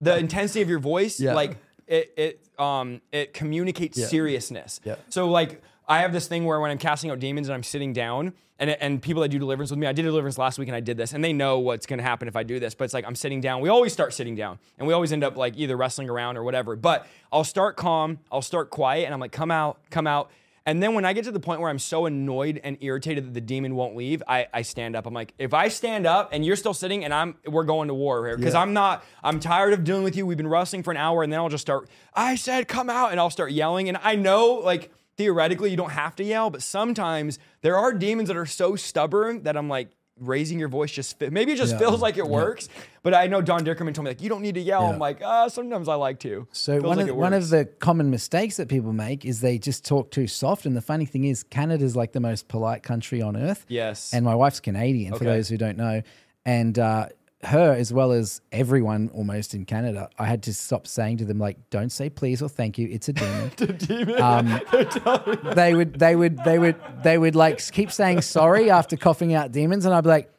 [0.00, 1.34] the intensity of your voice, Yeah.
[1.34, 1.56] like
[1.86, 4.80] it, it, um, it communicates seriousness.
[4.82, 4.96] Yeah.
[5.08, 7.92] So like, I have this thing where when I'm casting out demons and I'm sitting
[7.92, 10.76] down, and and people that do deliverance with me, I did deliverance last week and
[10.76, 12.74] I did this, and they know what's gonna happen if I do this.
[12.74, 13.60] But it's like I'm sitting down.
[13.60, 16.42] We always start sitting down, and we always end up like either wrestling around or
[16.42, 16.74] whatever.
[16.76, 20.30] But I'll start calm, I'll start quiet, and I'm like, come out, come out.
[20.68, 23.34] And then when I get to the point where I'm so annoyed and irritated that
[23.34, 25.06] the demon won't leave, I, I stand up.
[25.06, 27.94] I'm like, if I stand up and you're still sitting and I'm we're going to
[27.94, 28.62] war here because Yeah.
[28.62, 30.26] I'm not I'm tired of dealing with you.
[30.26, 31.88] We've been wrestling for an hour and then I'll just start.
[32.14, 35.90] I said come out and I'll start yelling and I know like theoretically you don't
[35.92, 39.88] have to yell, but sometimes there are demons that are so stubborn that I'm like
[40.18, 41.78] raising your voice just fi- maybe it just Yeah.
[41.78, 42.70] feels like it works.
[43.02, 44.82] But I know Don Dickerman told me like you don't need to yell.
[44.82, 44.88] Yeah.
[44.94, 46.48] I'm like uh, sometimes I like to.
[46.52, 49.58] So Feels one like of one of the common mistakes that people make is they
[49.58, 50.64] just talk too soft.
[50.64, 53.66] And the funny thing is, Canada's like the most polite country on earth.
[53.68, 54.12] Yes.
[54.14, 56.00] And my wife's Canadian, for those who don't know,
[56.46, 57.08] and uh,
[57.46, 61.38] her as well as everyone almost in Canada, I had to stop saying to them
[61.38, 62.88] like, "Don't say please or thank you.
[62.90, 63.50] It's a demon."
[64.16, 64.60] Um,
[65.54, 69.52] they would they would they would they would like keep saying sorry after coughing out
[69.52, 70.30] demons, and I'd be like.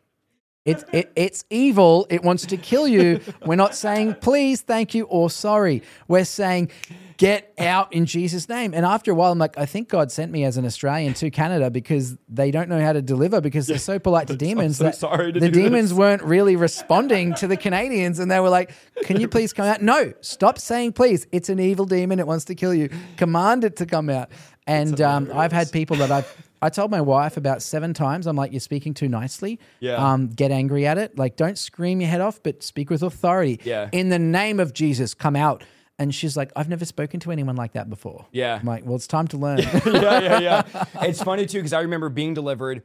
[0.66, 2.08] It's it, it's evil.
[2.10, 3.22] It wants to kill you.
[3.46, 5.82] We're not saying please, thank you, or sorry.
[6.10, 6.72] We're saying
[7.18, 8.74] get out in Jesus' name.
[8.74, 11.30] And after a while, I'm like, I think God sent me as an Australian to
[11.32, 14.80] Canada because they don't know how to deliver because they're so polite to demons.
[14.82, 15.98] I'm so sorry the demons this.
[15.98, 18.72] weren't really responding to the Canadians, and they were like,
[19.04, 21.28] "Can you please come out?" No, stop saying please.
[21.32, 22.20] It's an evil demon.
[22.20, 22.90] It wants to kill you.
[23.18, 24.30] Command it to come out.
[24.68, 28.28] And um, I've had people that I've I told my wife about seven times.
[28.28, 29.60] I'm like, "You're speaking too nicely.
[29.80, 29.96] Yeah.
[29.96, 31.18] Um, get angry at it.
[31.18, 33.60] Like, don't scream your head off, but speak with authority.
[33.64, 33.90] Yeah.
[33.92, 35.64] In the name of Jesus, come out."
[36.00, 38.58] And she's like, "I've never spoken to anyone like that before." Yeah.
[38.60, 40.86] I'm like, "Well, it's time to learn." yeah, yeah, yeah.
[41.02, 42.84] It's funny too because I remember being delivered,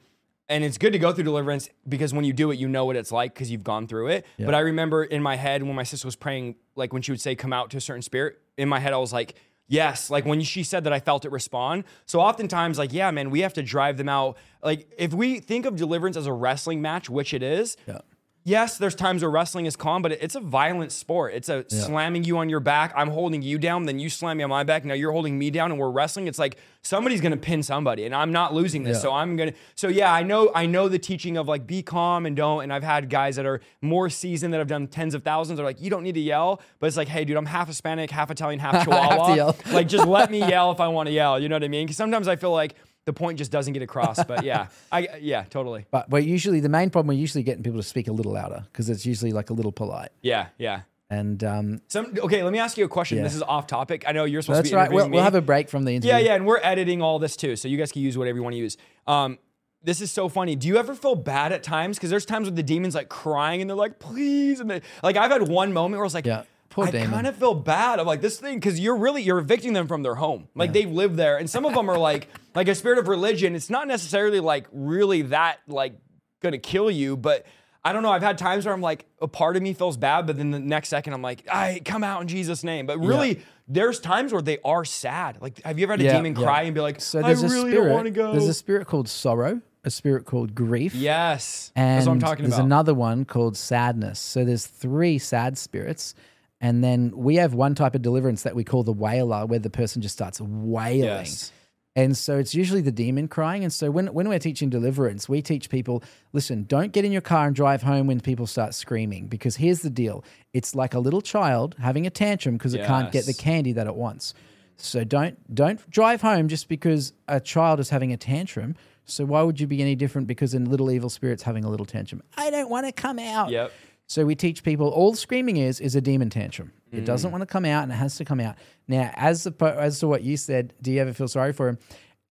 [0.49, 2.97] and it's good to go through deliverance because when you do it, you know what
[2.97, 4.27] it's like because you've gone through it.
[4.39, 7.21] But I remember in my head when my sister was praying, like when she would
[7.21, 9.35] say, "Come out to a certain spirit," in my head I was like.
[9.69, 11.85] Yes, like when she said that, I felt it respond.
[12.05, 14.37] So oftentimes, like, yeah, man, we have to drive them out.
[14.63, 18.01] Like, if we think of deliverance as a wrestling match, which it is, yeah.
[18.45, 21.35] Yes, there's times where wrestling is calm, but it's a violent sport.
[21.35, 22.93] It's a slamming you on your back.
[22.97, 24.85] I'm holding you down, then you slam me on my back.
[24.85, 26.27] Now you're holding me down, and we're wrestling.
[26.27, 28.99] It's like somebody's gonna pin somebody, and I'm not losing this.
[28.99, 29.03] Yeah.
[29.03, 29.53] So I'm gonna.
[29.75, 30.51] So yeah, I know.
[30.55, 32.63] I know the teaching of like be calm and don't.
[32.63, 35.61] And I've had guys that are more seasoned that have done tens of thousands.
[35.61, 38.11] Are like you don't need to yell, but it's like hey, dude, I'm half Hispanic,
[38.11, 39.53] half Italian, half Chihuahua.
[39.73, 41.39] like just let me yell if I want to yell.
[41.39, 41.87] You know what I mean?
[41.87, 42.75] Because sometimes I feel like
[43.05, 44.23] the point just doesn't get across.
[44.25, 45.87] But yeah, I yeah, totally.
[45.91, 47.15] But we're usually the main problem.
[47.15, 49.73] We're usually getting people to speak a little louder because it's usually like a little
[49.73, 50.11] polite.
[50.23, 50.83] Yeah, yeah.
[51.11, 52.43] And um, Some okay.
[52.43, 53.19] Let me ask you a question.
[53.19, 53.25] Yeah.
[53.25, 54.05] This is off topic.
[54.07, 54.95] I know you're supposed that's to be That's right.
[54.95, 56.11] We'll, we'll have a break from the interview.
[56.13, 58.43] yeah, yeah, and we're editing all this too, so you guys can use whatever you
[58.43, 58.79] want to use.
[59.07, 59.39] Um,
[59.85, 60.57] this is so funny.
[60.57, 61.99] Do you ever feel bad at times?
[61.99, 65.17] Because there's times with the demons like crying and they're like, please, and they like
[65.17, 66.45] I've had one moment where I was like, Yeah.
[66.73, 67.11] Poor I demon.
[67.11, 68.01] kind of feel bad.
[68.01, 70.49] I'm like this thing because you're really you're evicting them from their home.
[70.55, 73.55] Like they've lived there, and some of them are like like a spirit of religion.
[73.55, 75.95] It's not necessarily like really that like
[76.43, 77.47] gonna kill you, but.
[77.85, 78.13] I don't know.
[78.13, 80.61] I've had times where I'm like, a part of me feels bad, but then the
[80.61, 82.87] next second I'm like, I come out in Jesus' name.
[82.87, 85.39] But really, there's times where they are sad.
[85.41, 86.43] Like, have you ever had a Yeah, demon yeah.
[86.45, 87.87] cry and be like, So I there's a really spirit.
[87.87, 88.31] don't want to go?
[88.31, 90.95] There's a spirit called sorrow, a spirit called grief.
[90.95, 92.67] yes, And that's what I'm talking there's about.
[92.67, 94.21] another one called sadness.
[94.21, 96.15] So there's three sad spirits.
[96.63, 99.69] And then we have one type of deliverance that we call the wailer, where the
[99.69, 101.03] person just starts wailing.
[101.03, 101.53] Yes.
[101.95, 103.65] And so it's usually the demon crying.
[103.65, 106.03] And so when, when we're teaching deliverance, we teach people
[106.33, 109.81] listen, don't get in your car and drive home when people start screaming because here's
[109.81, 113.35] the deal it's like a little child having a tantrum because it can't get the
[113.35, 114.33] candy that it wants.
[114.77, 118.75] So don't don't drive home just because a child is having a tantrum.
[119.05, 121.87] So why would you be any different because a little evil spirit's having a little
[121.87, 122.23] tantrum?
[122.37, 123.51] I don't want to come out.
[123.51, 123.73] Yep.
[124.13, 126.73] So we teach people all screaming is is a demon tantrum.
[126.93, 127.33] It doesn't Mm.
[127.33, 128.57] want to come out and it has to come out.
[128.87, 131.79] Now, as oppo- as to what you said, do you ever feel sorry for him?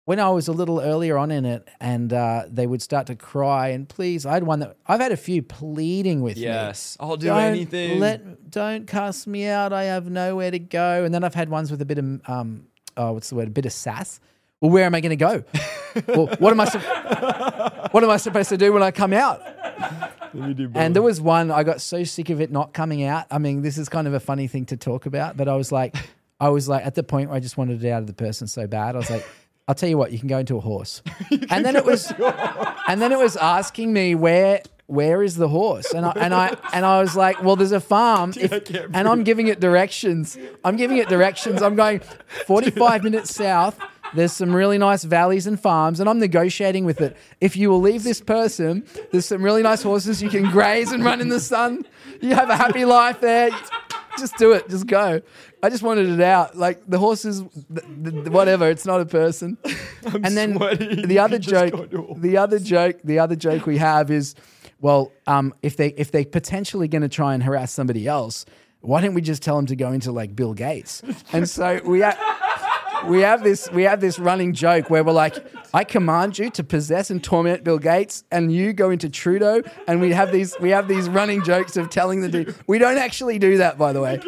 [0.04, 3.16] When I was a little earlier on in it, and uh, they would start to
[3.16, 6.42] cry and please, I had one that I've had a few pleading with me.
[6.42, 6.96] Yes.
[7.00, 7.98] I'll do Don't anything.
[7.98, 9.72] Let don't cast me out.
[9.72, 11.04] I have nowhere to go.
[11.04, 13.48] And then I've had ones with a bit of um, oh, what's the word?
[13.48, 14.20] A bit of sass.
[14.64, 15.44] Well, where am I going to go?
[16.14, 16.64] well, what am I?
[16.64, 19.42] sup- what am I supposed to do when I come out?
[20.32, 20.70] Let me do.
[20.74, 23.26] And there was one I got so sick of it not coming out.
[23.30, 25.70] I mean, this is kind of a funny thing to talk about, but I was
[25.70, 25.94] like,
[26.40, 28.46] I was like at the point where I just wanted it out of the person
[28.46, 28.94] so bad.
[28.94, 29.28] I was like,
[29.68, 31.02] I'll tell you what, you can go into a horse.
[31.50, 32.10] and then it was,
[32.88, 35.92] and then it was asking me where where is the horse?
[35.92, 38.50] And I and I and I was like, well, there's a farm, if-
[38.94, 40.38] and I'm giving it directions.
[40.64, 41.60] I'm giving it directions.
[41.60, 42.00] I'm going
[42.46, 43.78] 45 minutes south.
[44.14, 47.16] There's some really nice valleys and farms, and I'm negotiating with it.
[47.40, 51.04] If you will leave this person, there's some really nice horses you can graze and
[51.04, 51.84] run in the sun.
[52.20, 53.50] You have a happy life there.
[54.18, 54.68] Just do it.
[54.68, 55.20] Just go.
[55.62, 56.56] I just wanted it out.
[56.56, 57.42] Like the horses,
[57.74, 58.70] th- th- whatever.
[58.70, 59.58] It's not a person.
[60.04, 61.08] and then sweating.
[61.08, 64.36] the other joke, go to a the other joke, the other joke we have is,
[64.80, 68.46] well, um, if they if they potentially going to try and harass somebody else,
[68.80, 71.02] why don't we just tell them to go into like Bill Gates?
[71.32, 72.00] And so we
[73.08, 75.36] we have this we have this running joke where we're like,
[75.72, 80.00] I command you to possess and torment Bill Gates, and you go into Trudeau, and
[80.00, 82.54] we have these we have these running jokes of telling the dude.
[82.66, 84.20] We don't actually do that, by the way.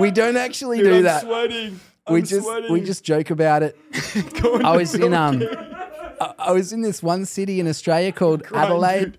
[0.00, 1.22] We don't actually Dude, do I'm that.
[1.22, 1.80] sweating.
[2.08, 2.72] We I'm just sweating.
[2.72, 3.76] we just joke about it.
[4.64, 5.42] I was in um,
[6.20, 9.18] I, I was in this one city in Australia called Crying, Adelaide.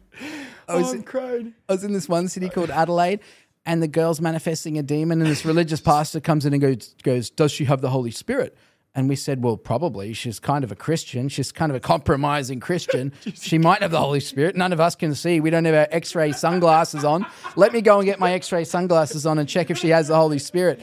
[0.68, 1.52] I was oh.
[1.70, 3.20] I was in this one city called Adelaide,
[3.66, 7.30] and the girl's manifesting a demon, and this religious pastor comes in and goes, goes,
[7.30, 8.58] "Does she have the Holy Spirit?"
[8.96, 10.14] And we said, "Well, probably.
[10.14, 11.28] She's kind of a Christian.
[11.28, 13.12] She's kind of a compromising Christian.
[13.34, 14.56] she might have the Holy Spirit.
[14.56, 15.40] None of us can see.
[15.40, 17.26] We don't have our X-ray sunglasses on.
[17.56, 20.16] Let me go and get my X-ray sunglasses on and check if she has the
[20.16, 20.82] Holy Spirit."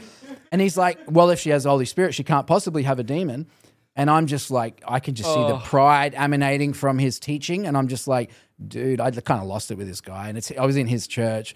[0.51, 3.03] And he's like, "Well, if she has the Holy Spirit, she can't possibly have a
[3.03, 3.47] demon."
[3.95, 5.61] And I'm just like, I can just see the oh.
[5.63, 7.65] pride emanating from his teaching.
[7.65, 8.31] And I'm just like,
[8.65, 10.29] dude, I kind of lost it with this guy.
[10.29, 11.55] And it's, I was in his church,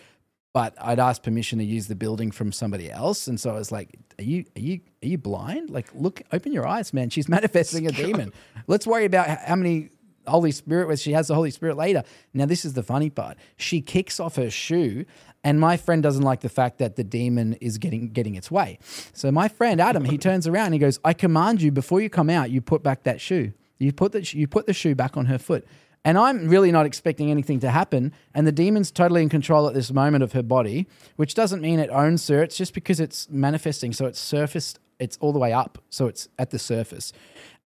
[0.56, 3.28] but I'd asked permission to use the building from somebody else.
[3.28, 5.70] And so I was like, are you, are you, are you blind?
[5.70, 7.10] Like, look, open your eyes, man.
[7.10, 8.32] She's manifesting a demon.
[8.66, 9.90] Let's worry about how many
[10.26, 12.04] Holy Spirit, where she has the Holy Spirit later.
[12.34, 13.38] Now, this is the funny part.
[13.58, 15.04] She kicks off her shoe,
[15.44, 18.80] and my friend doesn't like the fact that the demon is getting getting its way.
[19.12, 22.10] So my friend Adam, he turns around, and he goes, "I command you before you
[22.10, 23.52] come out, you put back that shoe.
[23.78, 25.68] You put the you put the shoe back on her foot."
[26.06, 28.14] And I'm really not expecting anything to happen.
[28.34, 30.88] And the demon's totally in control at this moment of her body,
[31.18, 32.42] which doesn't mean it owns her.
[32.42, 33.92] It's just because it's manifesting.
[33.92, 35.80] So it's surfaced, it's all the way up.
[35.90, 37.12] So it's at the surface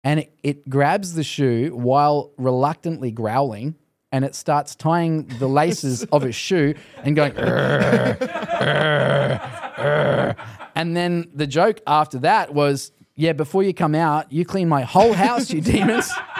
[0.03, 3.75] and it, it grabs the shoe while reluctantly growling
[4.11, 6.73] and it starts tying the laces of his shoe
[7.03, 8.17] and going "Arr,
[8.61, 9.41] arr,
[9.77, 10.35] arr."
[10.75, 14.81] and then the joke after that was yeah before you come out you clean my
[14.81, 16.11] whole house you demons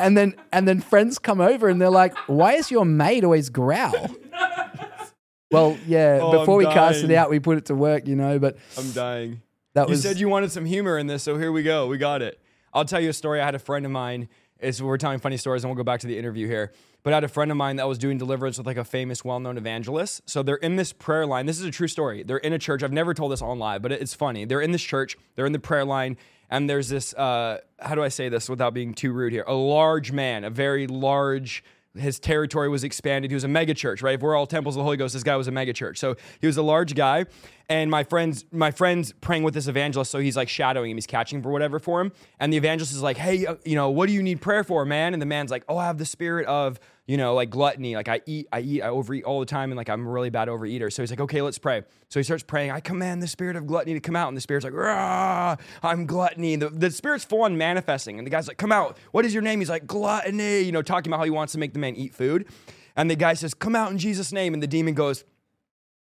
[0.00, 3.48] and then and then friends come over and they're like why is your maid always
[3.50, 3.92] growl
[5.50, 8.16] well yeah Oh, before I'm we cast it out we put it to work you
[8.16, 9.42] know but I'm dying.
[9.74, 11.86] that You was said you wanted some humor in this, so here we go.
[11.86, 12.40] We got it.
[12.72, 13.40] I'll tell you a story.
[13.40, 14.28] I had a friend of mine.
[14.60, 16.72] Is we're telling funny stories, and we'll go back to the interview here.
[17.02, 19.24] But I had a friend of mine that was doing deliverance with like a famous,
[19.24, 20.20] well-known evangelist.
[20.28, 21.46] So they're in this prayer line.
[21.46, 22.22] This is a true story.
[22.22, 22.82] They're in a church.
[22.82, 24.44] I've never told this on live, but it's funny.
[24.44, 25.16] They're in this church.
[25.34, 26.18] They're in the prayer line,
[26.50, 27.14] and there's this.
[27.14, 29.44] Uh, how do I say this without being too rude here?
[29.46, 31.64] A large man, a very large
[31.98, 33.30] his territory was expanded.
[33.30, 34.14] He was a mega church, right?
[34.14, 35.98] If we're all temples of the Holy Ghost, this guy was a mega church.
[35.98, 37.26] So he was a large guy.
[37.68, 41.06] And my friend's my friend's praying with this evangelist, so he's like shadowing him, he's
[41.06, 42.12] catching for whatever for him.
[42.38, 44.84] And the evangelist is like, Hey, uh, you know, what do you need prayer for,
[44.84, 45.12] man?
[45.12, 46.80] And the man's like, Oh, I have the spirit of,
[47.10, 47.96] you know, like gluttony.
[47.96, 50.30] Like I eat, I eat, I overeat all the time, and like I'm a really
[50.30, 50.92] bad overeater.
[50.92, 51.82] So he's like, Okay, let's pray.
[52.08, 54.28] So he starts praying, I command the spirit of gluttony to come out.
[54.28, 56.54] And the spirit's like, Rah, I'm gluttony.
[56.54, 58.18] The, the spirit's full on manifesting.
[58.18, 58.96] And the guy's like, Come out.
[59.10, 59.58] What is your name?
[59.58, 62.14] He's like, Gluttony, you know, talking about how he wants to make the man eat
[62.14, 62.46] food.
[62.94, 64.54] And the guy says, Come out in Jesus' name.
[64.54, 65.24] And the demon goes,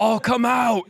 [0.01, 0.89] I'll come out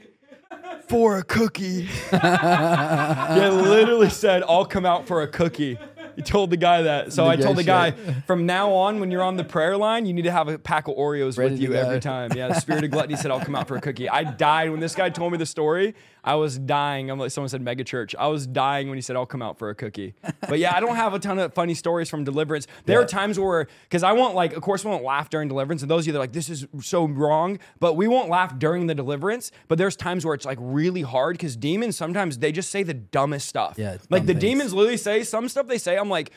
[0.88, 1.90] for a cookie.
[2.12, 5.78] yeah, literally said, I'll come out for a cookie.
[6.16, 7.12] You told the guy that.
[7.12, 8.24] So I told the guy Negotiate.
[8.26, 10.88] from now on, when you're on the prayer line, you need to have a pack
[10.88, 12.32] of Oreos Ready with you every time.
[12.34, 14.08] Yeah, the spirit of gluttony said, I'll come out for a cookie.
[14.08, 15.94] I died when this guy told me the story.
[16.24, 17.08] I was dying.
[17.08, 18.12] I'm like, someone said mega church.
[18.18, 20.14] I was dying when he said, I'll come out for a cookie.
[20.48, 22.66] But yeah, I don't have a ton of funny stories from deliverance.
[22.84, 23.04] There Yeah.
[23.04, 25.82] are times where, because I won't like, of course, we won't laugh during deliverance.
[25.82, 28.58] And those of you that are like, this is so wrong, but we won't laugh
[28.58, 29.52] during the deliverance.
[29.68, 32.94] But there's times where it's like really hard because demons sometimes they just say the
[32.94, 33.74] dumbest stuff.
[33.78, 34.40] Yeah, like the things.
[34.40, 35.96] demons literally say some stuff they say.
[35.96, 36.30] I'm like,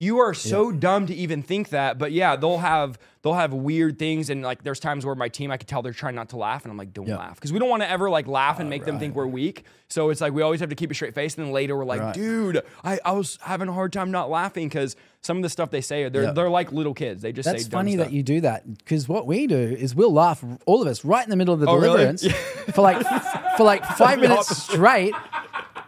[0.00, 1.98] you are so dumb to even think that.
[1.98, 5.50] But yeah, they'll have they'll have weird things, and like there's times where my team
[5.50, 7.16] I could tell they're trying not to laugh, and I'm like, don't Yeah.
[7.18, 9.64] laugh because we don't want to ever like laugh and make them think we're weak.
[9.88, 11.84] So it's like we always have to keep a straight face, and then later we're
[11.84, 12.14] like, Right.
[12.14, 15.72] dude, I, I was having a hard time not laughing because some of the stuff
[15.72, 16.30] they say they're Yeah.
[16.30, 17.20] they're like little kids.
[17.22, 20.12] They just That's say funny that you do that because what we do is we'll
[20.12, 21.96] laugh, all of us, right in the middle of the Oh, really?
[22.14, 22.24] deliverance
[22.72, 23.04] for like
[23.56, 25.12] for like five minutes straight.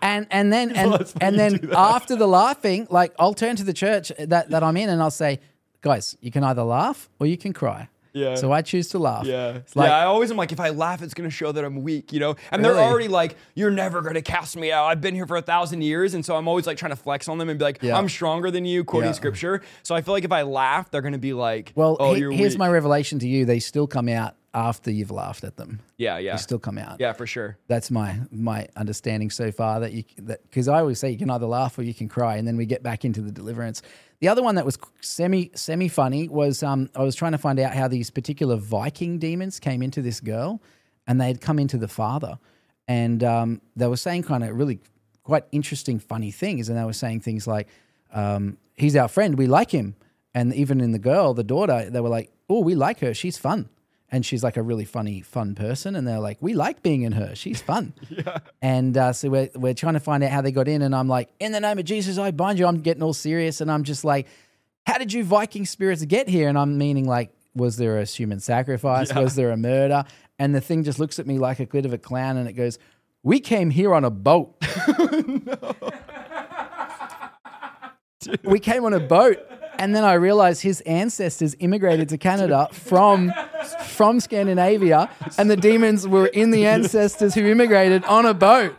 [0.03, 4.13] And and then and, and then after the laughing, like I'll turn to the church
[4.19, 5.41] that, that I'm in and I'll say,
[5.81, 7.89] guys, you can either laugh or you can cry.
[8.13, 8.35] Yeah.
[8.35, 9.25] So I choose to laugh.
[9.25, 9.61] Yeah.
[9.77, 12.13] Like, yeah, I always am like, if I laugh, it's gonna show that I'm weak,
[12.13, 12.35] you know?
[12.51, 14.87] And they're already like, you're never gonna cast me out.
[14.87, 16.15] I've been here for a thousand years.
[16.15, 17.97] And so I'm always like trying to flex on them and be like, Yeah.
[17.97, 19.15] I'm stronger than you, quoting Yeah.
[19.15, 19.63] scripture.
[19.85, 22.55] So I feel like if I laugh, they're gonna be like, well, oh, he- here's
[22.55, 22.59] weak.
[22.59, 23.45] my revelation to you.
[23.45, 25.81] They still come out after you've laughed at them.
[25.97, 26.33] Yeah, yeah.
[26.33, 26.97] They still come out.
[26.99, 27.57] yeah, for sure.
[27.69, 29.81] That's my my understanding so far.
[29.81, 32.37] That you that because I always say you can either laugh or you can cry,
[32.37, 33.83] and then we get back into the deliverance.
[34.21, 37.59] The other one that was semi semi funny was um, I was trying to find
[37.61, 40.61] out how these particular Viking demons came into this girl,
[41.07, 42.39] and they had come into the father,
[42.89, 44.81] and um, they were saying kind of really
[45.23, 47.69] quite interesting, funny things, and they were saying things like,
[48.13, 49.95] um, "He's our friend, we like him,"
[50.35, 53.39] and even in the girl, the daughter, they were like, "Oh, we like her, she's
[53.39, 53.69] fun."
[54.13, 57.13] And she's like a really funny, fun person, and they're like, "We like being in
[57.13, 57.35] her.
[57.35, 58.39] She's fun." yeah.
[58.61, 60.83] And uh, so we're, we're trying to find out how they got in.
[60.83, 62.67] And I'm like, in the name of Jesus, I bind you.
[62.67, 63.61] I'm getting all serious.
[63.61, 64.27] And I'm just like,
[64.87, 66.49] how did you Viking spirits get here?
[66.49, 69.15] And I'm meaning like, was there a human sacrifice?
[69.15, 70.05] Was there a murder?
[70.39, 72.55] And the thing just looks at me like a bit of a clown and it
[72.55, 72.79] goes,
[73.23, 74.57] we came here on a boat.
[78.45, 79.39] we came on a boat.
[79.79, 83.33] And then I realized his ancestors immigrated to Canada from
[83.87, 85.09] from Scandinavia,
[85.39, 88.75] and the demons were in the ancestors who immigrated on a boat.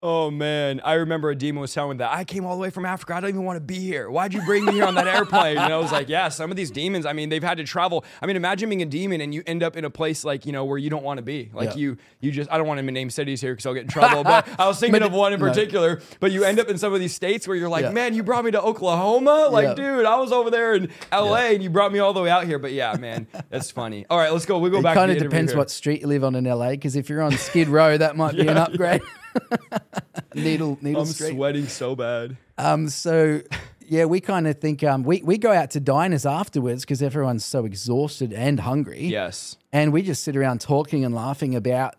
[0.00, 2.70] Oh man, I remember a demon was telling me that I came all the way
[2.70, 3.16] from Africa.
[3.16, 4.08] I don't even want to be here.
[4.08, 5.58] Why'd you bring me here on that airplane?
[5.58, 7.04] And I was like, yeah, some of these demons.
[7.04, 8.04] I mean, they've had to travel.
[8.22, 10.52] I mean, imagine being a demon and you end up in a place like you
[10.52, 11.50] know where you don't want to be.
[11.52, 11.76] Like Yeah.
[11.78, 12.48] you, you just.
[12.48, 14.22] I don't want to name cities here because I'll get in trouble.
[14.22, 15.48] But I was thinking of one in no.
[15.48, 16.00] particular.
[16.20, 17.90] But you end up in some of these states where you're like, Yeah.
[17.90, 19.48] man, you brought me to Oklahoma.
[19.50, 19.96] Like, Yeah.
[19.96, 21.54] dude, I was over there in L.A.
[21.54, 22.60] and you brought me all the way out here.
[22.60, 24.06] But yeah, man, that's funny.
[24.10, 24.60] All right, let's go.
[24.60, 24.94] We will go It back.
[24.94, 27.66] kind of depends what street you live on in LA, because if you're on Skid
[27.66, 29.02] Row, that might be an upgrade.
[30.34, 31.34] needle, needle I'm Street.
[31.34, 32.36] sweating so bad.
[32.56, 33.40] Um, so
[33.86, 37.44] yeah, we kind of think um, we we go out to diners afterwards because everyone's
[37.44, 39.04] so exhausted and hungry.
[39.06, 39.56] Yes.
[39.72, 41.94] and we just sit around talking and laughing about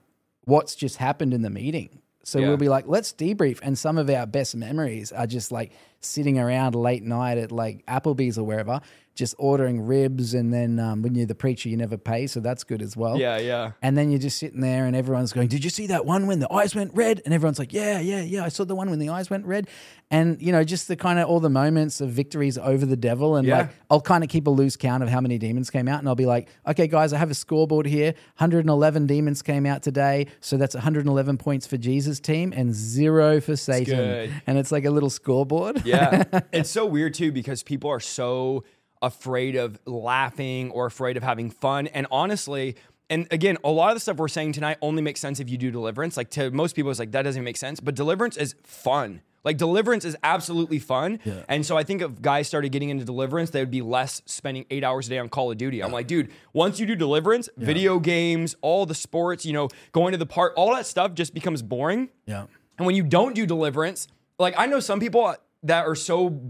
[0.46, 2.02] what's just happened in the meeting.
[2.24, 2.48] So Yeah.
[2.50, 3.60] we'll be like, let's debrief.
[3.64, 5.72] And some of our best memories are just like
[6.02, 8.80] sitting around late night at like Applebee's or wherever,
[9.16, 10.34] just ordering ribs.
[10.34, 12.26] And then um, when you're the preacher, you never pay.
[12.28, 13.20] So that's good as well.
[13.20, 13.72] Yeah, yeah.
[13.82, 16.40] And then you're just sitting there and everyone's going, Did you see that one when
[16.40, 17.22] the eyes went red?
[17.26, 18.46] And everyone's like, Yeah, yeah, yeah.
[18.46, 19.68] I saw the one when the eyes went red.
[20.12, 23.36] And, you know, just the kind of all the moments of victories over the devil.
[23.36, 23.58] And Yeah.
[23.58, 26.00] like, I'll kind of keep a loose count of how many demons came out.
[26.00, 28.14] And I'll be like, Okay, guys, I have a scoreboard here.
[28.38, 30.28] 111 demons came out today.
[30.40, 33.98] So that's 111 points for Jesus' team and zero for Satan.
[33.98, 34.42] good.
[34.48, 35.86] And it's like a little scoreboard.
[35.86, 35.89] Yeah.
[36.52, 38.64] it's so weird too because people are so
[39.02, 41.88] afraid of laughing or afraid of having fun.
[41.88, 42.76] And honestly,
[43.10, 45.58] and again, a lot of the stuff we're saying tonight only makes sense if you
[45.58, 46.18] do deliverance.
[46.18, 47.80] Like to most people, it's like that doesn't make sense.
[47.80, 49.22] But deliverance is fun.
[49.44, 51.20] Like deliverance is absolutely fun.
[51.48, 54.66] And so I think if guys started getting into deliverance, they would be less spending
[54.70, 55.82] eight hours a day on Call of Duty.
[55.82, 60.12] I'm like, dude, once you do deliverance, video games, all the sports, you know, going
[60.12, 62.10] to the park, all that stuff just becomes boring.
[62.26, 62.46] Yeah.
[62.78, 65.34] And when you don't do deliverance, like I know some people
[65.64, 66.42] that are so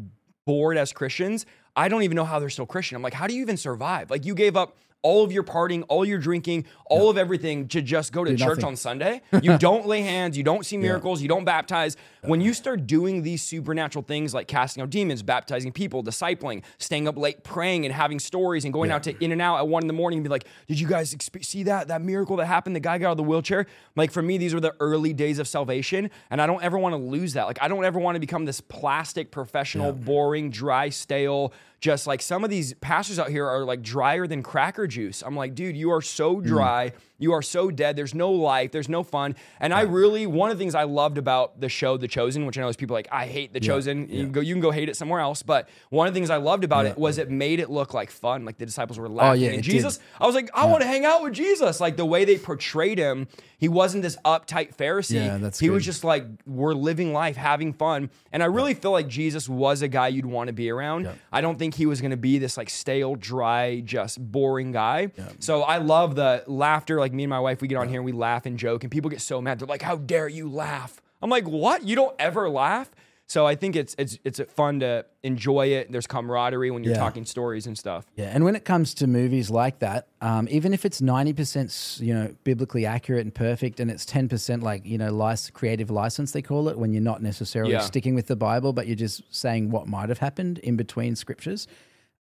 [0.45, 1.45] bored as Christians,
[1.75, 2.95] I don't even know how they're still Christian.
[2.95, 4.09] I'm like, how do you even survive?
[4.09, 7.81] Like you gave up all of your partying, all your drinking, all of everything to
[7.81, 8.65] just go to church nothing.
[8.65, 9.21] on Sunday.
[9.41, 11.95] You don't lay hands, you don't see miracles, you don't baptize.
[12.21, 17.07] When you start doing these supernatural things like casting out demons, baptizing people, discipling, staying
[17.07, 19.93] up late praying and having stories and going out to In-N-Out at one in the
[19.93, 22.75] morning and be like, did you guys see that that miracle that happened?
[22.75, 23.67] The guy got out of the wheelchair.
[23.95, 26.93] Like for me, these were the early days of salvation, and I don't ever want
[26.93, 27.45] to lose that.
[27.45, 31.53] Like I don't ever want to become this plastic, professional, boring, dry, stale.
[31.79, 35.23] Just like some of these pastors out here are like drier than cracker juice.
[35.25, 36.45] I'm like, dude, you are so mm.
[36.45, 36.93] dry.
[37.19, 37.95] You are so dead.
[37.95, 38.71] There's no life.
[38.71, 39.35] There's no fun.
[39.59, 42.57] And I really, one of the things I loved about the show, The Chosen, which
[42.57, 44.09] I know is people like, I hate The Chosen.
[44.09, 45.43] You can go, you can go hate it somewhere else.
[45.43, 48.09] But one of the things I loved about it was it made it look like
[48.09, 48.45] fun.
[48.45, 49.29] Like the disciples were oh, laughing.
[49.29, 49.71] Oh, yeah, and it did.
[49.71, 51.79] Jesus, I was like, I want to hang out with Jesus.
[51.79, 53.27] Like the way they portrayed him,
[53.57, 55.15] he wasn't this uptight Pharisee.
[55.15, 58.09] Yeah, that's he was just like, we're living life, having fun.
[58.31, 61.09] And I really feel like Jesus was a guy you'd want to be around.
[61.31, 65.11] I don't think he was going to be this like stale, dry, just boring guy.
[65.39, 66.99] So I love the laughter.
[66.99, 68.91] Like me and my wife, we get on here and we laugh and joke, and
[68.91, 69.59] people get so mad.
[69.59, 71.83] They're like, "How dare you laugh?" I'm like, "What?
[71.83, 72.89] You don't ever laugh?"
[73.27, 75.91] So I think it's it's it's fun to enjoy it.
[75.91, 76.99] There's camaraderie when you're Yeah.
[76.99, 78.07] talking stories and stuff.
[78.15, 81.99] Yeah, and when it comes to movies like that, um, even if it's ninety percent,
[82.01, 85.91] you know, biblically accurate and perfect, and it's ten percent like you know, lic- creative
[85.91, 87.81] license they call it, when you're not necessarily Yeah.
[87.81, 91.67] sticking with the Bible, but you're just saying what might have happened in between scriptures,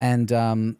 [0.01, 0.77] and um,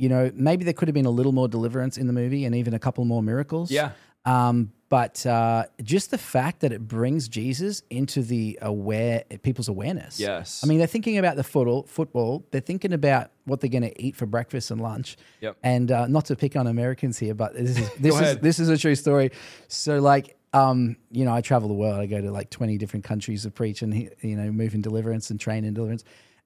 [0.00, 2.54] you know, maybe there could have been a little more deliverance in the movie, and
[2.54, 3.70] even a couple more miracles.
[3.70, 3.92] Yeah.
[4.24, 10.18] Um, but uh, just the fact that it brings Jesus into the aware people's awareness.
[10.18, 10.62] Yes.
[10.64, 11.84] I mean, they're thinking about the football.
[11.84, 12.46] Football.
[12.50, 15.18] They're thinking about what they're going to eat for breakfast and lunch.
[15.42, 15.58] Yep.
[15.62, 18.68] And uh, not to pick on Americans here, but this is this is this is
[18.70, 19.30] a true story.
[19.68, 22.00] So, like, um, you know, I travel the world.
[22.00, 25.30] I go to like twenty different countries to preach and you know move in deliverance
[25.30, 26.04] and train in deliverance.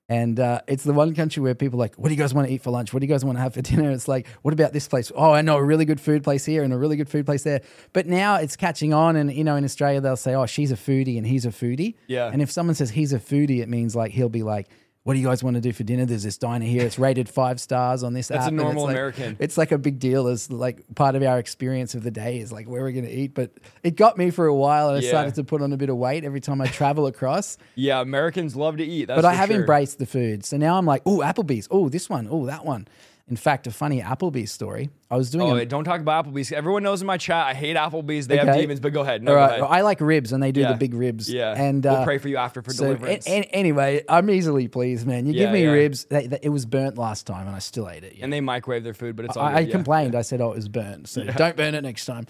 [0.09, 2.47] And uh, it's the one country where people are like, what do you guys want
[2.47, 2.93] to eat for lunch?
[2.93, 3.90] What do you guys want to have for dinner?
[3.90, 5.10] It's like, what about this place?
[5.14, 7.43] Oh, I know a really good food place here and a really good food place
[7.43, 7.62] there.
[7.94, 9.16] But now it's catching on.
[9.16, 11.94] And, you know, in Australia, they'll say, oh, she's a foodie and he's a foodie.
[12.06, 12.28] Yeah.
[12.31, 14.68] And if someone says he's a foodie, it means like he'll be like,
[15.05, 16.06] what do you guys want to do for dinner?
[16.06, 16.82] There's this diner here.
[16.82, 18.52] It's rated five stars on this That's a app.
[18.55, 19.36] it's normal like- American.
[19.39, 22.51] It's like a big deal as like part of our experience of the day is
[22.51, 23.35] like where we're going to eat.
[23.35, 23.51] But
[23.82, 25.97] it got me for a while and I started to put on a bit of
[25.98, 27.59] weight every time I travel across.
[27.76, 29.06] Yeah, Americans love to eat.
[29.06, 29.60] That's But I have sure.
[29.60, 30.44] embraced the food.
[30.44, 31.68] So now I'm like, oh, Applebee's.
[31.70, 32.26] Oh, this one.
[32.31, 32.86] Oh, that one.
[33.26, 34.90] In fact, a funny Applebee's story.
[35.10, 36.52] I was doing Oh, a, wait, don't talk about Applebee's.
[36.52, 38.26] Everyone knows in my chat I hate Applebee's.
[38.26, 39.22] They have demons, but go ahead.
[39.22, 39.60] No, All go ahead.
[39.62, 40.72] I like ribs, and they do Yeah.
[40.72, 41.32] the big ribs.
[41.32, 41.55] Yeah.
[41.56, 43.26] and We'll uh, pray for you after for so, deliverance.
[43.26, 45.24] a- a- anyway, I'm easily pleased, man.
[45.24, 45.70] You Yeah, give me yeah.
[45.70, 46.05] ribs.
[46.05, 48.16] They, they- it was burnt last time, and I still ate it.
[48.20, 50.14] and they microwave their food, but it's all I, I complained.
[50.14, 52.26] I said, "Oh, it was burnt." So don't burn it next time.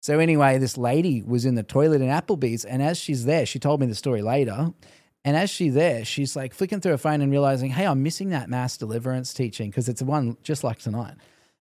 [0.00, 3.58] So anyway, this lady was in the toilet in Applebee's, and as she's there, she
[3.58, 4.72] told me the story later.
[5.26, 8.30] And as she's there, she's like flicking through her phone and realizing, "Hey, I'm missing
[8.30, 11.16] that mass deliverance teaching because it's one just like tonight."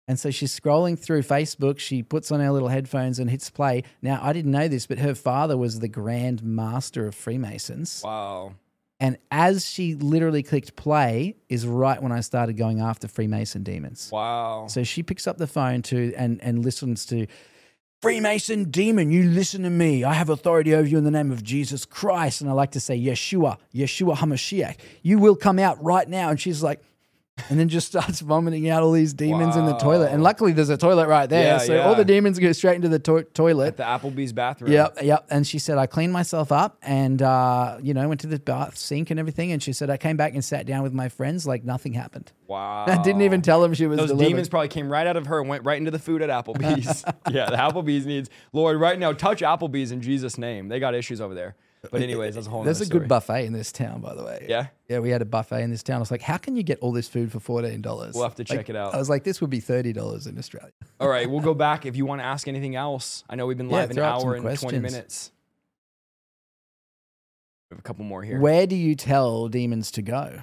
[0.06, 1.80] And so she's scrolling through Facebook.
[1.80, 3.84] She puts on her little headphones and hits play.
[4.02, 8.02] Now, I didn't know this, but her father was the Grand Master of Freemasons.
[8.04, 8.56] Wow.
[9.00, 14.10] And as she literally clicked play, is right when I started going after Freemason demons.
[14.12, 14.68] Wow.
[14.68, 17.28] So she picks up the phone to and and listens to
[18.04, 20.04] Freemason demon, you listen to me.
[20.04, 22.42] I have authority over you in the name of Jesus Christ.
[22.42, 24.76] And I like to say Yeshua, Yeshua HaMashiach.
[25.04, 26.30] You will come out right now.
[26.30, 26.82] And she's like,
[27.50, 30.12] and then just starts vomiting out all these demons in the toilet.
[30.12, 31.44] And luckily there's a toilet right there.
[31.44, 31.86] Yeah, so yeah.
[31.86, 33.68] all the demons go straight into the to- toilet.
[33.68, 34.72] At the Applebee's bathroom.
[34.72, 35.26] Yep, yep.
[35.30, 38.78] And she said, I cleaned myself up and, uh, you know, went to the bath
[38.78, 39.52] sink and everything.
[39.52, 42.32] And she said, I came back and sat down with my friends like nothing happened.
[42.48, 42.86] Wow.
[42.88, 44.30] I didn't even tell them she was Those delivered.
[44.30, 47.04] demons probably came right out of her and went right into the food at Applebee's.
[47.32, 49.12] yeah, the Applebee's needs Lord right now.
[49.12, 50.68] Touch Applebee's in Jesus' name.
[50.68, 51.56] They got issues over there.
[51.92, 52.64] But anyways, that's a whole.
[52.64, 54.46] There's a nother good buffet in this town, by the way.
[54.48, 54.68] Yeah?
[54.88, 55.98] Yeah, we had a buffet in this town.
[55.98, 58.14] I was like, how can you get all this food for $14?
[58.14, 58.96] We'll have to check it out.
[58.96, 60.72] I was like, this would be $30 in Australia.
[61.00, 63.24] All right, we'll go back if you want to ask anything else.
[63.30, 64.82] I know we've been Yeah, live an out some hour and twenty questions.
[64.82, 65.32] minutes.
[67.70, 68.40] We have a couple more here.
[68.40, 70.42] Where do you tell demons to go?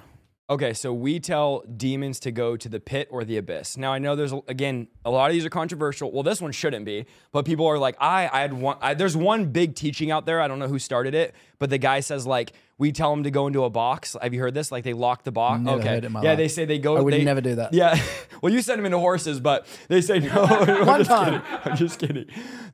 [0.51, 3.77] Okay, so we tell demons to go to the pit or the abyss.
[3.77, 6.11] Now I know there's again a lot of these are controversial.
[6.11, 8.75] Well, this one shouldn't be, but people are like, I, I had one.
[8.81, 10.41] I, there's one big teaching out there.
[10.41, 13.29] I don't know who started it, but the guy says like, we tell them to
[13.29, 14.17] go into a box.
[14.19, 14.71] Have you heard this?
[14.71, 15.61] Like they lock the box.
[15.61, 16.37] Never okay, heard it in my yeah, life.
[16.39, 16.97] they say they go.
[16.97, 17.75] I would they, never do that.
[17.75, 18.01] Yeah,
[18.41, 20.31] well, you send them into horses, but they say no.
[20.45, 21.43] I'm One just time.
[21.43, 21.57] kidding.
[21.63, 22.25] I'm just kidding.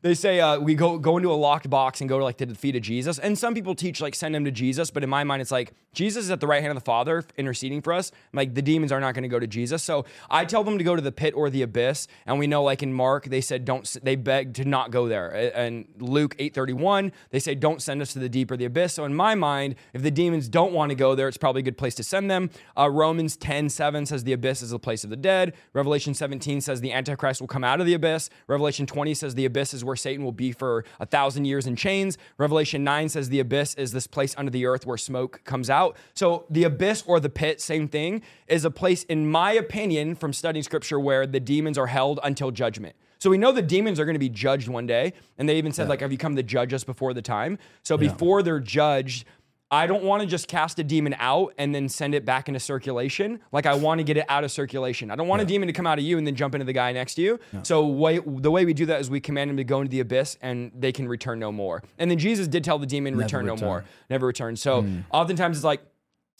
[0.01, 2.45] They say uh, we go go into a locked box and go to like to
[2.45, 3.19] the feet of Jesus.
[3.19, 5.73] And some people teach like send them to Jesus, but in my mind, it's like
[5.91, 8.13] Jesus is at the right hand of the Father interceding for us.
[8.31, 9.83] Like the demons are not going to go to Jesus.
[9.83, 12.07] So I tell them to go to the pit or the abyss.
[12.25, 13.85] And we know like in Mark, they said don't.
[14.01, 15.51] They beg to not go there.
[15.53, 18.63] And Luke eight thirty one, they say don't send us to the deep or the
[18.63, 18.76] abyss.
[18.85, 21.63] So in my mind, if the demons don't want to go there, it's probably a
[21.63, 22.49] good place to send them.
[22.77, 25.53] Uh, Romans 10 7 says the abyss is the place of the dead.
[25.73, 28.29] Revelation 17 says the Antichrist will come out of the abyss.
[28.47, 31.75] Revelation 20 says the abyss is where Satan will be for a thousand years in
[31.75, 32.17] chains.
[32.37, 35.97] Revelation 9 says the abyss is this place under the earth where smoke comes out.
[36.13, 40.33] So the abyss or the pit, same thing, is a place, in my opinion, from
[40.33, 42.95] studying scripture, where the demons are held until judgment.
[43.19, 45.13] So we know the demons are going to be judged one day.
[45.37, 47.57] And they even said, like, have you come to judge us before the time?
[47.83, 49.25] So before they're judged,
[49.69, 52.59] I don't want to just cast a demon out and then send it back into
[52.59, 53.41] circulation.
[53.51, 55.11] Like I want to get it out of circulation.
[55.11, 56.71] I don't want a demon to come out of you and then jump into the
[56.71, 57.39] guy next to you.
[57.63, 59.99] So way, the way we do that is we command them to go into the
[59.99, 61.83] abyss and they can return no more.
[61.97, 64.55] And then Jesus did tell the demon, return, no more, never return.
[64.55, 65.03] So mm.
[65.11, 65.81] oftentimes it's like,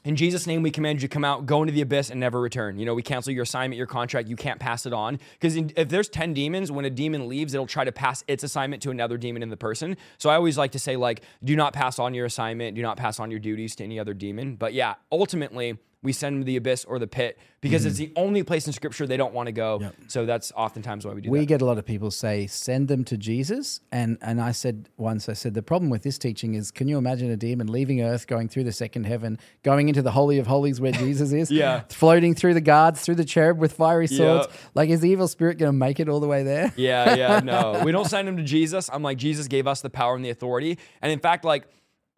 [0.04, 2.40] in Jesus' name, we command you to come out, go into the abyss, and never
[2.40, 2.80] return.
[2.80, 4.30] You know, we cancel your assignment, your contract.
[4.30, 5.20] You can't pass it on.
[5.34, 8.82] Because if there's 10 demons, when a demon leaves, it'll try to pass its assignment
[8.84, 9.98] to another demon in the person.
[10.18, 12.96] So I always like to say, like, do not pass on your assignment, do not
[12.96, 14.56] pass on your duties to any other demon.
[14.56, 18.14] But yeah, ultimately, we send them to the abyss or the pit because it's mm-hmm.
[18.14, 19.92] the only place in scripture they don't want to go.
[20.08, 21.46] So that's oftentimes why we do We that.
[21.48, 23.82] get a lot of people say, send them to Jesus.
[23.92, 26.98] And and I said once, I said, the problem with this teaching is can you
[26.98, 30.48] imagine a demon leaving earth, going through the second heaven, going into the Holy of
[30.48, 31.52] Holies where Jesus is?
[31.58, 31.84] Yeah.
[31.90, 34.48] Floating through the guards, through the cherub with fiery swords.
[34.48, 34.58] Yeah.
[34.76, 36.72] Like, is the evil spirit going to make it all the way there?
[36.76, 37.82] Yeah, yeah, no.
[37.84, 38.88] We don't send them to Jesus.
[38.94, 40.78] I'm like, Jesus gave us the power and the authority.
[41.02, 41.68] And in fact, like,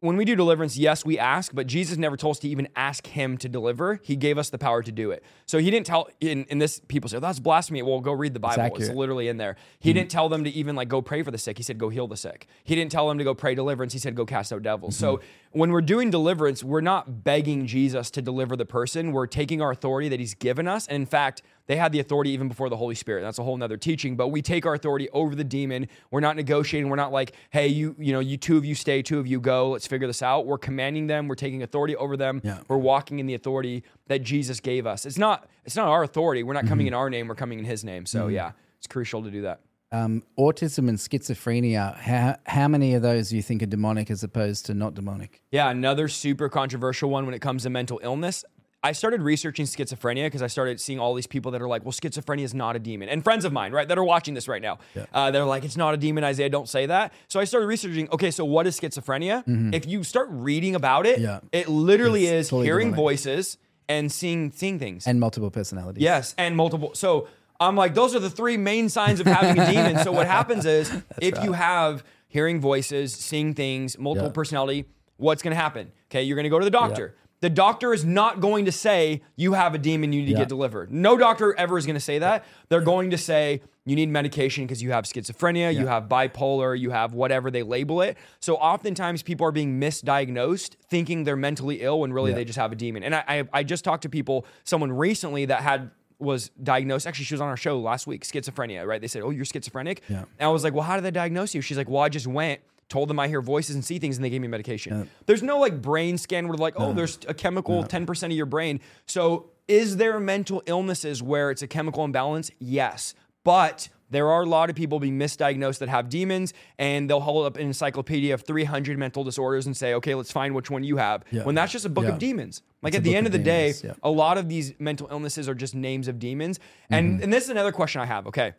[0.02, 3.06] when we do deliverance, yes, we ask, but Jesus never told us to even ask
[3.08, 4.00] him to deliver.
[4.02, 5.24] He gave us the power to do it.
[5.46, 7.82] So he didn't tell in, in this people say, "Oh, that's blasphemy.
[7.82, 8.64] Well, go read the Bible.
[8.64, 8.96] It's, accurate.
[8.96, 9.58] literally in there.
[9.80, 9.98] He hmm.
[9.98, 11.58] didn't tell them to even like go pray for the sick.
[11.58, 12.48] He said, go heal the sick.
[12.64, 13.92] He didn't tell them to go pray deliverance.
[13.92, 14.96] He said, go cast out devils.
[14.96, 15.60] So mm-hmm.
[15.60, 19.12] when we're doing deliverance, we're not begging Jesus to deliver the person.
[19.12, 20.88] We're taking our authority that he's given us.
[20.88, 23.22] And in fact, they had the authority even before the Holy Spirit.
[23.22, 24.16] That's a whole nother teaching.
[24.16, 25.88] But we take our authority over the demon.
[26.10, 26.90] We're not negotiating.
[26.90, 29.40] We're not like, hey, you, you know, you two of you stay, two of you
[29.40, 29.70] go.
[29.70, 30.48] Let's figure this out.
[30.48, 31.28] We're commanding them.
[31.28, 32.42] We're taking authority over them.
[32.44, 32.62] Yeah.
[32.68, 35.06] We're walking in the authority that Jesus gave us.
[35.06, 36.42] It's not, it's not our authority.
[36.42, 37.28] We're not coming in our name.
[37.28, 38.08] We're coming in His name.
[38.08, 39.60] So yeah, it's crucial to do that.
[39.92, 44.24] Um, autism and schizophrenia, how, how many of those do you think are demonic as
[44.24, 45.42] opposed to not demonic?
[45.52, 48.44] Yeah, another super controversial one when it comes to mental illness.
[48.82, 51.92] I started researching schizophrenia because I started seeing all these people that are like, well,
[51.92, 53.10] schizophrenia is not a demon.
[53.10, 54.80] And friends of mine, right, that are watching this right now,
[55.14, 57.12] uh, they're like, it's not a demon, Isaiah, don't say that.
[57.28, 59.74] So I started researching, okay, so what is schizophrenia?
[59.76, 61.24] If you start reading about it, Mm-hmm.
[61.24, 61.40] Yeah.
[61.60, 63.58] it literally It's is totally hearing voices
[63.90, 65.06] and seeing seeing things.
[65.08, 66.02] And multiple personalities.
[66.02, 66.92] Yes, and multiple.
[66.94, 67.28] So
[67.60, 69.98] I'm like, those are the three main signs of having a demon.
[70.04, 70.90] So what happens is,
[71.22, 74.34] if you have hearing voices, seeing things, multiple Yeah.
[74.34, 74.86] personality,
[75.18, 75.92] what's going to happen?
[76.10, 77.16] Okay, you're going to go to the doctor.
[77.42, 80.38] The doctor is not going to say you have a demon, you need to Yeah.
[80.40, 80.92] get delivered.
[80.92, 82.44] No doctor ever is going to say that.
[82.68, 86.90] They're going to say you need medication because you have schizophrenia, you have bipolar, you
[86.92, 88.18] have whatever they label it.
[88.42, 92.36] So oftentimes people are being misdiagnosed, thinking they're mentally ill when really Yeah.
[92.36, 93.04] they just have a demon.
[93.04, 97.08] And I, I, I just talked to people, someone recently that had was diagnosed.
[97.08, 99.00] Actually, she was on our show last week, schizophrenia, right?
[99.00, 100.02] They said, Oh, you're schizophrenic.
[100.10, 100.26] Yeah.
[100.38, 101.62] And I was like, Well, how did they diagnose you?
[101.62, 102.60] She's like, Well, I just went,
[102.90, 105.10] told them I hear voices and see things, and they gave me medication.
[105.26, 108.80] There's no like brain scan where like, oh, there's a chemical, 10% of your brain.
[109.06, 112.50] So is there mental illnesses where it's a chemical imbalance?
[112.60, 113.14] Yes.
[113.44, 117.46] But there are a lot of people being misdiagnosed that have demons, and they'll hold
[117.46, 120.98] up an encyclopedia of 300 mental disorders and say, okay, let's find which one you
[120.98, 121.24] have.
[121.30, 121.44] Yeah.
[121.44, 122.14] When that's just a book Yeah.
[122.14, 122.64] of demons.
[122.82, 123.94] Like It's at the end of of the day, yeah.
[124.02, 126.60] a lot of these mental illnesses are just names of demons.
[126.90, 127.24] And Mm-hmm.
[127.26, 128.26] and this is another question I have.
[128.28, 128.54] Okay.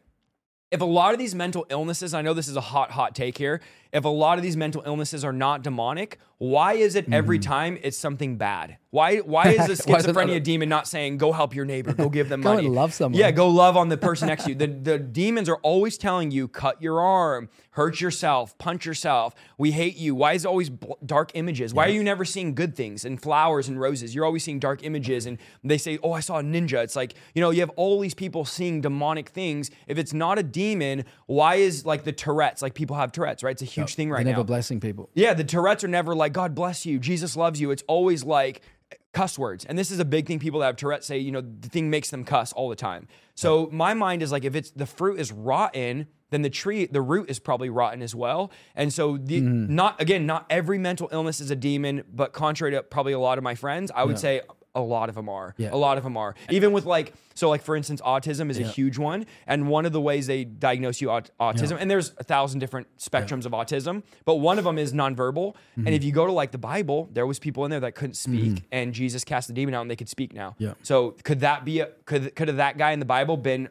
[0.70, 3.36] If a lot of these mental illnesses, I know this is a hot, hot take
[3.36, 3.60] here.
[3.92, 7.50] If a lot of these mental illnesses are not demonic, why is it every mm-hmm.
[7.50, 8.78] time it's something bad?
[8.88, 9.72] Why why is a.
[9.80, 12.66] Is schizophrenia demon not saying go help your neighbor, go give them Go money?
[12.66, 13.20] love someone.
[13.20, 14.54] Yeah, go love on the person next to you.
[14.54, 19.34] The the demons are always telling you cut your arm, hurt yourself, punch yourself.
[19.58, 20.14] We hate you.
[20.14, 20.70] Why is it always
[21.04, 21.74] dark images?
[21.74, 24.14] Why are you never seeing good things and flowers and roses?
[24.14, 27.14] You're always seeing dark images and they say, "Oh, I saw a ninja." It's like,
[27.34, 29.70] you know, you have all these people seeing demonic things.
[29.86, 33.52] If it's not a demon, why is like the Tourette's, like people have Tourette's, right?
[33.52, 34.44] It's a huge thing right They're never now.
[34.44, 35.10] blessing people.
[35.14, 37.70] Yeah, the Tourette's are never like, God bless you, Jesus loves you.
[37.70, 38.62] It's always like
[39.12, 39.64] cuss words.
[39.64, 41.90] And this is a big thing people that have Tourette's say, you know, the thing
[41.90, 43.08] makes them cuss all the time.
[43.34, 47.00] So my mind is like, if it's the fruit is rotten, then the tree, the
[47.02, 48.52] root is probably rotten as well.
[48.76, 49.74] And so the Mm-hmm.
[49.74, 53.36] not again, not every mental illness is a demon, but contrary to probably a lot
[53.38, 54.42] of my friends, I would say
[54.74, 55.54] a lot of them are.
[55.56, 55.70] Yeah.
[55.72, 56.34] A lot of them are.
[56.48, 59.26] Even with like, so like for instance, autism is a huge one.
[59.46, 62.86] And one of the ways they diagnose you aut- autism, and there's a thousand different
[62.98, 65.54] spectrums of autism, but one of them is nonverbal.
[65.54, 65.86] Mm-hmm.
[65.86, 68.14] And if you go to like the Bible, there was people in there that couldn't
[68.14, 70.54] speak, and Jesus cast the demon out, and they could speak now.
[70.58, 70.74] Yeah.
[70.82, 73.68] So could that be a could could have that guy in the Bible been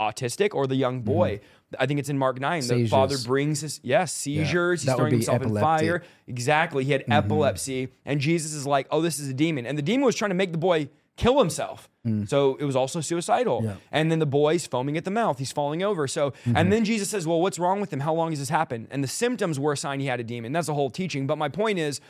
[0.00, 1.40] autistic or the young boy?
[1.78, 2.66] I think it's in Mark nine.
[2.66, 3.28] The father Mm-hmm.
[3.28, 4.82] Brings his yes seizures.
[4.82, 6.02] He's throwing himself in fire.
[6.26, 6.84] Exactly.
[6.84, 10.04] He had epilepsy, and Jesus is like, "Oh, this is a demon," and the demon
[10.06, 11.88] was trying to make the boy kill himself.
[12.24, 13.60] So it was also suicidal.
[13.62, 13.74] Yeah.
[13.92, 15.38] And then the boy's foaming at the mouth.
[15.38, 16.08] He's falling over.
[16.08, 18.00] So, and then Jesus says, Well, what's wrong with him?
[18.00, 18.88] How long has this happened?
[18.90, 20.52] And the symptoms were a sign he had a demon.
[20.52, 21.26] That's the whole teaching.
[21.26, 22.00] But my point is,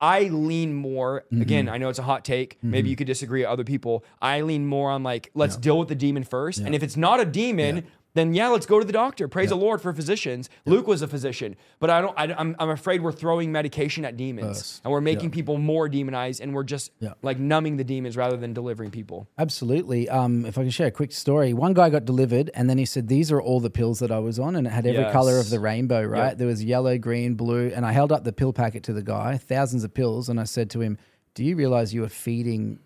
[0.00, 1.74] I lean more, again, mm-hmm.
[1.74, 2.58] I know it's a hot take.
[2.62, 2.90] Maybe mm-hmm.
[2.90, 4.04] you could disagree with other people.
[4.22, 6.60] I lean more on like, let's deal with the demon first.
[6.60, 7.86] And if it's not a demon,
[8.18, 9.28] then yeah, let's go to the doctor.
[9.28, 10.50] Praise the Lord for physicians.
[10.66, 12.14] Luke was a physician, but I don't.
[12.18, 14.80] I, am I'm afraid we're throwing medication at demons, Yes.
[14.84, 17.14] and we're making people more demonized, and we're just Yeah.
[17.22, 19.28] like numbing the demons rather than delivering people.
[19.38, 20.08] Absolutely.
[20.08, 22.84] Um, if I can share a quick story, one guy got delivered, and then he
[22.84, 25.38] said, "These are all the pills that I was on," and it had every color
[25.38, 26.02] of the rainbow.
[26.02, 26.36] Right?
[26.36, 29.36] There was yellow, green, blue, and I held up the pill packet to the guy,
[29.36, 30.98] thousands of pills, and I said to him,
[31.34, 32.80] "Do you realize you are feeding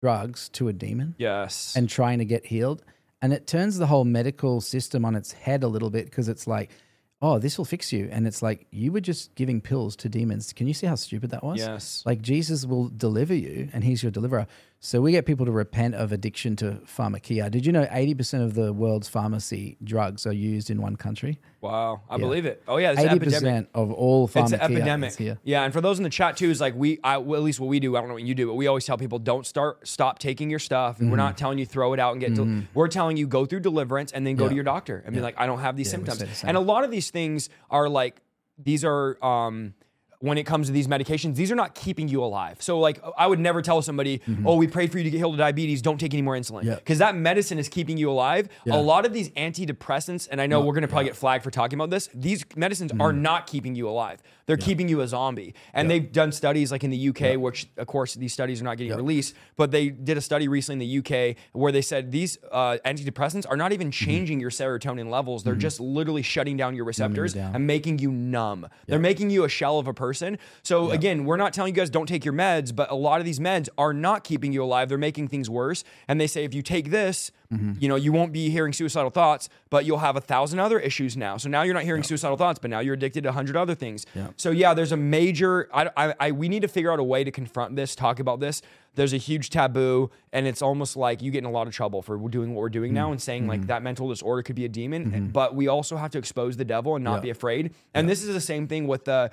[0.00, 1.74] drugs to a demon Yes.
[1.76, 2.82] and trying to get healed?"
[3.20, 6.46] And it turns the whole medical system on its head a little bit because it's
[6.46, 6.70] like.
[7.20, 8.08] Oh, this will fix you.
[8.12, 10.52] And it's like, you were just giving pills to demons.
[10.52, 11.58] Can you see how stupid that was?
[11.58, 12.04] Yes.
[12.06, 14.46] Like Jesus will deliver you and he's your deliverer.
[14.80, 17.50] So we get people to repent of addiction to pharmakeia.
[17.50, 21.40] Did you know 80% of the world's pharmacy drugs are used in one country?
[21.60, 22.62] wow, I believe it.
[22.68, 23.68] Oh yeah, it's 80% epidemic.
[23.74, 25.16] of all pharmakeia It's an epidemic.
[25.16, 25.38] here.
[25.42, 27.58] Yeah, and for those in the chat too, is like we, I, well, at least
[27.58, 27.96] what we do.
[27.96, 30.48] I don't know what you do, but we always tell people don't start, stop taking
[30.48, 30.96] your stuff.
[30.98, 31.10] Mm-hmm.
[31.10, 32.34] We're not telling you throw it out and get.
[32.36, 34.50] del- we're telling you go through deliverance and then go Yeah.
[34.50, 36.18] to your doctor and be like, I don't have these Yeah, symptoms.
[36.40, 36.46] the.
[36.46, 38.20] And a lot of these things are like
[38.56, 39.18] these are.
[39.24, 39.74] um
[40.20, 42.60] when it comes to these medications, these are not keeping you alive.
[42.60, 45.34] So, like, I would never tell somebody, "Oh, we prayed for you to get healed
[45.34, 45.80] of diabetes.
[45.80, 46.68] Don't take any more insulin," Mm-hmm.
[46.70, 46.74] Yeah.
[46.74, 48.48] because that medicine is keeping you alive.
[48.64, 48.74] Yeah.
[48.74, 51.50] A lot of these antidepressants, and I know we're going to probably get flagged for
[51.52, 52.08] talking about this.
[52.14, 53.22] These medicines are Mm-hmm.
[53.22, 54.20] not keeping you alive.
[54.48, 55.54] They're keeping you a zombie.
[55.72, 58.78] And they've done studies like in the UK, which of course these studies are not
[58.78, 62.38] getting released, but they did a study recently in the UK where they said these
[62.50, 64.04] uh, antidepressants are not even Mm-hmm.
[64.10, 65.44] changing your serotonin levels.
[65.44, 67.54] They're just literally shutting down your receptors down.
[67.54, 68.66] and making you numb.
[68.86, 70.38] They're making you a shell of a person.
[70.62, 73.24] So again, we're not telling you guys don't take your meds, but a lot of
[73.26, 74.88] these meds are not keeping you alive.
[74.88, 75.84] They're making things worse.
[76.08, 77.72] And they say if you take this, Mm-hmm.
[77.80, 81.16] you know, you won't be hearing suicidal thoughts, but you'll have a thousand other issues
[81.16, 81.38] now.
[81.38, 83.74] So now you're not hearing suicidal thoughts, but now you're addicted to a hundred other
[83.74, 84.04] things.
[84.36, 85.66] So yeah, there's a major.
[85.72, 88.38] I, I, I we need to figure out a way to confront this, talk about
[88.40, 88.60] this.
[88.96, 92.02] There's a huge taboo, and it's almost like you get in a lot of trouble
[92.02, 92.96] for doing what we're doing Mm.
[92.96, 93.50] now and saying Mm-hmm.
[93.50, 95.14] like that mental disorder could be a demon.
[95.14, 97.72] and- But we also have to expose the devil and not be afraid.
[97.94, 99.30] And this is the same thing with the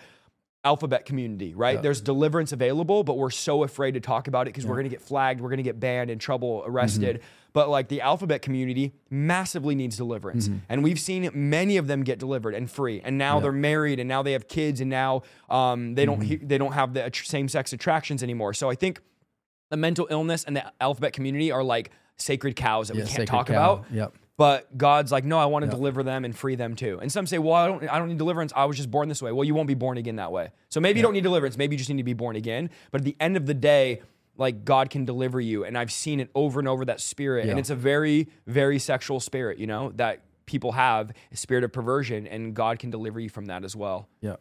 [0.65, 1.81] alphabet community, right?
[1.81, 4.89] There's deliverance available, but we're so afraid to talk about it because we're going to
[4.89, 7.17] get flagged, we're going to get banned, in trouble, arrested.
[7.17, 7.27] Mm-hmm.
[7.53, 10.49] But like the alphabet community massively needs deliverance.
[10.49, 10.57] Mm-hmm.
[10.67, 12.99] And we've seen many of them get delivered and free.
[13.01, 16.27] And now they're married and now they have kids and now um, they don't mm-hmm.
[16.27, 18.53] he- they don't have the same sex attractions anymore.
[18.53, 18.99] So I think
[19.69, 23.27] the mental illness and the alphabet community are like sacred cows that Yeah, we can't
[23.27, 23.53] talk cow.
[23.53, 23.85] about.
[23.91, 24.13] Yep.
[24.37, 26.99] But God's like, no, I want to deliver them and free them too.
[27.01, 28.51] And some say, well, I don't, I don't need deliverance.
[28.55, 29.31] I was just born this way.
[29.31, 30.49] Well, you won't be born again that way.
[30.69, 31.57] So maybe you don't need deliverance.
[31.57, 32.69] Maybe you just need to be born again.
[32.91, 34.01] But at the end of the day,
[34.37, 35.63] like God can deliver you.
[35.63, 37.47] And I've seen it over and over that spirit.
[37.47, 41.71] And it's a very, very sexual spirit, you know, that people have a spirit of
[41.71, 44.09] perversion and God can deliver you from that as well.
[44.19, 44.35] Yeah.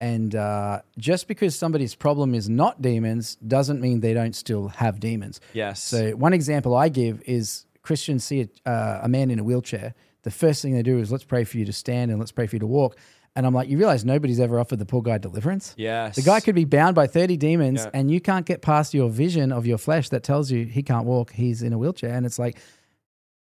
[0.00, 5.00] And uh, just because somebody's problem is not demons doesn't mean they don't still have
[5.00, 5.40] demons.
[5.54, 5.82] Yes.
[5.82, 9.94] So one example I give is Christians see a, uh, a man in a wheelchair.
[10.22, 12.46] The first thing they do is let's pray for you to stand and let's pray
[12.48, 12.96] for you to walk.
[13.36, 15.74] And I'm like, you realize nobody's ever offered the poor guy deliverance?
[15.76, 16.16] yes.
[16.16, 17.90] The guy could be bound by 30 demons Yeah.
[17.92, 21.04] and you can't get past your vision of your flesh that tells you he can't
[21.04, 22.14] walk, he's in a wheelchair.
[22.14, 22.58] And it's like,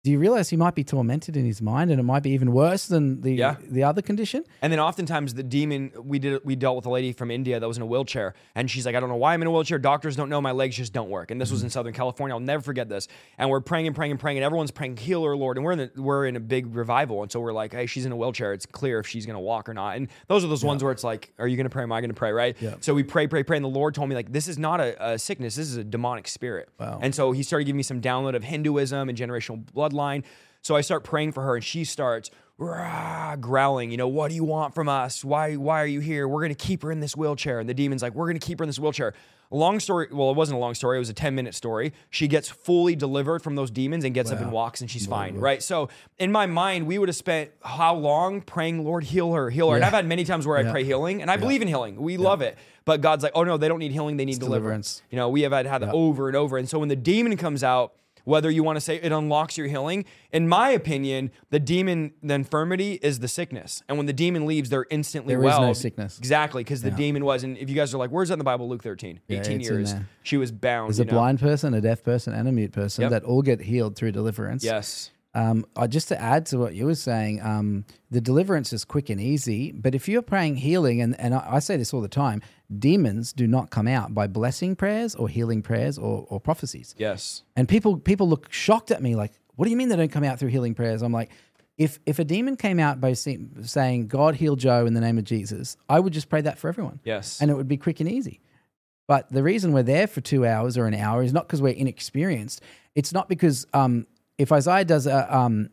[0.04, 2.50] do you realize he might be tormented in his mind and it might be even
[2.50, 3.56] worse than the Yeah.
[3.62, 4.44] the other condition?
[4.60, 7.66] And then oftentimes the demon we did we dealt with a lady from India that
[7.68, 9.78] was in a wheelchair and she's like I don't know why I'm in a wheelchair.
[9.78, 10.40] Doctors don't know.
[10.40, 11.30] My legs just don't work.
[11.30, 11.72] And this was in mm.
[11.72, 12.34] Southern California.
[12.34, 13.06] I'll never forget this.
[13.38, 15.56] And we're praying and praying and praying and everyone's praying heal her Lord.
[15.56, 17.22] And we're in the, we're in a big revival.
[17.22, 18.52] And so we're like hey she's in a wheelchair.
[18.52, 19.96] It's clear if she's gonna walk or not.
[19.96, 21.84] And those are those ones where it's like are you gonna pray?
[21.84, 22.32] Am I gonna pray?
[22.32, 22.56] Right?
[22.60, 22.74] Yeah.
[22.80, 23.56] so we pray pray pray.
[23.56, 25.54] And the Lord told me like this is not a, a sickness.
[25.54, 26.70] This is a demonic spirit.
[26.80, 26.98] Wow.
[27.00, 30.24] and so he started giving me some download of Hinduism and generational bloodline.
[30.62, 33.90] So I start praying for her, and she starts rah, growling.
[33.90, 35.24] You know, what do you want from us?
[35.24, 36.28] Why why are you here?
[36.28, 37.58] We're gonna keep her in this wheelchair.
[37.60, 39.14] And the demon's like, we're gonna keep her in this wheelchair.
[39.50, 40.08] Long story.
[40.10, 40.96] Well, it wasn't a long story.
[40.96, 41.92] It was a ten minute story.
[42.08, 45.36] She gets fully delivered from those demons and gets up and walks, and she's fine.
[45.36, 45.62] Right.
[45.62, 49.68] So in my mind, we would have spent how long praying, Lord, heal her, heal
[49.68, 49.76] her.
[49.76, 51.96] And I've had many times where I pray healing, and I believe in healing.
[51.96, 52.56] We love it.
[52.84, 54.16] But God's like, oh no, they don't need healing.
[54.16, 54.94] They need deliverance.
[54.96, 55.02] deliverance.
[55.10, 56.56] You know, we have had, had that over and over.
[56.56, 57.92] And so when the demon comes out,
[58.24, 62.34] whether you want to say it unlocks your healing, in my opinion, the demon, the
[62.34, 63.82] infirmity is the sickness.
[63.88, 65.62] And when the demon leaves, they're instantly There is well.
[65.62, 66.18] no sickness.
[66.18, 67.44] Exactly, because the demon was.
[67.44, 68.68] And if you guys are like, where's that in the Bible?
[68.68, 69.94] Luke 13, 18 it's in years.
[70.22, 70.88] She was bound.
[70.88, 71.12] There's a know?
[71.12, 73.10] blind person, a deaf person, and a mute person Yep.
[73.10, 74.62] that all get healed through deliverance.
[74.64, 75.10] Yes.
[75.34, 79.18] Um, just to add to what you were saying, um, the deliverance is quick and
[79.18, 79.72] easy.
[79.72, 82.42] But if you're praying healing, and, and I, I say this all the time,
[82.78, 86.94] demons do not come out by blessing prayers or healing prayers or, or prophecies.
[86.98, 87.42] Yes.
[87.56, 90.24] And people people look shocked at me, like, "What do you mean they don't come
[90.24, 91.30] out through healing prayers?" I'm like,
[91.78, 95.18] if if a demon came out by say- saying God heal Joe in the name
[95.18, 97.40] of Jesus, I would just pray that for everyone, Yes.
[97.40, 98.40] and it would be quick and easy.
[99.08, 101.74] But the reason we're there for two hours or an hour is not because we're
[101.74, 102.62] inexperienced.
[102.94, 104.06] It's not because um,
[104.38, 105.70] if Isaiah does a, um,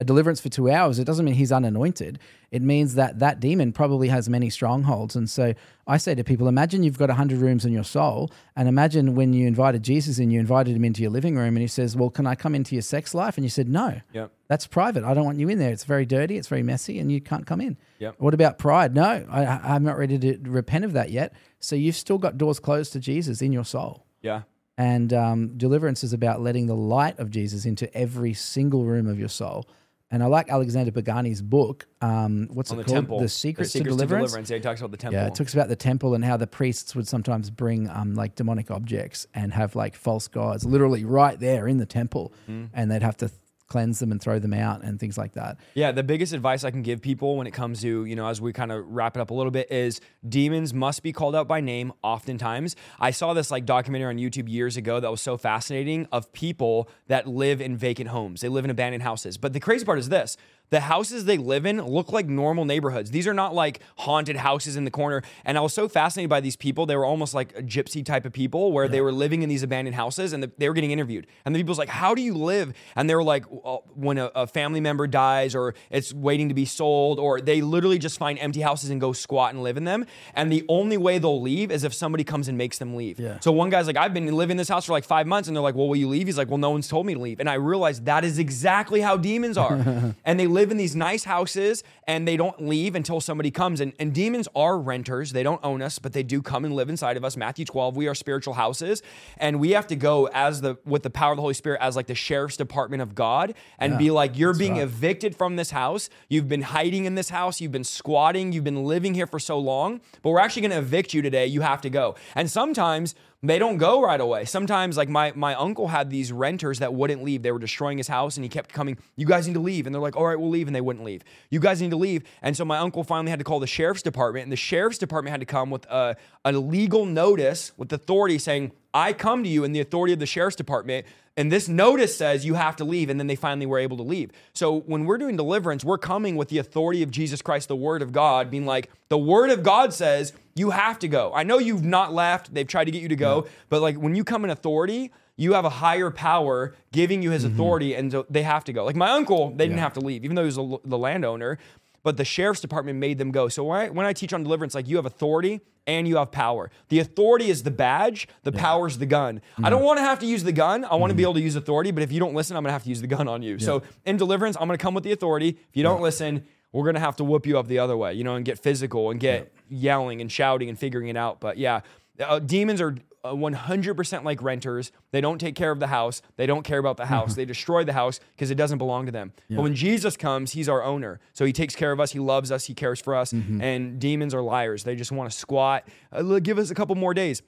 [0.00, 2.18] a deliverance for two hours, it doesn't mean he's unanointed.
[2.52, 5.16] It means that that demon probably has many strongholds.
[5.16, 5.54] And so
[5.86, 9.32] I say to people, imagine you've got 100 rooms in your soul, and imagine when
[9.32, 12.10] you invited Jesus in, you invited him into your living room, and he says, Well,
[12.10, 13.38] can I come into your sex life?
[13.38, 14.02] And you said, No.
[14.12, 14.30] Yep.
[14.48, 15.02] That's private.
[15.02, 15.72] I don't want you in there.
[15.72, 16.36] It's very dirty.
[16.36, 17.78] It's very messy, and you can't come in.
[18.00, 18.16] Yep.
[18.18, 18.94] What about pride?
[18.94, 21.32] No, I, I'm not ready to repent of that yet.
[21.58, 24.04] So you've still got doors closed to Jesus in your soul.
[24.20, 24.42] Yeah.
[24.76, 29.18] And um, deliverance is about letting the light of Jesus into every single room of
[29.18, 29.66] your soul.
[30.12, 31.86] And I like Alexander Pagani's book.
[32.02, 32.94] Um, what's On it the called?
[32.96, 33.18] temple.
[33.20, 34.34] The Secrets, the to, deliverance.
[34.50, 35.18] Yeah, he talks about the temple.
[35.18, 38.34] Yeah, it talks about the temple and how the priests would sometimes bring um, like
[38.36, 42.68] demonic objects and have like false gods literally right there in the temple, Mm.
[42.74, 43.30] and they'd have to
[43.72, 45.56] cleanse them and throw them out and things like that.
[45.72, 48.38] Yeah, the biggest advice I can give people when it comes to, you know, as
[48.38, 51.48] we kind of wrap it up a little bit is demons must be called out
[51.48, 52.76] by name oftentimes.
[53.00, 56.86] I saw this like documentary on YouTube years ago that was so fascinating of people
[57.06, 58.42] that live in vacant homes.
[58.42, 59.38] They live in abandoned houses.
[59.38, 60.36] But the crazy part is this.
[60.72, 63.10] The houses they live in look like normal neighborhoods.
[63.10, 65.22] These are not like haunted houses in the corner.
[65.44, 66.86] And I was so fascinated by these people.
[66.86, 69.62] They were almost like a gypsy type of people where they were living in these
[69.62, 71.26] abandoned houses and the, they were getting interviewed.
[71.44, 72.72] And the people's like, How do you live?
[72.96, 76.54] And they were like, Uh, when a, a family member dies or it's waiting to
[76.54, 79.84] be sold, or they literally just find empty houses and go squat and live in
[79.84, 80.04] them.
[80.34, 83.20] And the only way they'll leave is if somebody comes and makes them leave.
[83.20, 83.38] Yeah.
[83.40, 85.48] So one guy's like, I've been living in this house for like five months.
[85.48, 86.26] And they're like, Well, will you leave?
[86.26, 87.40] He's like, Well, no one's told me to leave.
[87.40, 90.14] And I realized that is exactly how demons are.
[90.24, 93.80] and they live in these nice houses and they don't leave until somebody comes.
[93.80, 95.32] And, and demons are renters.
[95.32, 97.36] They don't own us, but they do come and live inside of us.
[97.36, 99.02] Matthew 12, we are spiritual houses.
[99.36, 101.96] And we have to go as the with the power of the Holy Spirit as
[101.96, 106.08] like the sheriff's department of God and be like, You're being evicted from this house.
[106.28, 107.60] You've been hiding in this house.
[107.60, 108.52] You've been squatting.
[108.52, 111.46] You've been living here for so long, but we're actually gonna evict you today.
[111.46, 112.16] You have to go.
[112.34, 114.44] And sometimes they don't go right away.
[114.44, 117.42] Sometimes, like my my uncle had these renters that wouldn't leave.
[117.42, 118.96] They were destroying his house, and he kept coming.
[119.16, 121.04] You guys need to leave, and they're like, "All right, we'll leave," and they wouldn't
[121.04, 121.24] leave.
[121.50, 124.02] You guys need to leave, and so my uncle finally had to call the sheriff's
[124.02, 128.38] department, and the sheriff's department had to come with a, a legal notice with authority
[128.38, 132.14] saying, "I come to you in the authority of the sheriff's department." And this notice
[132.14, 134.30] says you have to leave, and then they finally were able to leave.
[134.52, 138.02] So when we're doing deliverance, we're coming with the authority of Jesus Christ, the Word
[138.02, 141.32] of God, being like, the Word of God says you have to go.
[141.34, 144.14] I know you've not left, they've tried to get you to go, but like when
[144.14, 147.54] you come in authority, you have a higher power giving you his mm-hmm.
[147.54, 148.84] authority, and so they have to go.
[148.84, 151.58] Like my uncle, they didn't have to leave, even though he was a, the landowner,
[152.02, 153.48] but the sheriff's department made them go.
[153.48, 156.30] So when I, when I teach on deliverance, like you have authority and you have
[156.30, 156.70] power.
[156.90, 159.40] The authority is the badge, the power is the gun.
[159.56, 159.70] I mm-hmm.
[159.70, 160.84] don't want to have to use the gun.
[160.84, 161.26] I want to be mm-hmm.
[161.28, 163.00] able to use authority, but if you don't listen, I'm going to have to use
[163.00, 163.58] the gun on you.
[163.58, 165.48] So in deliverance, I'm going to come with the authority.
[165.48, 168.14] If you don't listen, we're going to have to whoop you up the other way,
[168.14, 171.40] you know, and get physical and get yelling and shouting and figuring it out.
[171.40, 171.80] But yeah,
[172.20, 174.90] uh, demons are uh, 100% like renters.
[175.12, 176.22] They don't take care of the house.
[176.36, 177.34] They don't care about the house.
[177.36, 179.32] they destroy the house because it doesn't belong to them.
[179.48, 181.20] But when Jesus comes, he's our owner.
[181.32, 182.12] So he takes care of us.
[182.12, 182.64] He loves us.
[182.64, 183.32] He cares for us.
[183.62, 184.84] And demons are liars.
[184.84, 185.86] They just want to squat.
[186.10, 187.42] Uh, give us a couple more days.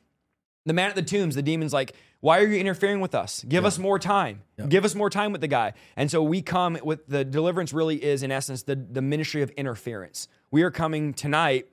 [0.66, 3.44] The man at the tombs, the demon's like, why are you interfering with us?
[3.46, 4.42] Give us more time.
[4.68, 5.74] Give us more time with the guy.
[5.94, 9.50] And so we come with the deliverance really is, in essence, the, the ministry of
[9.50, 10.26] interference.
[10.50, 11.68] We are coming tonight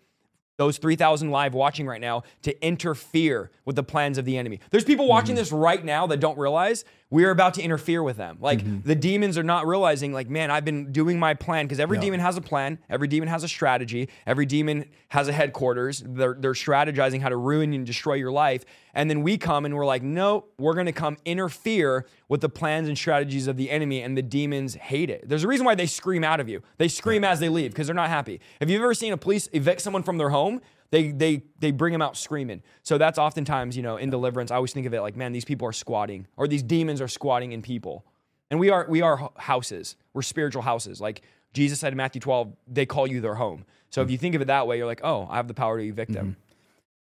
[0.57, 4.59] those 3,000 live watching right now to interfere with the plans of the enemy.
[4.69, 5.41] There's people watching mm-hmm.
[5.41, 8.37] this right now that don't realize we're about to interfere with them.
[8.39, 8.87] Like mm-hmm.
[8.87, 12.21] the demons are not realizing, like, man, I've been doing my plan because every demon
[12.21, 16.01] has a plan, every demon has a strategy, every demon has a headquarters.
[16.05, 18.63] They're, they're strategizing how to ruin and destroy your life.
[18.93, 22.49] And then we come and we're like, no, we're going to come interfere with the
[22.49, 25.27] plans and strategies of the enemy, and the demons hate it.
[25.27, 26.61] There's a reason why they scream out of you.
[26.77, 28.39] They scream as they leave because they're not happy.
[28.61, 30.61] Have you ever seen a police evict someone from their home?
[30.91, 32.61] They, they, they bring them out screaming.
[32.83, 35.45] So that's oftentimes, you know, in deliverance, I always think of it like, man, these
[35.45, 38.05] people are squatting, or these demons are squatting in people.
[38.49, 39.95] And we are, we are houses.
[40.13, 40.99] We're spiritual houses.
[40.99, 41.21] Like
[41.53, 43.65] Jesus said in Matthew 12, they call you their home.
[43.89, 45.79] So if you think of it that way, you're like, oh, I have the power
[45.79, 46.37] to evict them.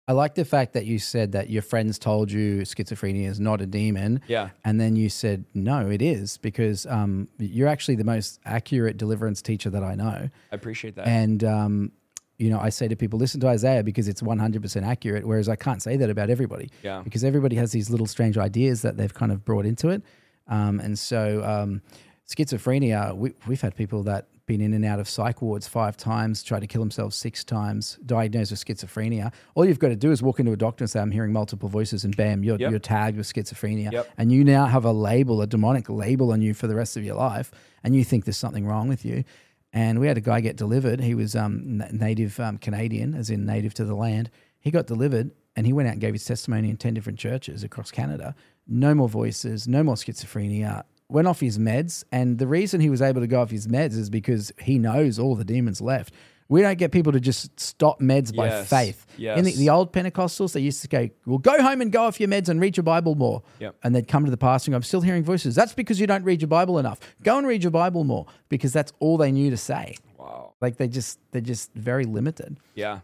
[0.08, 3.60] I like the fact that you said that your friends told you schizophrenia is not
[3.60, 4.20] a demon.
[4.26, 4.50] Yeah.
[4.64, 9.40] And then you said, no, it is, because um, you're actually the most accurate deliverance
[9.40, 10.28] teacher that I know.
[10.50, 11.06] I appreciate that.
[11.06, 11.92] And, um,
[12.40, 15.56] you know, I say to people, listen to Isaiah because it's 100% accurate, whereas I
[15.56, 16.70] can't say that about everybody.
[16.82, 17.02] Yeah.
[17.04, 20.02] Because everybody has these little strange ideas that they've kind of brought into it.
[20.48, 21.82] Um, and so, um,
[22.26, 26.42] schizophrenia, we, we've had people that been in and out of psych wards five times,
[26.42, 29.32] tried to kill themselves six times, diagnosed with schizophrenia.
[29.54, 31.68] All you've got to do is walk into a doctor and say, I'm hearing multiple
[31.68, 32.70] voices, and bam, you're, Yep.
[32.70, 33.92] you're tagged with schizophrenia.
[33.92, 34.08] Yep.
[34.18, 37.04] And you now have a label, a demonic label on you for the rest of
[37.04, 37.52] your life,
[37.84, 39.24] and you think there's something wrong with you.
[39.72, 41.00] And we had a guy get delivered.
[41.00, 44.30] He was um, native um, Canadian, as in native to the land.
[44.58, 47.64] He got delivered and he went out and gave his testimony in 10 different churches
[47.64, 48.34] across Canada.
[48.66, 50.84] No more voices, no more schizophrenia.
[51.08, 53.96] went off his meds, and the reason he was able to go off his meds
[53.96, 56.14] is because he knows all the demons left.
[56.50, 59.06] We don't get people to just stop meds by Yes, faith.
[59.16, 59.56] In the, yes.
[59.58, 62.48] the old Pentecostals, they used to go, "Well, go home and go off your meds
[62.48, 63.76] and read your Bible more." Yep.
[63.84, 66.08] And they'd come to the pastor and go, "I'm still hearing voices." That's because you
[66.08, 66.98] don't read your Bible enough.
[67.22, 69.94] Go and read your Bible more because that's all they knew to say.
[70.18, 70.54] Wow.
[70.60, 72.58] Like they just they're just very limited.
[72.74, 73.00] Yeah.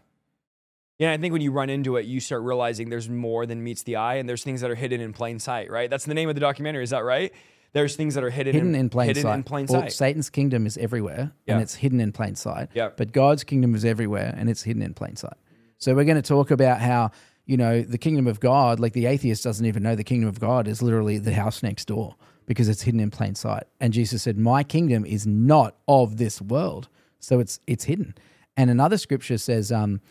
[0.99, 3.83] Yeah, I think when you run into it, you start realizing there's more than meets
[3.83, 5.71] the eye, and there's things that are hidden in plain sight.
[5.71, 5.89] Right?
[5.89, 6.83] That's the name of the documentary.
[6.83, 7.31] Is that right?
[7.73, 9.35] There's things that are hidden, hidden in plain hidden sight.
[9.35, 9.93] in plain Well, sight.
[9.93, 11.53] Satan's kingdom is everywhere Yeah.
[11.55, 12.69] and it's hidden in plain sight.
[12.73, 12.89] Yeah.
[12.95, 15.37] But God's kingdom is everywhere and it's hidden in plain sight.
[15.77, 17.11] So we're going to talk about how,
[17.45, 20.39] you know, the kingdom of God, like the atheist doesn't even know the kingdom of
[20.39, 22.15] God is literally the house next door
[22.47, 23.63] because it's hidden in plain sight.
[23.79, 26.87] And Jesus said, "My kingdom is not of this world."
[27.19, 28.15] So it's it's hidden.
[28.55, 30.01] And another scripture says um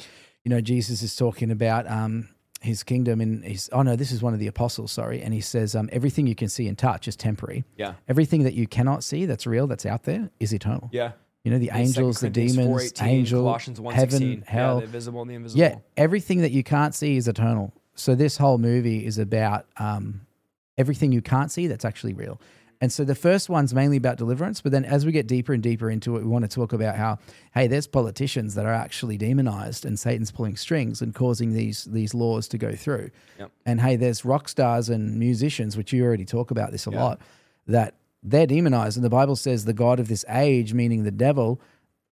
[0.44, 2.28] you know, Jesus is talking about um
[2.66, 5.22] his kingdom and he's oh no this is one of the apostles sorry.
[5.22, 7.64] And he says um, everything you can see and touch is temporary.
[7.76, 7.94] Yeah.
[8.08, 10.90] everything that you cannot see that's real that's out there is eternal.
[10.92, 11.12] Yeah.
[11.44, 14.92] you know the In 2 angels the demons 4:18, angel Colossians heaven hell Yeah, the
[14.92, 15.60] visible and the invisible.
[15.60, 17.72] yeah everything that you can't see is eternal.
[17.94, 20.20] So this whole movie is about um,
[20.76, 22.38] everything you can't see that's actually real
[22.80, 25.62] and so the first one's mainly about deliverance but then as we get deeper and
[25.62, 27.18] deeper into it we want to talk about how
[27.54, 32.12] hey there's politicians that are actually demonized and satan's pulling strings and causing these these
[32.14, 33.50] laws to go through Yep.
[33.64, 37.02] and hey there's rock stars and musicians which you already talk about this a Yeah.
[37.04, 37.20] lot
[37.66, 41.60] that they're demonized and the bible says the god of this age meaning the devil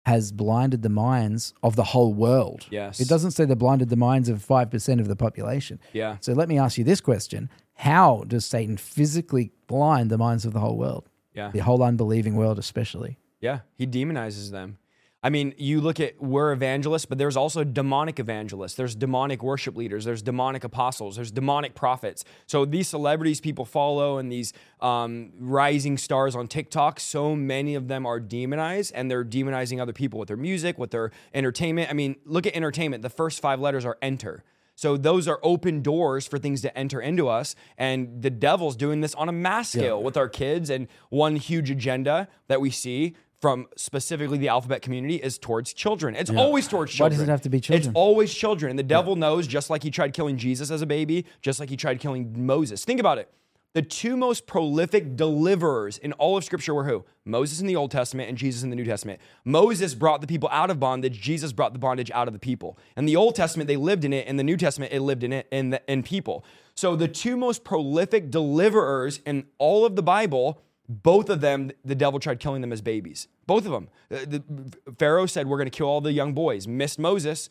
[0.04, 2.98] has blinded the minds of the whole world Yes.
[3.00, 6.16] it doesn't say they blinded the minds of 5% of the population Yeah.
[6.20, 7.48] so let me ask you this question
[7.88, 11.04] how does satan physically blind the minds of the whole world
[11.34, 11.50] Yeah.
[11.50, 14.78] the whole unbelieving world especially Yeah, he demonizes them.
[15.24, 18.74] I mean, you look at we're evangelists, but there's also demonic evangelists.
[18.74, 20.04] There's demonic worship leaders.
[20.04, 21.14] There's demonic apostles.
[21.16, 22.24] There's demonic prophets.
[22.46, 27.86] So these celebrities people follow and these um, rising stars on TikTok, so many of
[27.86, 31.88] them are demonized, and they're demonizing other people with their music, with their entertainment.
[31.88, 33.02] I mean, look at entertainment.
[33.02, 34.42] The first five letters are enter.
[34.82, 37.54] So those are open doors for things to enter into us.
[37.78, 40.70] And the devil's doing this on a mass scale with our kids.
[40.70, 46.16] And one huge agenda that we see from specifically the alphabet community is towards children.
[46.16, 47.12] It's always towards children.
[47.12, 47.90] Why does it have to be children?
[47.90, 48.70] It's always children.
[48.70, 51.70] And the devil knows, just like he tried killing Jesus as a baby, just like
[51.70, 52.84] he tried killing Moses.
[52.84, 53.32] Think about it.
[53.74, 57.06] The two most prolific deliverers in all of Scripture were who?
[57.24, 59.18] Moses in the Old Testament and Jesus in the New Testament.
[59.46, 61.18] Moses brought the people out of bondage.
[61.18, 62.78] Jesus brought the bondage out of the people.
[62.98, 64.26] In the Old Testament, they lived in it.
[64.26, 66.44] In the New Testament, it lived in it in, the, in people.
[66.74, 71.94] So the two most prolific deliverers in all of the Bible, both of them, the
[71.94, 73.28] devil tried killing them as babies.
[73.46, 73.88] Both of them.
[74.10, 77.48] Uh, the- Pharaoh said, "We're going to kill all the young boys." Missed Moses.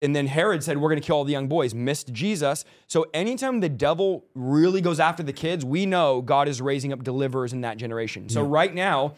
[0.00, 2.64] And then Herod said, We're going to kill all the young boys, missed Jesus.
[2.86, 7.02] So anytime the devil really goes after the kids, we know God is raising up
[7.02, 8.28] deliverers in that generation.
[8.28, 9.14] So right now,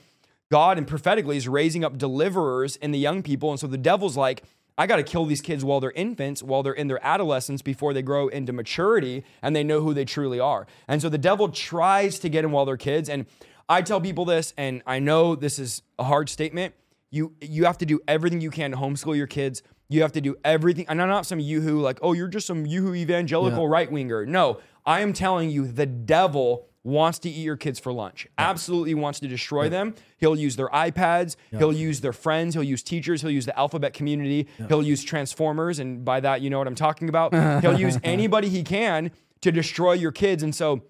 [0.50, 3.50] God and prophetically is raising up deliverers in the young people.
[3.50, 4.42] And so the devil's like,
[4.76, 7.92] I got to kill these kids while they're infants, while they're in their adolescence, before
[7.92, 10.66] they grow into maturity and they know who they truly are.
[10.88, 13.10] And so the devil tries to get them while they're kids.
[13.10, 13.26] And
[13.68, 16.74] I tell people this, and I know this is a hard statement.
[17.10, 19.62] You you have to do everything you can to homeschool your kids.
[19.90, 20.86] You have to do everything.
[20.88, 24.24] And I'm not some yoo-hoo like, oh, you're just some yoo-hoo evangelical right winger.
[24.24, 28.26] No, I am telling you, the devil wants to eat your kids for lunch.
[28.38, 29.94] Absolutely wants to destroy them.
[30.16, 31.36] He'll use their iPads.
[31.50, 32.54] He'll use their friends.
[32.54, 33.20] He'll use teachers.
[33.20, 34.48] He'll use the alphabet community.
[34.68, 35.78] He'll use transformers.
[35.78, 37.34] And by that, you know what I'm talking about.
[37.62, 39.10] He'll use anybody he can
[39.42, 40.42] to destroy your kids.
[40.42, 40.82] And so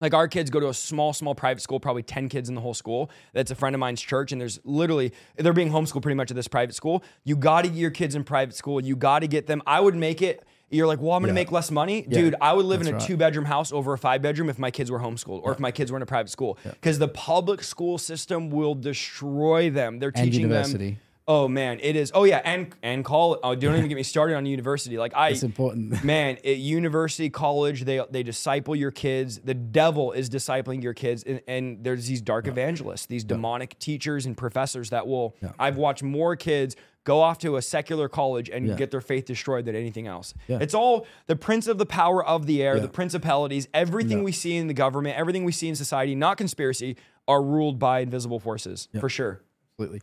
[0.00, 2.60] like our kids go to a small, small private school, probably 10 kids in the
[2.60, 3.10] whole school.
[3.32, 4.30] That's a friend of mine's church.
[4.32, 7.02] And there's literally, they're being homeschooled pretty much at this private school.
[7.24, 8.80] You got to get your kids in private school.
[8.80, 9.60] You got to get them.
[9.66, 11.44] I would make it, you're like, well, I'm going to Yeah.
[11.44, 12.02] make less money.
[12.02, 13.00] Dude, I would live in a right.
[13.00, 15.72] two bedroom house over a five bedroom if my kids were homeschooled or if my
[15.72, 16.58] kids were in a private school.
[16.62, 19.98] Because the public school system will destroy them.
[19.98, 20.90] They're And teaching university.
[20.90, 20.98] them.
[21.30, 22.10] Oh man, it is.
[22.14, 23.38] Oh yeah, and and call.
[23.42, 24.96] Oh, don't even get me started on university.
[24.96, 26.02] Like I, It's important.
[26.04, 31.22] man at university college they they disciple your kids the devil is discipling your kids
[31.24, 36.02] and, and there's these dark evangelists these demonic teachers and professors that will i've watched
[36.02, 38.74] more kids go off to a secular college and Yeah.
[38.76, 40.58] get their faith destroyed than anything else Yeah.
[40.60, 42.82] it's all the prince of the power of the air Yeah.
[42.82, 46.96] the principalities everything we see in the government everything we see in society not conspiracy
[47.26, 49.42] are ruled by invisible forces for sure
[49.78, 50.00] Absolutely.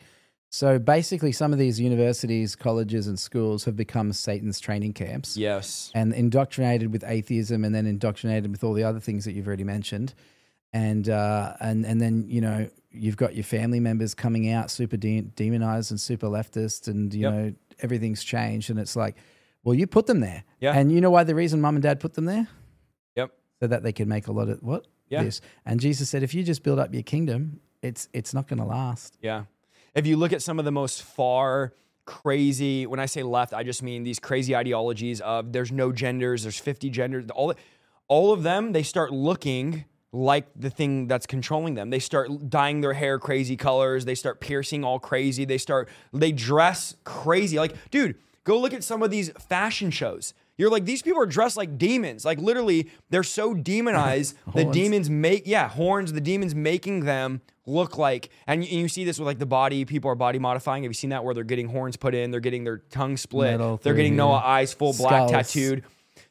[0.49, 5.35] So basically, some of these universities, colleges, and schools have become Satan's training camps.
[5.35, 9.47] yes and indoctrinated with atheism and then indoctrinated with all the other things that you've
[9.47, 10.13] already mentioned
[10.71, 14.95] and uh, and and then you know you've got your family members coming out super
[14.97, 17.33] de- demonized and super leftist and you Yep.
[17.33, 19.15] know everything's changed and it's like
[19.63, 20.73] well you put them there Yeah.
[20.77, 22.47] and you know why the reason mum and dad put them there
[23.15, 25.23] yep so that they can make a lot of what Yeah.
[25.23, 25.41] this.
[25.65, 28.65] And Jesus said, if you just build up your kingdom, it's it's not going to
[28.65, 29.17] last.
[29.21, 29.43] Yeah.
[29.95, 31.73] If you look at some of the most far
[32.03, 36.43] crazy, when I say left, I just mean these crazy ideologies of there's no genders,
[36.43, 37.53] there's 50 genders, all
[38.07, 41.89] all of them, they start looking like the thing that's controlling them.
[41.89, 46.31] They start dyeing their hair crazy colors, they start piercing all crazy, they start they
[46.31, 47.57] dress crazy.
[47.57, 50.33] Like, dude, go look at some of these fashion shows.
[50.57, 52.25] You're like, these people are dressed like demons.
[52.25, 54.35] Like literally, they're so demonized.
[54.53, 59.03] the demons make yeah, horns, the demons making them look like and you, you see
[59.03, 60.83] this with like the body, people are body modifying.
[60.83, 63.51] Have you seen that where they're getting horns put in, they're getting their tongue split,
[63.51, 64.15] Metal they're getting.
[64.15, 65.31] Noah eyes full black Skulls.
[65.31, 65.83] tattooed.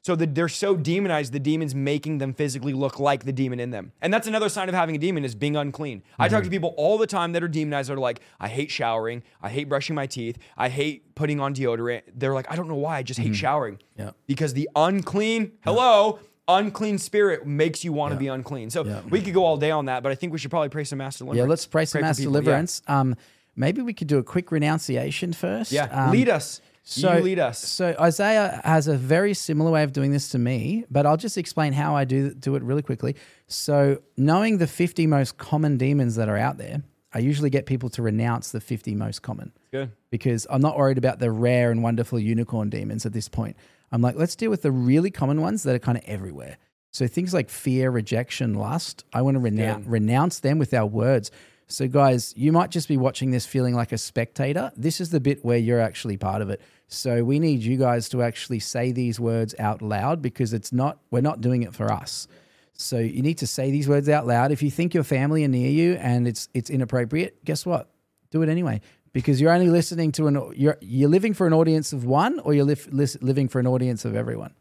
[0.04, 3.70] So the, they're so demonized, the demons making them physically look like the demon in
[3.70, 3.92] them.
[4.02, 6.02] And that's another sign of having a demon is being unclean.
[6.18, 6.34] I Mm-hmm.
[6.34, 9.22] talk to people all the time that are demonized that are like, I hate showering,
[9.42, 12.02] I hate brushing my teeth, I hate putting on deodorant.
[12.14, 13.76] They're like, I don't know why, I just hate showering.
[13.76, 14.02] Mm-hmm.
[14.02, 14.10] Yeah.
[14.26, 16.18] Because the unclean, hello,
[16.48, 18.68] unclean spirit makes you want to be unclean.
[18.68, 19.00] So Yeah.
[19.08, 20.98] we could go all day on that, but I think we should probably pray some
[20.98, 21.38] mass deliverance.
[21.42, 22.40] Yeah, let's pray some for mass people, yeah.
[22.40, 22.82] deliverance.
[22.88, 23.16] Um,
[23.56, 25.72] maybe we could do a quick renunciation first.
[25.72, 26.60] Yeah, Um, lead us.
[26.86, 27.58] So you lead us.
[27.58, 31.38] So Isaiah has a very similar way of doing this to me, but I'll just
[31.38, 33.16] explain how I do do it really quickly.
[33.46, 36.82] So knowing the 50 most common demons that are out there,
[37.14, 39.92] I usually get people to renounce the 50 most common Good.
[40.10, 43.56] because I'm not worried about the rare and wonderful unicorn demons at this point.
[43.90, 46.58] I'm like, let's deal with the really common ones that are kind of everywhere.
[46.90, 51.30] So things like fear, rejection, lust, I want to renounce, renounce them with our words.
[51.66, 54.70] So, guys, you might just be watching this feeling like a spectator.
[54.76, 56.60] This is the bit where you're actually part of it.
[56.88, 60.98] So, we need you guys to actually say these words out loud because it's not,
[61.10, 62.28] we're not doing it for us.
[62.74, 64.52] So, you need to say these words out loud.
[64.52, 67.88] If you think your family are near you and it's it's inappropriate, guess what?
[68.30, 68.80] Do it anyway
[69.14, 72.52] because you're only listening to an you're you're living for an audience of one or
[72.52, 74.52] you're liv- lis- living for an audience of everyone.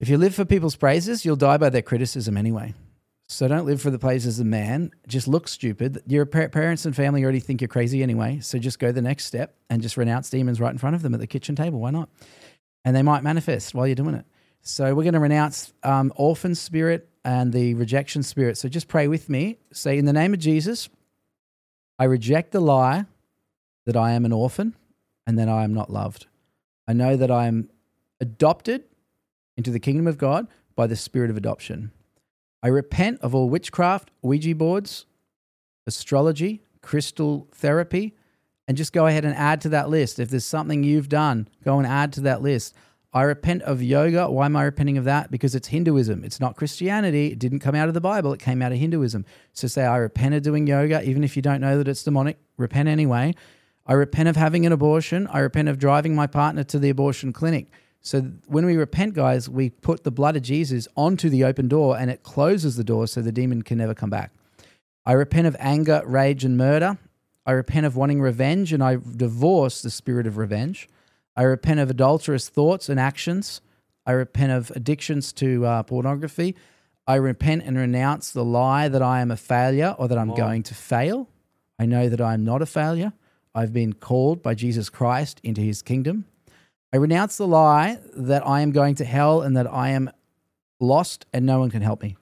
[0.00, 2.74] If you live for people's praises, you'll die by their criticism anyway.
[3.28, 4.90] So don't live for the plays as a man.
[5.08, 6.02] Just look stupid.
[6.06, 8.40] Your pa- parents and family already think you're crazy anyway.
[8.40, 11.14] So just go the next step and just renounce demons right in front of them
[11.14, 11.80] at the kitchen table.
[11.80, 12.10] Why not?
[12.84, 14.26] And they might manifest while you're doing it.
[14.60, 18.58] So we're going to renounce um, orphan spirit and the rejection spirit.
[18.58, 19.58] So just pray with me.
[19.72, 20.90] Say, in the name of Jesus,
[21.98, 23.06] I reject the lie
[23.86, 24.74] that I am an orphan
[25.26, 26.26] and that I am not loved.
[26.86, 27.70] I know that I am
[28.20, 28.84] adopted
[29.56, 30.46] into the kingdom of God
[30.76, 31.92] by the spirit of adoption.
[32.64, 35.04] I repent of all witchcraft, Ouija boards,
[35.86, 38.16] astrology, crystal therapy,
[38.66, 40.18] and just go ahead and add to that list.
[40.18, 42.74] If there's something you've done, go and add to that list.
[43.12, 44.30] I repent of yoga.
[44.30, 45.30] Why am I repenting of that?
[45.30, 46.24] Because it's Hinduism.
[46.24, 47.32] It's not Christianity.
[47.32, 48.32] It didn't come out of the Bible.
[48.32, 49.26] It came out of Hinduism.
[49.52, 52.38] So say, I repent of doing yoga, even if you don't know that it's demonic,
[52.56, 53.34] repent anyway.
[53.86, 55.26] I repent of having an abortion.
[55.26, 57.66] I repent of driving my partner to the abortion clinic.
[58.04, 61.96] So when we repent, guys, we put the blood of Jesus onto the open door
[61.96, 64.30] and it closes the door so the demon can never come back.
[65.06, 66.98] I repent of anger, rage, and murder.
[67.46, 70.86] I repent of wanting revenge and I divorce the spirit of revenge.
[71.34, 73.62] I repent of adulterous thoughts and actions.
[74.06, 76.54] I repent of addictions to uh, pornography.
[77.06, 80.36] I repent and renounce the lie that I am a failure or that I'm on.
[80.36, 81.30] going to fail.
[81.78, 83.14] I know that I am not a failure.
[83.54, 86.26] I've been called by Jesus Christ into his kingdom.
[86.94, 90.12] I renounce the lie that I am going to hell and that I am
[90.78, 92.16] lost and no one can help me.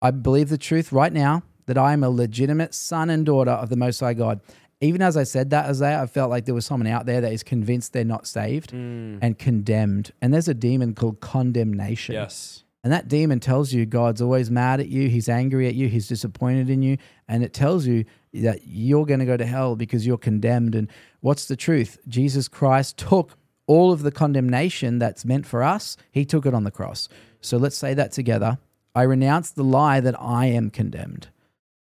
[0.00, 3.68] I believe the truth right now that I am a legitimate son and daughter of
[3.68, 4.40] the Most High God.
[4.80, 7.30] Even as I said that, Isaiah, I felt like there was someone out there that
[7.30, 9.18] is convinced they're not saved mm.
[9.20, 10.12] and condemned.
[10.22, 12.14] And there's a demon called condemnation.
[12.14, 12.64] Yes.
[12.84, 16.08] And that demon tells you God's always mad at you, he's angry at you, he's
[16.08, 16.96] disappointed in you,
[17.28, 20.74] and it tells you that you're going to go to hell because you're condemned.
[20.74, 20.90] And
[21.20, 21.98] what's the truth?
[22.08, 26.64] Jesus Christ took all of the condemnation that's meant for us, he took it on
[26.64, 27.08] the cross.
[27.40, 28.58] So let's say that together.
[28.94, 31.28] I renounce the lie that I am condemned.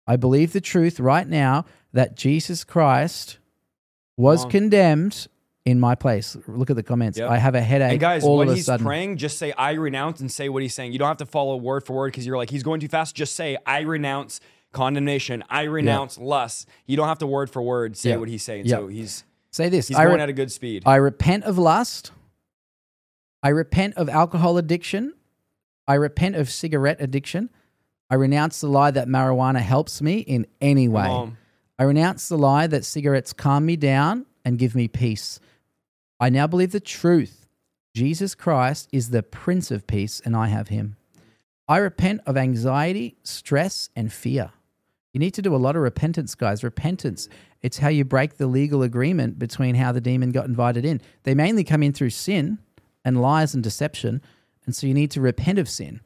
[0.07, 3.37] I believe the truth right now that Jesus Christ
[4.17, 5.27] was condemned
[5.65, 6.37] in my place.
[6.47, 7.17] Look at the comments.
[7.17, 7.29] Yep.
[7.29, 8.85] I have a headache And guys, all when of a he's sudden.
[8.85, 10.91] praying, just say I renounce and say what he's saying.
[10.93, 13.15] You don't have to follow word for word because you're like he's going too fast.
[13.15, 14.39] Just say I renounce
[14.71, 15.43] condemnation.
[15.49, 16.67] I renounce lust.
[16.87, 18.15] You don't have to word for word say Yeah.
[18.17, 18.65] what he's saying.
[18.65, 18.77] Yeah.
[18.77, 19.87] So he's Say this.
[19.89, 20.83] he's I going re- at a good speed.
[20.85, 22.11] I repent of lust.
[23.43, 25.13] I repent of alcohol addiction.
[25.87, 27.49] I repent of cigarette addiction.
[28.09, 31.31] I renounce the lie that marijuana helps me in any way.
[31.79, 35.39] I renounce the lie that cigarettes calm me down and give me peace.
[36.19, 37.47] I now believe the truth.
[37.95, 40.95] Jesus Christ is the Prince of Peace, and I have him.
[41.67, 44.51] I repent of anxiety, stress, and fear.
[45.13, 46.63] You need to do a lot of repentance, guys.
[46.63, 47.27] Repentance.
[47.61, 51.01] It's how you break the legal agreement between how the demon got invited in.
[51.23, 52.59] They mainly come in through sin
[53.03, 54.21] and lies and deception.
[54.65, 56.01] And so you need to repent of sin.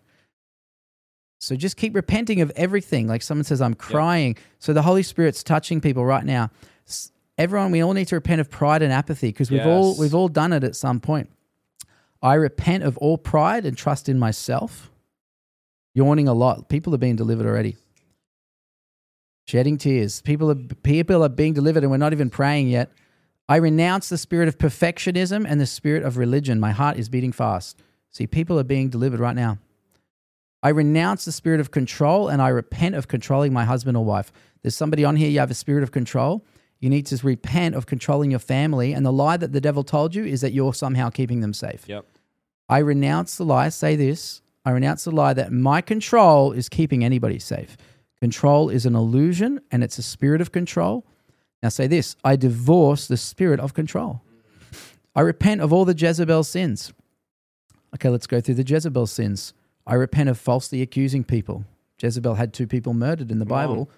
[1.39, 3.07] So just keep repenting of everything.
[3.07, 4.37] Like someone says, I'm crying.
[4.57, 6.49] So the Holy Spirit's touching people right now.
[7.37, 10.29] Everyone, we all need to repent of pride and apathy because we've all we've all
[10.29, 11.29] done it at some point.
[12.21, 14.89] I repent of all pride and trust in myself.
[15.93, 16.69] Yawning a lot.
[16.69, 17.77] People are being delivered already.
[19.45, 20.21] Shedding tears.
[20.21, 22.91] People are people are being delivered and we're not even praying yet.
[23.47, 26.59] I renounce the spirit of perfectionism and the spirit of religion.
[26.59, 27.79] My heart is beating fast.
[28.09, 29.59] See, people are being delivered right now.
[30.63, 34.31] I renounce the spirit of control and I repent of controlling my husband or wife.
[34.63, 36.43] There's somebody on here, you have a spirit of control.
[36.79, 38.93] You need to repent of controlling your family.
[38.93, 41.87] And the lie that the devil told you is that you're somehow keeping them safe.
[41.87, 42.05] Yep.
[42.67, 43.69] I renounce the lie.
[43.69, 47.77] Say this I renounce the lie that my control is keeping anybody safe.
[48.21, 51.05] Control is an illusion and it's a spirit of control.
[51.61, 54.21] Now say this I divorce the spirit of control.
[55.15, 56.93] I repent of all the Jezebel sins.
[57.95, 59.53] Okay, let's go through the Jezebel sins.
[59.87, 61.63] I repent of falsely accusing people.
[62.01, 63.67] Jezebel had two people murdered in the Come on.
[63.67, 63.89] Bible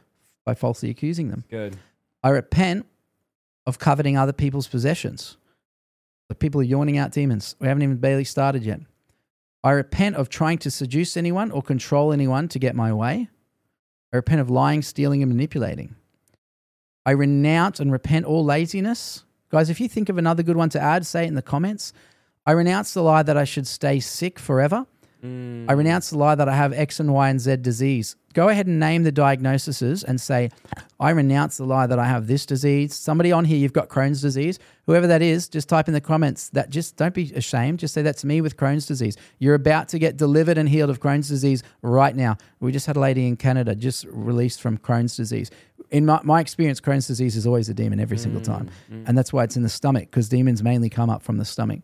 [0.45, 1.43] by falsely accusing them.
[1.49, 1.77] Good.
[2.23, 2.85] I repent
[3.65, 5.37] of coveting other people's possessions.
[6.29, 7.55] The people are yawning out demons.
[7.59, 8.81] We haven't even barely started yet.
[9.63, 13.29] I repent of trying to seduce anyone or control anyone to get my way.
[14.13, 15.95] I repent of lying, stealing, and manipulating.
[17.05, 19.23] I renounce and repent all laziness.
[19.49, 21.93] Guys, if you think of another good one to add, say it in the comments.
[22.45, 24.85] I renounce the lie that I should stay sick forever.
[25.23, 25.77] I mm.
[25.77, 28.15] renounce the lie that I have X and Y and Z disease.
[28.33, 30.51] Go ahead and name the diagnoses and say,
[30.99, 32.93] I renounce the lie that I have this disease.
[32.93, 34.59] Somebody on here, you've got Crohn's disease.
[34.85, 37.79] Whoever that is, just type in the comments that just don't be ashamed.
[37.79, 39.17] Just say, That's me with Crohn's disease.
[39.39, 42.37] You're about to get delivered and healed of Crohn's disease right now.
[42.59, 45.49] We just had a lady in Canada just released from Crohn's disease.
[45.89, 48.69] In my, my experience, Crohn's disease is always a demon every single mm, time.
[48.91, 49.07] Mm.
[49.07, 51.79] And that's why it's in the stomach because demons mainly come up from the stomach.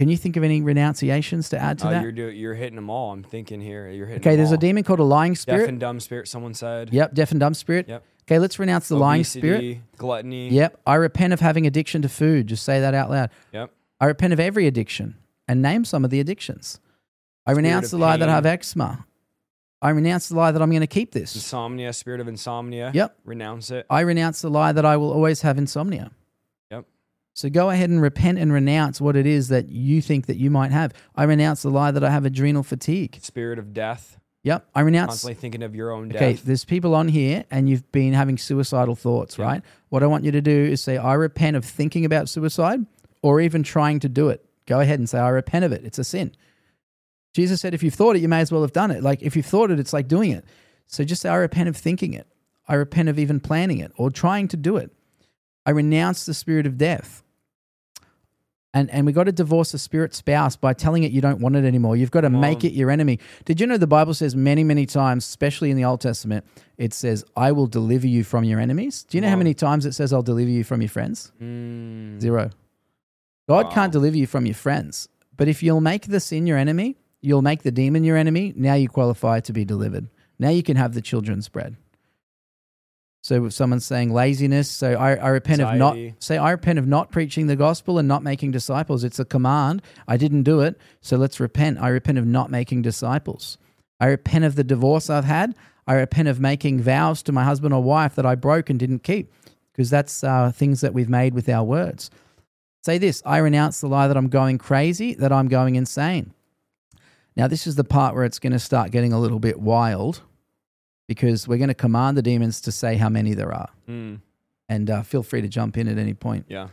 [0.00, 2.02] Can you think of any renunciations to add to Uh, that?
[2.02, 3.12] you're do, you're hitting them all.
[3.12, 3.88] I'm thinking here.
[3.90, 4.22] You're hitting.
[4.22, 5.58] Okay, there's a demon called a lying spirit.
[5.60, 6.26] Deaf and dumb spirit.
[6.26, 6.92] Someone said.
[6.92, 7.88] Yep, deaf and dumb spirit.
[7.88, 8.04] Yep.
[8.26, 9.58] Okay, let's renounce the lying spirit.
[9.58, 10.48] Obesity, Gluttony.
[10.48, 12.46] Yep, I repent of having addiction to food.
[12.48, 13.30] Just say that out loud.
[13.52, 13.70] Yep.
[14.00, 15.16] I repent of every addiction
[15.46, 16.80] and name some of the addictions.
[17.46, 19.06] I renounce the lie that I have eczema.
[19.82, 21.34] I renounce the lie that I'm going to keep this.
[21.34, 21.92] Insomnia.
[21.92, 22.90] Spirit of insomnia.
[22.94, 23.18] Yep.
[23.24, 23.84] Renounce it.
[23.90, 26.10] I renounce the lie that I will always have insomnia.
[27.34, 30.50] So go ahead and repent and renounce what it is that you think that you
[30.50, 30.92] might have.
[31.16, 33.18] I renounce the lie that I have adrenal fatigue.
[33.20, 34.18] Spirit of death.
[34.44, 34.68] Yep.
[34.74, 36.22] I renounce Constantly thinking of your own death.
[36.22, 39.46] Okay, there's people on here and you've been having suicidal thoughts, Yeah.
[39.46, 39.62] right?
[39.88, 42.80] What I want you to do is say, I repent of thinking about suicide
[43.22, 44.44] or even trying to do it.
[44.66, 45.84] Go ahead and say, I repent of it.
[45.84, 46.32] It's a sin.
[47.34, 49.02] Jesus said, if you've thought it, you may as well have done it.
[49.02, 50.44] Like, if you've thought it, it's like doing it.
[50.86, 52.28] So just say, I repent of thinking it.
[52.68, 54.92] I repent of even planning it or trying to do it.
[55.66, 57.23] I renounce the spirit of death.
[58.76, 61.54] And, and we got to divorce the spirit spouse by telling it you don't want
[61.54, 61.96] it anymore.
[61.96, 63.20] You've got to make it your enemy.
[63.44, 66.44] Did you know the Bible says many, many times, especially in the Old Testament,
[66.76, 69.04] it says, I will deliver you from your enemies?
[69.04, 71.30] Do you know how many times it says, I'll deliver you from your friends?
[71.40, 72.20] Mm.
[72.20, 72.50] Zero.
[73.48, 73.70] God Wow.
[73.72, 75.08] can't deliver you from your friends.
[75.36, 78.52] But if you'll make the sin your enemy, you'll make the demon your enemy.
[78.56, 80.08] Now you qualify to be delivered.
[80.38, 81.76] Now you can have the children's bread.
[83.24, 86.86] So if someone's saying laziness, so I, I repent of not say I repent of
[86.86, 89.02] not preaching the gospel and not making disciples.
[89.02, 89.80] It's a command.
[90.06, 91.78] I didn't do it, so let's repent.
[91.80, 93.56] I repent of not making disciples.
[93.98, 95.54] I repent of the divorce I've had.
[95.86, 99.04] I repent of making vows to my husband or wife that I broke and didn't
[99.04, 99.32] keep,
[99.72, 102.10] because that's uh, things that we've made with our words.
[102.84, 106.34] Say this I renounce the lie that I'm going crazy, that I'm going insane.
[107.36, 110.20] Now, this is the part where it's going to start getting a little bit wild
[111.06, 113.68] because we're going to command the demons to say how many there are.
[113.88, 114.20] Mm.
[114.68, 116.46] And uh, feel free to jump in at any point.
[116.48, 116.68] Yeah.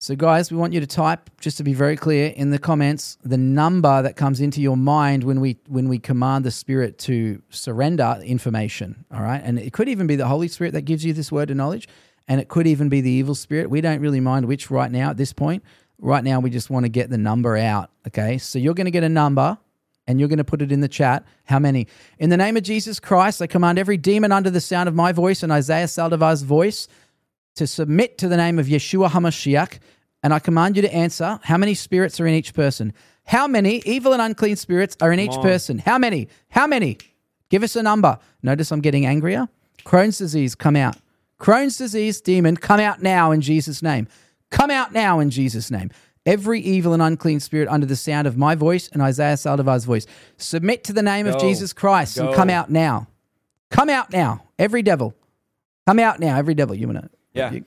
[0.00, 3.18] So, guys, we want you to type, just to be very clear, in the comments
[3.24, 7.42] the number that comes into your mind when we when we command the spirit to
[7.50, 9.04] surrender information.
[9.12, 11.50] All right, and it could even be the Holy Spirit that gives you this word
[11.50, 11.88] of knowledge,
[12.28, 13.70] and it could even be the evil spirit.
[13.70, 15.64] We don't really mind which right now at this point.
[16.00, 17.90] Right now, we just want to get the number out.
[18.06, 19.58] Okay, so you're going to get a number.
[20.08, 21.24] And you're going to put it in the chat.
[21.44, 21.86] How many?
[22.18, 25.12] In the name of Jesus Christ, I command every demon under the sound of my
[25.12, 26.88] voice and Isaiah Saldivar's voice
[27.56, 29.78] to submit to the name of Yeshua HaMashiach,
[30.22, 32.92] and I command you to answer how many spirits are in each person?
[33.24, 35.42] How many evil and unclean spirits are in each on.
[35.42, 35.78] person?
[35.78, 36.28] How many?
[36.48, 36.96] How many?
[37.50, 38.18] Give us a number.
[38.42, 39.46] Notice I'm getting angrier.
[39.84, 40.96] Crohn's disease, come out.
[41.38, 44.08] Crohn's disease, demon, come out now in Jesus' name.
[44.50, 45.90] Come out now in Jesus' name.
[46.28, 50.06] Every evil and unclean spirit under the sound of my voice and Isaiah Saldivar's voice,
[50.36, 53.06] submit to the name of Jesus Christ and come out now.
[53.70, 54.44] Come out now.
[54.58, 55.14] Every devil.
[55.86, 56.36] Come out now.
[56.36, 56.74] Every devil.
[56.74, 57.10] You want to?
[57.32, 57.58] Yeah.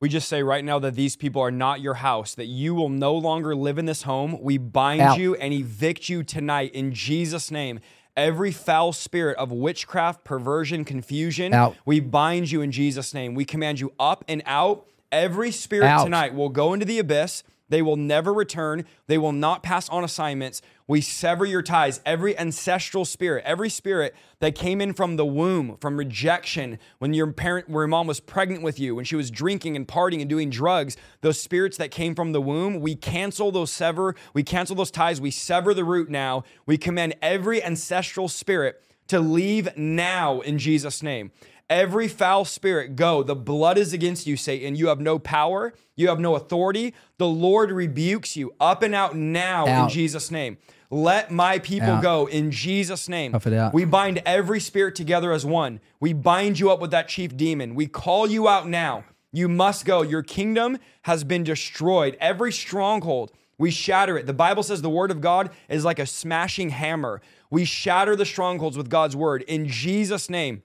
[0.00, 2.88] We just say right now that these people are not your house, that you will
[2.88, 4.40] no longer live in this home.
[4.40, 5.18] We bind Out.
[5.18, 7.78] you and evict you tonight in Jesus' name.
[8.16, 11.76] Every foul spirit of witchcraft, perversion, confusion, Out.
[11.84, 13.36] we bind you in Jesus' name.
[13.36, 14.86] We command you up and out.
[15.12, 16.02] Every spirit Out.
[16.02, 17.44] tonight will go into the abyss.
[17.68, 18.84] They will never return.
[19.06, 20.62] They will not pass on assignments.
[20.86, 22.00] We sever your ties.
[22.06, 27.30] Every ancestral spirit, every spirit that came in from the womb, from rejection, when your
[27.32, 30.30] parent, where your mom was pregnant with you, when she was drinking and partying and
[30.30, 34.76] doing drugs, those spirits that came from the womb, we cancel those sever, we cancel
[34.76, 35.20] those ties.
[35.20, 36.44] We sever the root now.
[36.64, 41.32] We command every ancestral spirit to leave now in Jesus' name.
[41.70, 43.22] Every foul spirit, go.
[43.22, 44.74] The blood is against you, Satan.
[44.74, 45.74] You have no power.
[45.96, 46.94] You have no authority.
[47.18, 50.56] The Lord rebukes you up and out now in Jesus' name.
[50.90, 52.02] Let my people Out.
[52.02, 53.34] go in Jesus' name.
[53.34, 53.74] Out.
[53.74, 55.80] We bind every spirit together as one.
[56.00, 57.74] We bind you up with that chief demon.
[57.74, 59.04] We call you out now.
[59.30, 60.00] You must go.
[60.00, 62.16] Your kingdom has been destroyed.
[62.18, 64.24] Every stronghold, we shatter it.
[64.24, 67.20] The Bible says the word of God is like a smashing hammer.
[67.50, 70.62] We shatter the strongholds with God's word in Jesus' name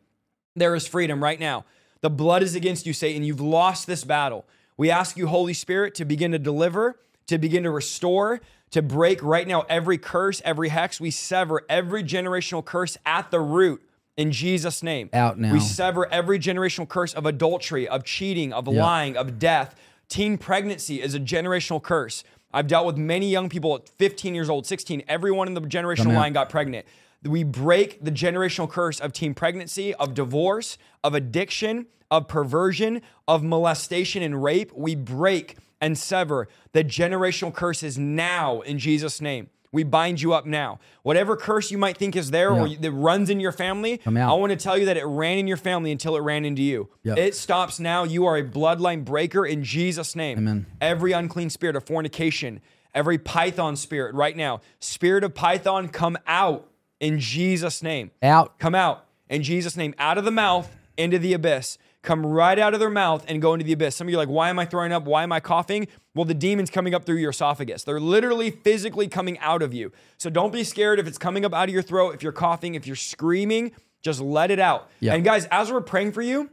[0.56, 1.66] there is freedom right now.
[2.02, 3.24] The blood is against you, Satan.
[3.24, 4.46] You've lost this battle.
[4.78, 9.22] We ask you, Holy Spirit, to begin to deliver, to begin to restore, to break
[9.24, 11.00] right now every curse, every hex.
[11.00, 13.82] We sever every generational curse at the root
[14.18, 15.10] in Jesus' name.
[15.14, 15.54] Out now.
[15.54, 19.76] We sever every generational curse of adultery, of cheating, of lying, of death.
[20.10, 22.24] Teen pregnancy is a generational curse.
[22.52, 25.04] I've dealt with many young people at 15 years old, 16.
[25.08, 26.86] Everyone in the generational line got pregnant.
[27.24, 33.44] We break the generational curse of teen pregnancy, of divorce, of addiction, of perversion, of
[33.44, 34.72] molestation and rape.
[34.76, 39.50] We break and sever the generational curses now in Jesus' name.
[39.72, 40.80] We bind you up now.
[41.02, 44.52] Whatever curse you might think is there or that runs in your family, I want
[44.52, 46.90] to tell you that it ran in your family until it ran into you.
[47.04, 48.04] It stops now.
[48.04, 50.38] You are a bloodline breaker in Jesus' name.
[50.38, 50.68] Amen.
[50.80, 52.62] Every unclean spirit of fornication,
[52.94, 56.70] every python spirit right now, spirit of python, come out
[57.04, 58.12] in Jesus' name.
[58.22, 58.58] Out.
[58.60, 61.78] Come out in Jesus' name, out of the mouth into the abyss.
[62.02, 63.96] Come right out of their mouth and go into the abyss.
[63.96, 65.06] Some of you are like, why am I throwing up?
[65.06, 65.88] Why am I coughing?
[66.16, 67.84] Well, the demon's coming up through your esophagus.
[67.84, 69.92] They're literally physically coming out of you.
[70.18, 72.76] So don't be scared if it's coming up out of your throat, if you're coughing,
[72.76, 73.72] if you're screaming,
[74.02, 74.90] just let it out.
[75.00, 75.14] Yeah.
[75.14, 76.50] And guys, as we're praying for you,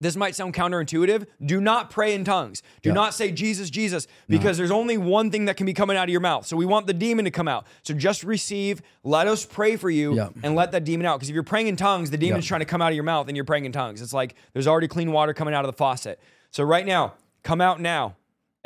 [0.00, 1.26] this might sound counterintuitive.
[1.44, 2.62] Do not pray in tongues.
[2.82, 2.94] Do Yeah.
[2.94, 6.10] not say Jesus, Jesus, because there's only one thing that can be coming out of
[6.10, 6.46] your mouth.
[6.46, 7.66] So we want the demon to come out.
[7.82, 10.28] So just receive, let us pray for you, Yeah.
[10.42, 11.18] and let that demon out.
[11.18, 12.48] Because if you're praying in tongues, the demon's Yeah.
[12.48, 14.00] trying to come out of your mouth and you're praying in tongues.
[14.00, 16.20] It's like there's already clean water coming out of the faucet.
[16.50, 18.14] So right now, come out now.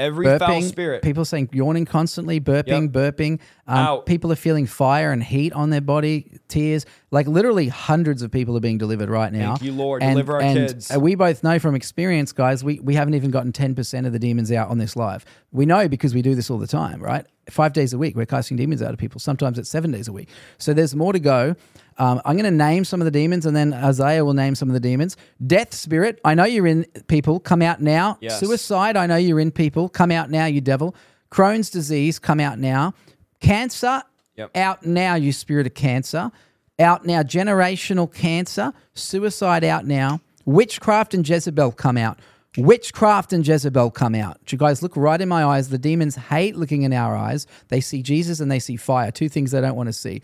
[0.03, 1.03] Every foul spirit.
[1.03, 3.17] people saying yawning constantly, burping, Yep.
[3.17, 3.41] burping.
[3.67, 4.03] Um.
[4.03, 6.85] People are feeling fire and heat on their body, tears.
[7.11, 9.55] Like literally, hundreds of people are being delivered right now.
[9.57, 10.03] Thank you, Lord.
[10.03, 10.95] And, Deliver our and, kids.
[10.95, 12.65] uh, we both know from experience, guys.
[12.65, 15.25] We we haven't even gotten ten percent of the demons out on this live.
[15.53, 17.25] We know because we do this all the time, right?
[17.51, 19.21] Five days a week, we're casting demons out of people.
[19.21, 20.29] Sometimes it's seven days a week.
[20.59, 21.55] So there's more to go.
[21.99, 24.69] Um, I'm going to name some of the demons, and then Isaiah will name some
[24.69, 25.17] of the demons.
[25.47, 27.41] Death spirit, I know you're in people.
[27.41, 28.19] Come out now.
[28.21, 28.41] Yes.
[28.41, 29.89] Suicide, I know you're in people.
[29.89, 30.95] Come out now, you devil.
[31.31, 32.95] Crohn's disease, come out now.
[33.41, 34.03] Cancer,
[34.37, 34.57] Yep.
[34.57, 36.31] out now, you spirit of cancer.
[36.79, 38.73] Out now, generational cancer.
[38.95, 40.21] Suicide, out now.
[40.45, 42.19] Witchcraft and Jezebel, come out.
[42.59, 44.39] Witchcraft and Jezebel come out.
[44.53, 45.71] You guys look right in my eyes.
[45.71, 47.47] The demons hate looking in our eyes.
[47.69, 50.21] They see Jesus and they see fire, two things they don't want to see.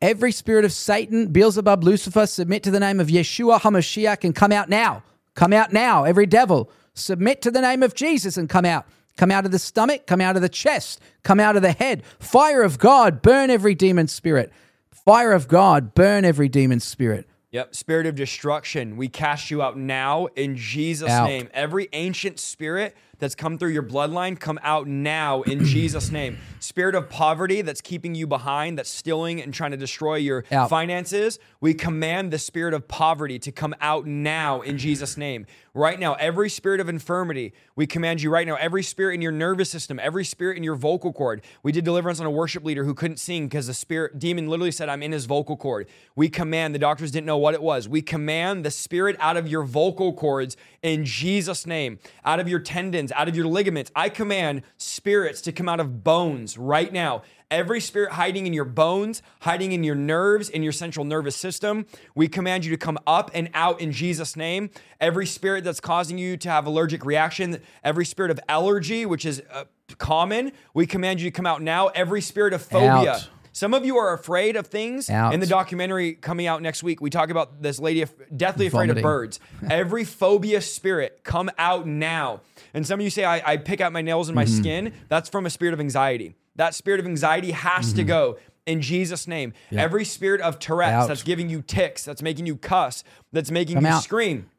[0.00, 4.52] Every spirit of Satan, Beelzebub, Lucifer, submit to the name of Yeshua HaMashiach and come
[4.52, 5.02] out now.
[5.34, 6.04] Come out now.
[6.04, 8.86] Every devil, submit to the name of Jesus and come out.
[9.16, 12.04] Come out of the stomach, come out of the chest, come out of the head.
[12.20, 14.52] Fire of God, burn every demon spirit.
[14.92, 17.28] Fire of God, burn every demon spirit.
[17.50, 17.74] Yep.
[17.74, 18.96] Spirit of destruction.
[18.96, 21.26] We cast you out now in Jesus' Out.
[21.26, 21.48] name.
[21.52, 26.38] Every ancient spirit that's come through your bloodline, come out now in Jesus' name.
[26.60, 30.70] Spirit of poverty that's keeping you behind, that's stealing and trying to destroy your Out.
[30.70, 31.38] finances.
[31.60, 35.46] We command the spirit of poverty to come out now in Jesus' name.
[35.78, 38.56] Right now, every spirit of infirmity, we command you right now.
[38.56, 41.40] Every spirit in your nervous system, every spirit in your vocal cord.
[41.62, 44.72] We did deliverance on a worship leader who couldn't sing because the spirit demon literally
[44.72, 45.86] said, I'm in his vocal cord.
[46.16, 47.88] We command, the doctors didn't know what it was.
[47.88, 52.58] We command the spirit out of your vocal cords in Jesus' name, out of your
[52.58, 53.92] tendons, out of your ligaments.
[53.94, 57.22] I command spirits to come out of bones right now.
[57.50, 61.86] Every spirit hiding in your bones, hiding in your nerves, in your central nervous system,
[62.14, 64.68] we command you to come up and out in Jesus' name.
[65.00, 69.42] Every spirit that's causing you to have allergic reaction, every spirit of allergy, which is
[69.50, 69.64] uh,
[69.96, 71.86] common, we command you to come out now.
[71.88, 73.12] Every spirit of phobia.
[73.12, 73.28] Out.
[73.54, 75.08] Some of you are afraid of things.
[75.08, 75.32] Out.
[75.32, 78.04] In the documentary coming out next week, we talk about this lady
[78.36, 78.98] deathly afraid Vomiting.
[78.98, 79.40] of birds.
[79.70, 82.42] Every phobia spirit, come out now.
[82.74, 84.60] And some of you say, I, I pick out my nails and my Mm-hmm.
[84.60, 84.92] skin.
[85.08, 86.34] That's from a spirit of anxiety.
[86.58, 87.96] That spirit of anxiety has Mm-hmm.
[87.96, 89.54] to go in Jesus' name.
[89.72, 91.08] Every spirit of Tourette's Out.
[91.08, 93.02] that's giving you tics, that's making you cuss,
[93.32, 94.02] that's making Come you out.
[94.02, 94.50] scream,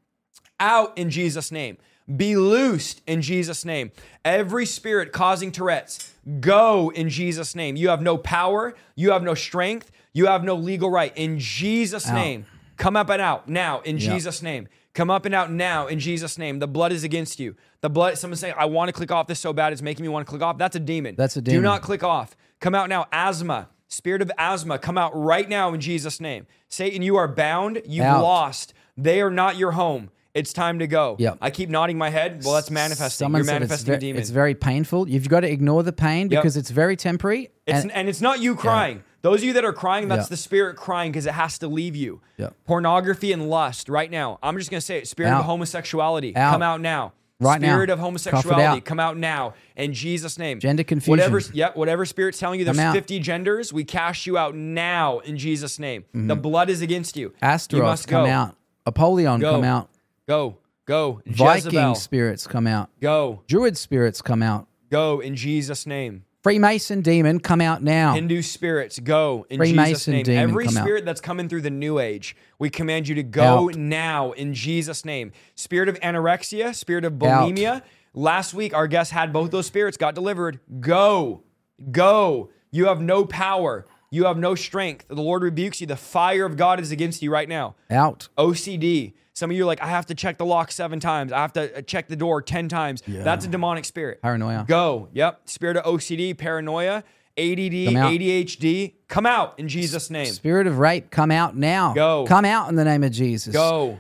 [0.60, 1.78] out in Jesus' name.
[2.18, 3.92] Be loosed in Jesus' name.
[4.26, 7.76] Every spirit causing Tourette's, go in Jesus' name.
[7.76, 11.14] You have no power, you have no strength, you have no legal right.
[11.16, 12.48] In Jesus' name,
[12.78, 14.68] come up and out now in Jesus' name.
[14.94, 16.60] Come up and out now in Jesus' name.
[16.60, 17.56] The blood is against you.
[17.82, 20.10] The blood, someone's saying, I want to click off this so bad, it's making me
[20.10, 20.58] want to click off.
[20.58, 21.16] That's a demon.
[21.16, 21.62] That's a demon.
[21.62, 22.36] Do not click off.
[22.60, 23.06] Come out now.
[23.12, 26.48] Asthma, spirit of asthma, come out right now in Jesus' name.
[26.68, 27.82] Satan, you are bound.
[27.86, 28.24] You've Out.
[28.24, 28.74] lost.
[28.98, 30.10] They are not your home.
[30.34, 31.16] It's time to go.
[31.20, 31.40] Yep.
[31.42, 32.44] I keep nodding my head.
[32.44, 33.26] Well, that's manifesting.
[33.26, 34.22] Someone You're manifesting a it's, ve- demon.
[34.22, 35.10] it's very painful.
[35.10, 37.50] You've got to ignore the pain because it's very temporary.
[37.66, 39.04] It's, and- and, it's not you crying.
[39.22, 40.30] Those of you that are crying, that's Yeah.
[40.30, 42.22] the spirit crying because it has to leave you.
[42.38, 42.50] Yeah.
[42.66, 44.40] Pornography and lust right now.
[44.42, 45.08] I'm just going to say it.
[45.08, 45.42] Spirit Out.
[45.42, 46.54] of homosexuality, Out.
[46.54, 47.14] come out now.
[47.42, 47.68] Right now.
[47.70, 48.86] Spirit of homosexuality, out.
[48.86, 50.60] come out now in Jesus' name.
[50.60, 51.12] Gender confusion.
[51.12, 55.38] Whatever, yep, whatever spirit's telling you there's 50 genders, we cast you out now in
[55.38, 56.02] Jesus' name.
[56.14, 56.28] Mm-hmm.
[56.28, 57.28] The blood is against you.
[57.30, 58.30] you Astaroth, must come go.
[58.32, 58.56] out.
[58.86, 59.52] Apollyon, Go.
[59.54, 59.90] come out.
[60.28, 61.22] Go, go.
[61.26, 62.90] Viking Jezebel, spirits, come out.
[63.00, 64.68] go, Druid spirits, come out.
[64.90, 66.26] go in Jesus' name.
[66.42, 68.14] Freemason demon, come out now.
[68.14, 70.24] Hindu spirits, go in Freemason Jesus' name.
[70.24, 70.84] demon, Every come out.
[70.84, 73.76] spirit that's coming through the new age, we command you to go Out.
[73.76, 75.34] now in Jesus' name.
[75.56, 77.82] Spirit of anorexia, spirit of bulimia.
[78.14, 80.60] Last week, our guest had both those spirits, got delivered.
[80.80, 81.44] Go,
[81.92, 82.50] go.
[82.72, 83.86] You have no power.
[84.12, 85.06] You have no strength.
[85.08, 85.88] The Lord rebukes you.
[85.88, 87.76] The fire of God is against you right now.
[87.90, 88.28] out.
[88.38, 89.14] OCD.
[89.34, 91.32] Some of you are like, I have to check the lock seven times.
[91.32, 93.02] I have to uh, check the door 10 times.
[93.08, 93.24] Yeah.
[93.24, 94.22] That's a demonic spirit.
[94.22, 94.66] Paranoia.
[94.68, 95.08] Go.
[95.14, 95.48] Yep.
[95.48, 97.06] Spirit of OCD, paranoia,
[97.38, 98.12] ADD, Come.
[98.12, 98.96] ADHD.
[99.08, 100.26] Come out in Jesus' name.
[100.26, 101.94] Spirit of rape, come out now.
[101.94, 102.26] Go.
[102.28, 103.54] Come out in the name of Jesus.
[103.54, 104.00] Go.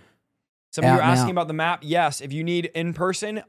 [0.71, 1.31] Some of you are asking now.
[1.31, 1.79] about the map.
[1.83, 2.19] Yes.
[2.19, 3.41] If you need in person,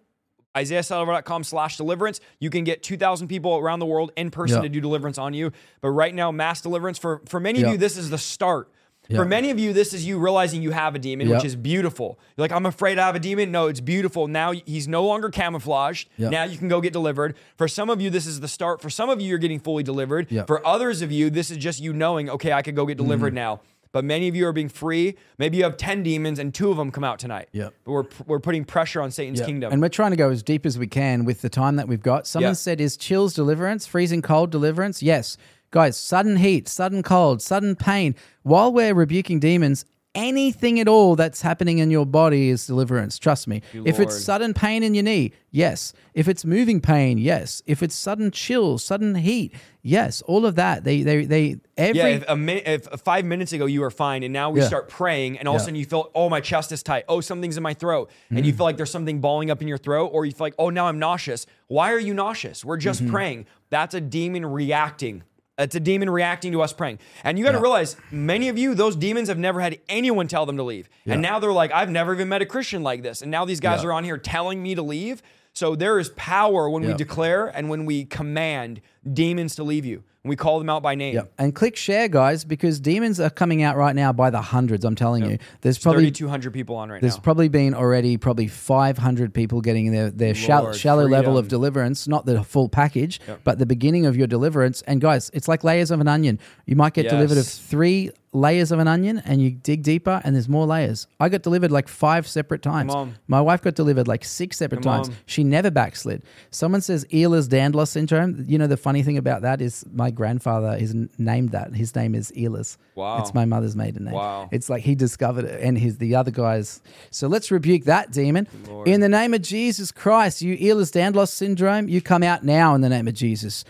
[0.57, 2.21] isaiahsaldivar.com slash deliverance.
[2.39, 4.63] You can get 2,000 people around the world in person Yeah.
[4.63, 5.53] to do deliverance on you.
[5.81, 7.67] But right now, mass deliverance, for, for many Yeah.
[7.67, 8.69] of you, this is the start.
[9.09, 9.17] Yeah.
[9.17, 12.17] For many of you, this is you realizing you have a demon, which is beautiful.
[12.37, 13.51] You're like, I'm afraid I have a demon.
[13.51, 14.29] No, it's beautiful.
[14.29, 16.09] Now he's no longer camouflaged.
[16.17, 17.35] Now you can go get delivered.
[17.57, 18.81] For some of you, this is the start.
[18.81, 20.29] For some of you, you're getting fully delivered.
[20.47, 23.07] For others of you, this is just you knowing, okay, I could go get Mm-hmm.
[23.07, 23.61] delivered now.
[23.93, 25.17] But many of you are being free.
[25.39, 27.49] Maybe you have 10 demons and two of them come out tonight.
[27.53, 27.71] Yeah.
[27.85, 29.47] But we're, we're putting pressure on Satan's Yeah.
[29.47, 29.73] kingdom.
[29.73, 32.03] And we're trying to go as deep as we can with the time that we've
[32.03, 32.27] got.
[32.27, 32.55] Someone Yeah.
[32.55, 35.03] said, Is chills deliverance, freezing cold deliverance?
[35.03, 35.37] Yes.
[35.73, 38.15] Guys, sudden heat, sudden cold, sudden pain.
[38.43, 39.85] While we're rebuking demons,
[40.15, 43.19] anything at all that's happening in your body is deliverance.
[43.19, 43.63] Trust me.
[43.85, 45.93] If it's sudden pain in your knee, yes.
[46.15, 47.63] If it's moving pain, yes.
[47.67, 50.23] If it's sudden chills, sudden heat, yes.
[50.23, 50.83] All of that.
[50.85, 51.99] They, they, they, every.
[51.99, 54.67] yeah, if a minute, if five minutes ago you were fine, and now we Yeah.
[54.67, 57.05] start praying, and all of a sudden you feel, oh, my chest is tight.
[57.09, 58.45] Oh, something's in my throat, and Mm.
[58.45, 60.71] you feel like there's something balling up in your throat, or you feel like, oh,
[60.71, 61.47] now I'm nauseous.
[61.69, 62.65] Why are you nauseous?
[62.65, 63.13] We're just Mm-hmm.
[63.13, 63.47] praying.
[63.71, 65.23] That's a demon reacting.
[65.61, 66.99] Uh, it's a demon reacting to us praying.
[67.23, 67.63] And you got to Yeah.
[67.63, 71.21] realize, many of you, those demons have never had anyone tell them to leave, and
[71.21, 73.83] now they're like, I've never even met a Christian like this, and now these guys
[73.83, 73.91] Yeah.
[73.91, 75.23] are on here telling me to leave.
[75.53, 78.81] So there is power when we declare and when we command
[79.11, 80.03] demons to leave you.
[80.23, 81.15] And we call them out by name.
[81.15, 81.33] Yep.
[81.39, 84.85] And click share, guys, because demons are coming out right now by the hundreds.
[84.85, 85.39] I'm telling you.
[85.63, 87.17] There's probably 3,200 people on right There's now.
[87.17, 92.07] There's probably been already probably 500 people getting their, their Lord, shallow level of deliverance,
[92.07, 94.83] not the full package, but the beginning of your deliverance.
[94.83, 96.39] And guys, it's like layers of an onion.
[96.67, 100.37] You might get delivered of three layers of an onion and you dig deeper and
[100.37, 101.09] there's more layers.
[101.19, 102.95] I got delivered like five separate times.
[103.27, 105.11] My wife got delivered like six separate times.
[105.27, 106.23] She never backslid.
[106.51, 108.45] Someone says Ehlers-Danlos syndrome.
[108.47, 111.73] You know, the funny thing about that is my grandfather is named that.
[111.75, 112.77] His name is Ehlers.
[112.97, 113.21] Wow.
[113.21, 114.15] It's my mother's maiden name.
[114.15, 114.49] Wow.
[114.51, 116.83] It's like he discovered it and his the other guys.
[117.13, 118.49] So let's rebuke that demon.
[118.87, 122.89] In the name of Jesus Christ, you Ehlers-Danlos syndrome, you come out now in the
[122.89, 123.65] name of Jesus.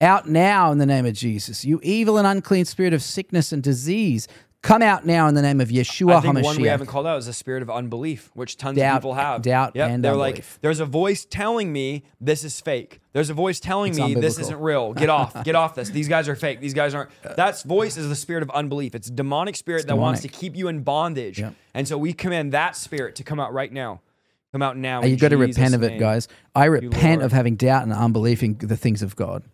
[0.00, 1.64] Out now in the name of Jesus.
[1.64, 4.26] You evil and unclean spirit of sickness and disease,
[4.62, 7.18] come out now in the name of Yeshua I think one we haven't called out
[7.18, 9.42] is the spirit of unbelief, which tons Doubt- of people have.
[9.42, 9.90] doubt Yep.
[9.90, 13.00] and They're like, there's a voice telling me this is fake.
[13.14, 14.92] There's a voice telling It's me this isn't real.
[14.92, 15.44] Get off.
[15.44, 15.88] Get off this.
[15.88, 16.60] These guys are fake.
[16.60, 17.10] These guys aren't.
[17.22, 18.94] That voice is the spirit of unbelief.
[18.96, 21.38] It's a demonic spirit that wants to keep you in bondage.
[21.38, 21.54] Yep.
[21.74, 24.00] And so we command that spirit to come out right now.
[24.50, 25.02] Come out now.
[25.02, 26.26] you in got to repent of it, guys.
[26.56, 27.22] I repent Lord.
[27.22, 29.44] of having doubt and unbelief in the things of God.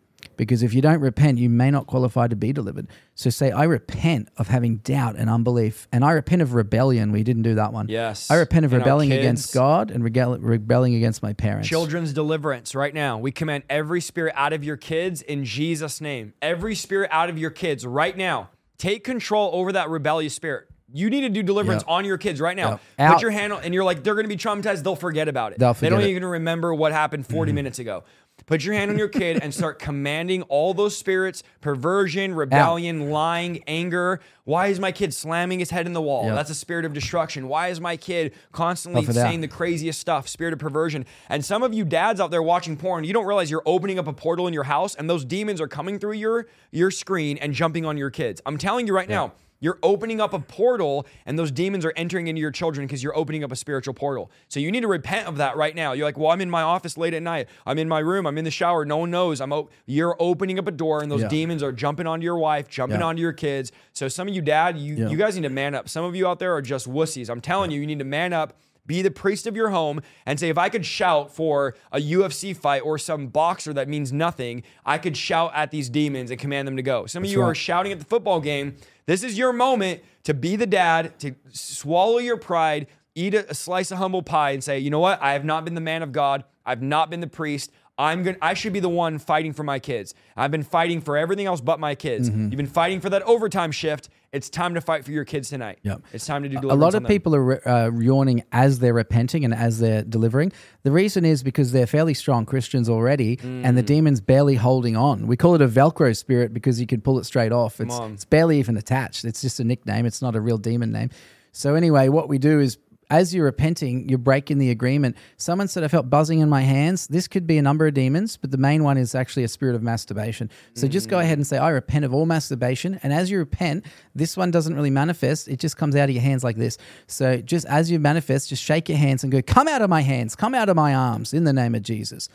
[0.41, 2.89] Because if you don't repent, you may not qualify to be delivered.
[3.15, 5.87] So say, I repent of having doubt and unbelief.
[5.93, 7.12] And I repent of rebellion.
[7.12, 7.89] We didn't do that one.
[7.91, 8.31] Yes.
[8.31, 11.69] I repent of And rebelling against God and rebelling against my parents.
[11.69, 13.19] Children's deliverance right now.
[13.19, 16.33] We command every spirit out of your kids in Jesus' name.
[16.41, 18.49] Every spirit out of your kids right now.
[18.79, 20.69] Take control over that rebellious spirit.
[20.93, 21.91] You need to do deliverance Yep.
[21.91, 22.81] on your kids right now.
[22.99, 23.12] Yep.
[23.12, 24.83] Put your hand on, and you're like, they're going to be traumatized.
[24.83, 25.59] They'll forget about it.
[25.59, 26.09] They'll they don't it.
[26.09, 27.57] even remember what happened 40 mm-hmm.
[27.57, 28.05] minutes ago.
[28.51, 33.63] Put your hand on your kid and start commanding all those spirits perversion, rebellion, lying,
[33.69, 34.19] anger.
[34.43, 36.25] Why is my kid slamming his head in the wall?
[36.25, 36.35] Yep.
[36.35, 37.47] That's a spirit of destruction.
[37.47, 39.29] Why is my kid constantly Tough it out.
[39.29, 40.27] saying the craziest stuff?
[40.27, 41.07] Spirit of perversion.
[41.29, 44.09] And some of you dads out there watching porn, you don't realize you're opening up
[44.09, 47.55] a portal in your house and those demons are coming through your, your screen and
[47.55, 48.43] jumping on your kids.
[48.45, 49.33] I'm telling you right now.
[49.61, 53.16] You're opening up a portal and those demons are entering into your children because you're
[53.16, 54.31] opening up a spiritual portal.
[54.49, 55.93] So you need to repent of that right now.
[55.93, 57.49] You're like, well, I'm in my office late at night.
[57.66, 58.27] I'm in my room.
[58.27, 58.85] I'm in the shower.
[58.85, 59.41] No one knows.
[59.41, 59.53] I'm.
[59.53, 59.69] O-.
[59.87, 61.28] You're opening up a door and those Yeah.
[61.28, 63.07] demons are jumping onto your wife, jumping Yeah.
[63.07, 63.70] onto your kids.
[63.93, 65.09] So some of you dad, you Yeah.
[65.09, 65.89] you guys need to man up.
[65.89, 67.28] Some of you out there are just wussies.
[67.28, 68.57] I'm telling you, you need to man up.
[68.87, 72.57] Be the priest of your home and say, if I could shout for a UFC
[72.57, 76.66] fight or some boxer that means nothing, I could shout at these demons and command
[76.66, 77.07] them to go.
[77.07, 78.74] Some of you are shouting at the football game.
[79.11, 83.55] This is your moment to be the dad, to swallow your pride, eat a, a
[83.55, 85.20] slice of humble pie, and say, you know what?
[85.20, 86.45] I have not been the man of God.
[86.65, 87.73] I've not been the priest.
[87.99, 90.15] I'm going to I should be the one fighting for my kids.
[90.37, 92.31] I've been fighting for everything else but my kids.
[92.31, 92.45] Mm-hmm.
[92.51, 94.11] You've been fighting for that overtime shift.
[94.32, 95.81] It's time to fight for your kids tonight.
[95.82, 96.02] Yep.
[96.12, 99.52] It's time to do a lot of people are uh, yawning as they're repenting and
[99.52, 100.52] as they're delivering.
[100.85, 103.74] The reason is because they're fairly strong Christians already, and Mm.
[103.74, 105.27] the demon's barely holding on.
[105.27, 107.81] We call it a Velcro spirit because you could pull it straight off.
[107.81, 109.24] It's, it's barely even attached.
[109.24, 110.07] It's just a nickname.
[110.07, 111.11] It's not a real demon name.
[111.51, 112.78] So anyway, what we do is.
[113.11, 115.16] As you're repenting, you're breaking the agreement.
[115.37, 117.09] Someone said, I felt buzzing in my hands.
[117.09, 119.74] This could be a number of demons, but the main one is actually a spirit
[119.74, 120.49] of masturbation.
[120.74, 123.01] So just go ahead and say, I repent of all masturbation.
[123.03, 123.85] And as you repent,
[124.15, 125.49] this one doesn't really manifest.
[125.49, 126.78] It just comes out of your hands like this.
[127.09, 130.03] So just as you manifest, just shake your hands and go, Come out of my
[130.03, 132.28] hands, come out of my arms in the name of Jesus.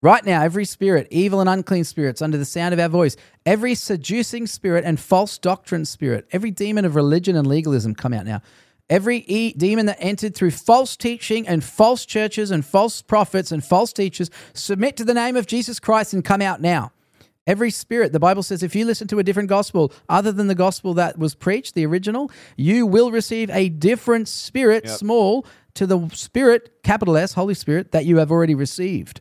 [0.00, 3.74] Right now, every spirit, evil and unclean spirits, under the sound of our voice, every
[3.74, 8.40] seducing spirit and false doctrine spirit, every demon of religion and legalism, come out now.
[8.90, 13.62] Every e- demon that entered through false teaching and false churches and false prophets and
[13.62, 16.92] false teachers, submit to the name of Jesus Christ and come out now.
[17.46, 20.54] Every spirit, the Bible says, if you listen to a different gospel other than the
[20.54, 26.08] gospel that was preached, the original, you will receive a different spirit, small, to the
[26.10, 29.20] spirit, capital S, Holy Spirit, that you have already received.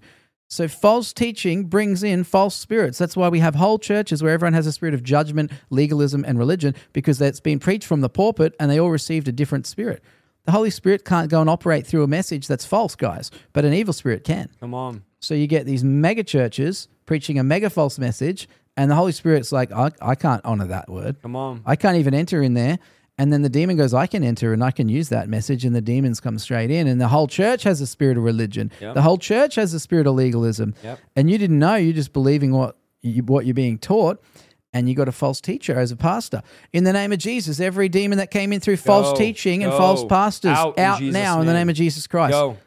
[0.49, 2.98] So false teaching brings in false spirits.
[2.98, 6.40] That's why we have whole churches where everyone has a spirit of judgment, legalism, and
[6.40, 10.02] religion because that's been preached from the pulpit and they all received a different spirit.
[10.45, 13.74] The Holy Spirit can't go and operate through a message that's false, guys, but an
[13.74, 14.49] evil spirit can.
[14.61, 15.03] Come on.
[15.19, 18.48] So you get these mega churches preaching a mega false message,
[18.78, 21.22] and the Holy Spirit's like, I, I can't honor that word.
[21.22, 21.64] Come on.
[21.65, 22.80] I can't even enter in there.
[23.18, 25.76] And then the demon goes, I can enter and I can use that message, and
[25.76, 26.88] the demons come straight in.
[26.88, 28.72] And the whole church has a spirit of religion.
[28.80, 28.94] Yep.
[28.94, 30.76] The whole church has a spirit of legalism.
[30.84, 30.99] Yep.
[31.15, 34.22] And you didn't know, you're just believing what you, what you're being taught.
[34.73, 36.44] And you got a false teacher as a pastor.
[36.73, 39.15] In the name of Jesus, every demon that came in through false Go.
[39.15, 39.77] teaching and Go.
[39.77, 41.61] false pastors, Out out, in now in the name.
[41.61, 42.34] name of Jesus Christ.
[42.34, 42.57] Go.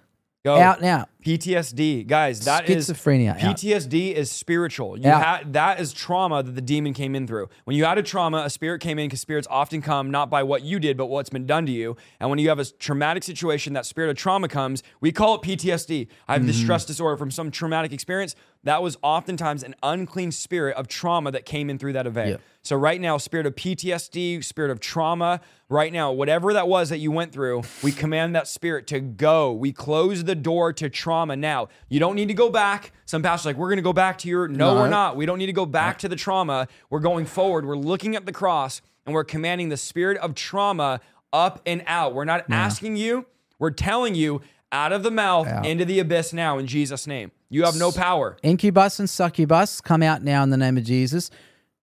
[0.45, 0.57] Go.
[0.57, 1.07] Out now.
[1.23, 3.39] PTSD, guys, that is Schizophrenia, out.
[3.57, 4.99] PTSD is spiritual.
[4.99, 7.49] You ha- that is trauma that the demon came in through.
[7.65, 10.43] When you had a trauma, a spirit came in because spirits often come not by
[10.43, 11.97] what you did, but what's been done to you.
[12.21, 14.83] And when you have a traumatic situation, that spirit of trauma comes.
[15.01, 16.09] We call it PTSD.
[16.29, 16.47] I have Mm-hmm.
[16.49, 18.35] this stress disorder from some traumatic experience.
[18.65, 22.31] That was oftentimes an unclean spirit of trauma that came in through that event.
[22.31, 22.37] Yeah.
[22.63, 25.41] So right now, spirit of PTSD, spirit of trauma,
[25.71, 29.51] right now, whatever that was that you went through, we command that spirit to go.
[29.53, 31.69] We close the door to trauma now.
[31.89, 32.93] You don't need to go back.
[33.07, 34.49] Some pastors are like, we're going to go back to your.
[34.49, 34.81] No, No.
[34.81, 35.17] we're not.
[35.17, 36.69] We don't need to go back to the trauma.
[36.91, 37.65] We're going forward.
[37.67, 41.01] We're looking at the cross and we're commanding the spirit of trauma
[41.33, 42.15] up and out.
[42.15, 43.27] We're not asking you.
[43.59, 44.41] We're telling you
[44.73, 45.67] out of the mouth Out.
[45.67, 47.33] into the abyss now in Jesus' name.
[47.49, 48.37] You have no power.
[48.43, 51.31] Incubus and succubus come out now in the name of Jesus.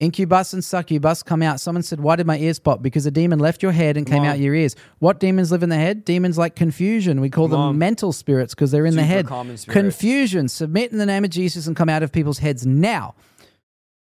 [0.03, 1.59] Incubus and succubus come out.
[1.59, 2.81] Someone said, Why did my ears pop?
[2.81, 4.75] Because a demon left your head and came out your ears.
[4.99, 6.03] What demons live in the head?
[6.03, 7.21] Demons like confusion.
[7.21, 9.27] We call them mental spirits because they're in the head.
[9.73, 10.47] Confusion.
[10.49, 13.15] Submit in the name of Jesus and come out of people's heads now.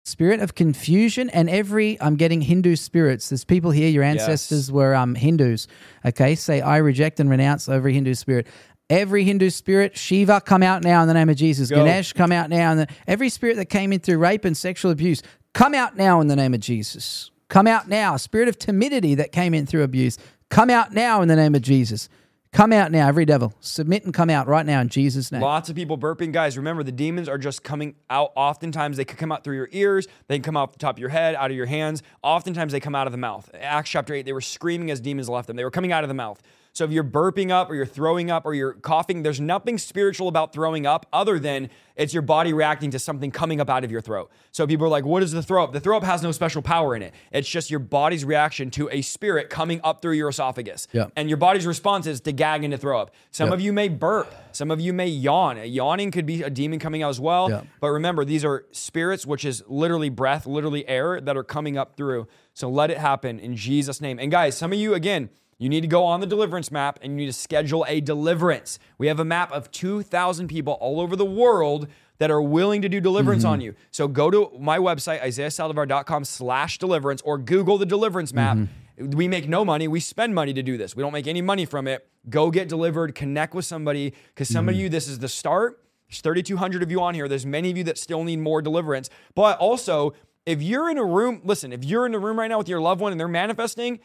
[0.06, 3.30] Spirit of confusion and every I'm getting Hindu spirits.
[3.30, 5.68] There's people here, your ancestors were um Hindus.
[6.06, 8.48] Okay, say I reject and renounce every Hindu spirit.
[8.90, 11.70] Every Hindu spirit, Shiva, come out now in the name of Jesus.
[11.70, 11.76] Go.
[11.76, 12.72] Ganesh, come out now.
[12.72, 15.22] And every spirit that came in through rape and sexual abuse,
[15.60, 17.32] come out now in the name of Jesus.
[17.50, 18.16] Come out now.
[18.16, 20.18] Spirit of timidity that came in through abuse,
[20.48, 22.08] come out now in the name of Jesus.
[22.54, 23.54] Come out now, every devil.
[23.60, 25.42] Submit and come out right now in Jesus' name.
[25.42, 26.32] Lots of people burping.
[26.32, 28.32] Guys, remember the demons are just coming out.
[28.38, 30.08] Oftentimes they could come out through your ears.
[30.30, 32.04] They can come out the top of your head, out of your hands.
[32.24, 33.50] Oftentimes they come out of the mouth.
[33.54, 35.58] Acts chapter 8, they were screaming as demons left them.
[35.58, 36.42] They were coming out of the mouth.
[36.72, 40.28] So if you're burping up or you're throwing up or you're coughing, there's nothing spiritual
[40.28, 43.92] about throwing up other than it's your body reacting to something coming up out of
[43.92, 44.32] your throat.
[44.52, 45.74] So people are like, what is the throw up?
[45.74, 47.14] The throw up has no special power in it.
[47.32, 50.88] It's just your body's reaction to a spirit coming up through your esophagus.
[50.94, 51.08] Yeah.
[51.18, 53.12] And your body's response is to gag and to throw up.
[53.32, 53.56] Some Yeah.
[53.56, 54.34] of you may burp.
[54.54, 55.58] Some of you may yawn.
[55.66, 57.50] Yawning could be a demon coming out as well.
[57.50, 57.64] Yeah.
[57.82, 61.98] But remember, these are spirits, which is literally breath, literally air that are coming up
[61.98, 62.28] through.
[62.54, 64.20] So let it happen in Jesus' name.
[64.20, 65.30] And guys, some of you, again,
[65.60, 68.80] you need to go on the deliverance map and you need to schedule a deliverance.
[68.98, 71.88] We have a map of 2,000 people all over the world
[72.18, 73.54] that are willing to do deliverance mm-hmm.
[73.54, 73.76] on you.
[73.92, 78.58] So go to my website, isaiahsaldivar.com slash deliverance, or Google the deliverance map.
[78.58, 79.12] Mm-hmm.
[79.12, 79.88] We make no money.
[79.88, 80.96] We spend money to do this.
[80.96, 82.08] We don't make any money from it.
[82.30, 84.84] Go get delivered, connect with somebody, because some of mm-hmm.
[84.84, 85.84] you, this is the start.
[86.10, 87.28] There's 3,200 of you on here.
[87.28, 89.10] There's many of you that still need more deliverance.
[89.36, 90.14] But also,
[90.46, 92.82] if you're in a room, listen, if you're in a room right now with your
[92.82, 94.00] loved one and they're manifesting,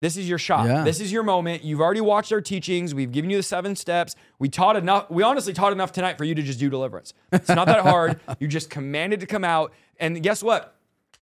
[0.00, 0.66] this is your shot.
[0.66, 0.84] Yeah.
[0.84, 1.64] This is your moment.
[1.64, 2.94] You've already watched our teachings.
[2.94, 4.14] We've given you the seven steps.
[4.38, 5.10] We taught enough.
[5.10, 7.14] We honestly taught enough tonight for you to just do deliverance.
[7.32, 8.20] It's not that hard.
[8.38, 9.72] You just commanded to come out.
[9.98, 10.76] And guess what?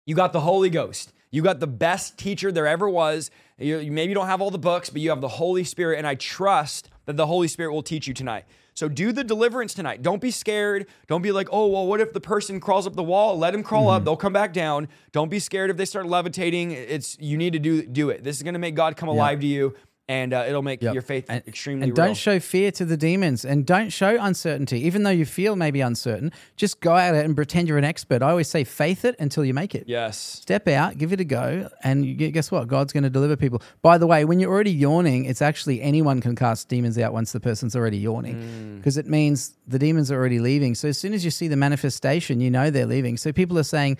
[0.05, 1.11] You got the Holy Ghost.
[1.31, 3.31] You got the best teacher there ever was.
[3.57, 5.97] You, you maybe don't have all the books, but you have the Holy Spirit.
[5.97, 8.45] And I trust that the Holy Spirit will teach you tonight.
[8.79, 10.01] So do the deliverance tonight.
[10.01, 10.87] Don't be scared.
[11.07, 13.37] Don't be like, oh, well, what if the person crawls up the wall?
[13.37, 13.97] Let him crawl up.
[13.97, 14.05] Mm-hmm.
[14.05, 14.87] They'll come back down.
[15.11, 16.71] Don't be scared if they start levitating.
[16.71, 18.23] It's you need to do do it.
[18.23, 19.75] This is going to make God come alive to you,
[20.09, 20.93] and uh, it'll make Yep.
[20.95, 22.07] your faith and, extremely and real.
[22.07, 24.79] don't show fear to the demons and don't show uncertainty.
[24.85, 28.23] Even though you feel maybe uncertain just go at it and pretend you're an expert.
[28.23, 29.83] I always say faith it until you make it.
[29.87, 30.17] Yes.
[30.17, 32.67] step out give it a go and you, guess what?
[32.67, 33.61] God's going to deliver people.
[33.83, 37.31] By the way when you're already yawning it's actually anyone can cast demons out once
[37.31, 40.73] the person's already yawning because it means the demons are already leaving.
[40.73, 43.15] So as soon as you see the manifestation you know they're leaving.
[43.15, 43.97] So people are saying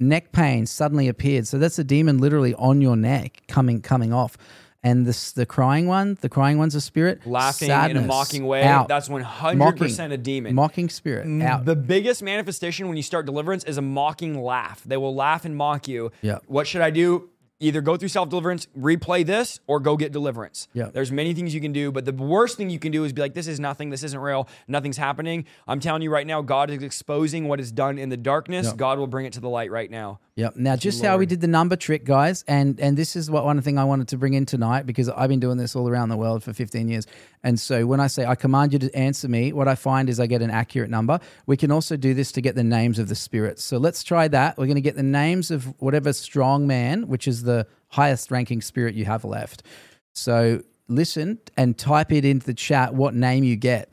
[0.00, 1.46] neck pain suddenly appeared.
[1.46, 4.36] So that's a demon literally on your neck coming coming off
[4.82, 8.46] and this the crying one the crying one's a spirit Laughing in a Sadness, mocking
[8.46, 8.64] way.
[8.64, 8.88] out.
[8.88, 10.12] That's 100% Mocking.
[10.12, 10.54] a demon.
[10.54, 11.44] mocking spirit mm.
[11.44, 14.82] out The biggest manifestation when you start deliverance is a mocking laugh.
[14.84, 16.10] They will laugh and mock you.
[16.20, 16.38] Yeah.
[16.46, 17.28] What should I do?
[17.60, 20.66] Either go through self deliverance, replay this, or go get deliverance.
[20.72, 20.90] Yeah.
[20.92, 23.22] There's many things you can do, but the worst thing you can do is be
[23.22, 25.46] like, this is nothing, this isn't real, nothing's happening.
[25.68, 28.66] I'm telling you right now, God is exposing what is done in the darkness.
[28.66, 28.74] Yeah.
[28.74, 30.18] God will bring it to the light right now.
[30.36, 30.56] Yep.
[30.56, 33.60] Now, just how we did the number trick, guys, and and this is what one
[33.60, 36.16] thing I wanted to bring in tonight because I've been doing this all around the
[36.16, 37.06] world for 15 years,
[37.42, 40.18] and so when I say I command you to answer me, what I find is
[40.18, 41.20] I get an accurate number.
[41.44, 43.62] We can also do this to get the names of the spirits.
[43.62, 44.56] So let's try that.
[44.56, 48.62] We're going to get the names of whatever strong man, which is the highest ranking
[48.62, 49.64] spirit you have left.
[50.14, 53.90] So listen and type it into the chat what name you get.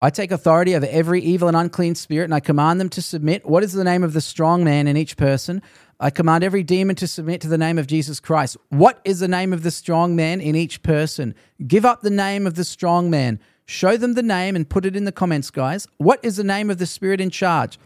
[0.00, 3.44] I take authority over every evil and unclean spirit, and I command them to submit.
[3.44, 5.60] What is the name of the strong man in each person?
[5.98, 8.56] I command every demon to submit to the name of Jesus Christ.
[8.68, 11.34] What is the name of the strong man in each person?
[11.66, 13.40] Give up the name of the strong man.
[13.66, 15.88] Show them the name and put it in the comments, guys.
[15.96, 17.78] What is the name of the spirit in charge?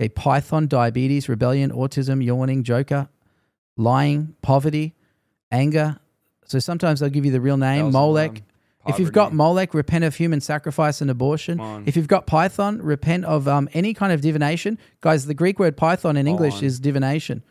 [0.00, 3.08] Okay, Python, diabetes, rebellion, autism, yawning, joker,
[3.76, 4.94] lying, poverty,
[5.50, 5.98] anger.
[6.44, 8.42] So sometimes they'll give you the real name, Molech.
[8.82, 8.94] One.
[8.94, 9.36] If you've got Poverty.
[9.36, 11.84] Molech, repent of human sacrifice and abortion.
[11.86, 14.78] If you've got Python, repent of um, any kind of divination.
[15.00, 16.64] Guys, the Greek word Python in English on.
[16.64, 17.42] is divination.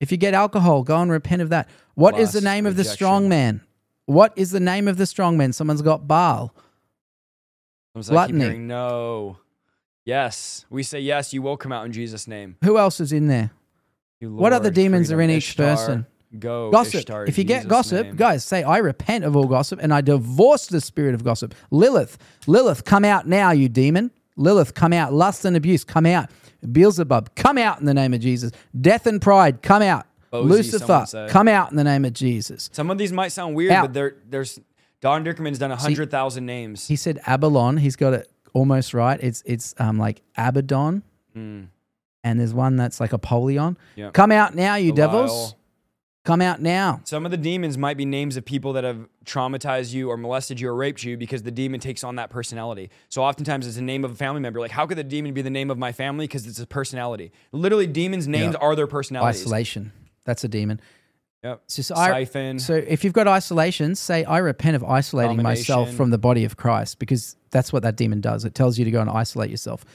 [0.00, 1.68] If you get alcohol, go and repent of that.
[1.94, 3.60] What is the name of the strong man?
[4.06, 5.52] What is the name of the strong man?
[5.52, 6.54] Someone's got Baal.
[7.94, 8.58] Like, Gluttony.
[8.58, 9.38] no.
[10.04, 10.64] Yes.
[10.70, 12.56] We say yes, you will come out in Jesus' name.
[12.64, 13.50] Who else is in there?
[14.20, 16.06] You What other demons are in each Ishtar, person?
[16.38, 16.70] Go.
[16.70, 16.94] Gossip.
[16.96, 18.16] Ishtar, if you get Jesus' gossip, name.
[18.16, 21.54] guys, say, I repent of all gossip and I divorce the spirit of gossip.
[21.70, 24.10] Lilith, Lilith, come out now, you demon.
[24.36, 25.12] Lilith, come out.
[25.12, 26.30] Lust and abuse, come out.
[26.70, 28.52] Beelzebub, come out in the name of Jesus.
[28.80, 30.06] Death and pride, come out.
[30.32, 32.70] Bozy, Lucifer, come out in the name of Jesus.
[32.72, 33.82] Some of these might sound weird, Out.
[33.86, 34.60] but there, there's
[35.00, 36.86] Don Dickerman's done a hundred thousand names.
[36.86, 37.80] He said Abalon.
[37.80, 39.18] He's got it almost right.
[39.20, 41.02] It's it's um like Abaddon.
[41.36, 41.68] Mm.
[42.22, 43.76] And there's one that's like Apollyon.
[43.96, 44.12] Yep.
[44.12, 45.08] Come out now, you Belial.
[45.08, 45.54] devils.
[46.24, 47.00] Come out now.
[47.04, 50.60] Some of the demons might be names of people that have traumatized you or molested
[50.60, 52.90] you or raped you because the demon takes on that personality.
[53.08, 54.60] So oftentimes it's a name of a family member.
[54.60, 56.24] Like, how could the demon be the name of my family?
[56.26, 57.32] Because it's a personality.
[57.52, 58.62] Literally, demons' names Yep.
[58.62, 59.40] are their personalities.
[59.40, 59.92] Isolation.
[60.24, 60.80] That's a demon.
[61.42, 61.62] Yep.
[61.64, 62.24] It's just, I,
[62.58, 66.58] So if you've got isolation, say, I repent of isolating myself from the body of
[66.58, 68.44] Christ because that's what that demon does.
[68.44, 69.86] It tells you to go and isolate yourself.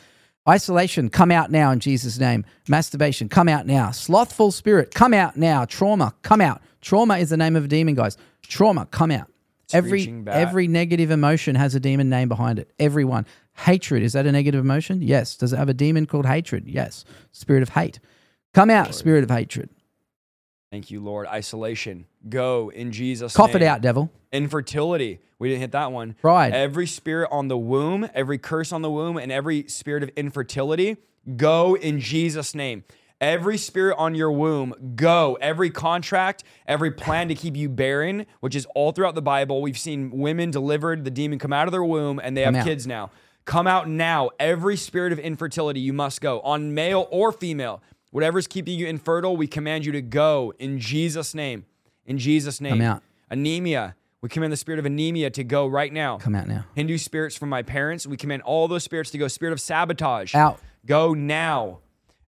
[0.47, 2.45] Isolation, come out now in Jesus' name.
[2.67, 3.91] Masturbation, come out now.
[3.91, 5.65] Slothful spirit, come out now.
[5.65, 6.61] Trauma, come out.
[6.81, 8.15] Trauma is the name of a demon, guys.
[8.43, 9.27] Trauma, come out.
[9.73, 12.71] Every every negative emotion has a demon name behind it.
[12.77, 13.25] Everyone.
[13.57, 15.01] Hatred, is that a negative emotion?
[15.01, 15.35] Yes.
[15.35, 16.67] Does it have a demon called hatred?
[16.67, 17.05] Yes.
[17.31, 17.99] Spirit of hate.
[18.53, 19.69] Come out, spirit of hatred.
[20.75, 21.25] Thank you, Lord.
[21.27, 22.05] Isolation.
[22.27, 23.37] Go in Jesus' name.
[23.37, 23.63] Cough name.
[23.63, 24.11] it out, devil.
[24.33, 25.21] Infertility.
[25.39, 26.17] We didn't hit that one.
[26.19, 26.53] Pride.
[26.53, 30.97] Every spirit on the womb, every curse on the womb, and every spirit of infertility,
[31.37, 32.83] go in Jesus' name.
[33.21, 35.37] Every spirit on your womb, go.
[35.39, 39.61] Every contract, every plan to keep you barren, which is all throughout the Bible.
[39.61, 42.65] We've seen women delivered, the demon come out of their womb, and they have out.
[42.65, 43.11] kids now.
[43.45, 44.31] Come out now.
[44.41, 46.41] Every spirit of infertility, you must go.
[46.41, 47.81] On male or female,
[48.15, 51.65] whatever's keeping you infertile, we command you to go in Jesus' name.
[52.05, 52.77] In Jesus' name.
[52.77, 53.03] Come out.
[53.29, 53.97] Anemia.
[54.21, 56.17] We command the spirit of anemia to go right now.
[56.17, 56.63] Come out now.
[56.75, 58.07] Hindu spirits from my parents.
[58.07, 59.27] We command all those spirits to go.
[59.27, 60.33] Spirit of sabotage.
[60.33, 60.61] Out.
[60.85, 61.79] Go now.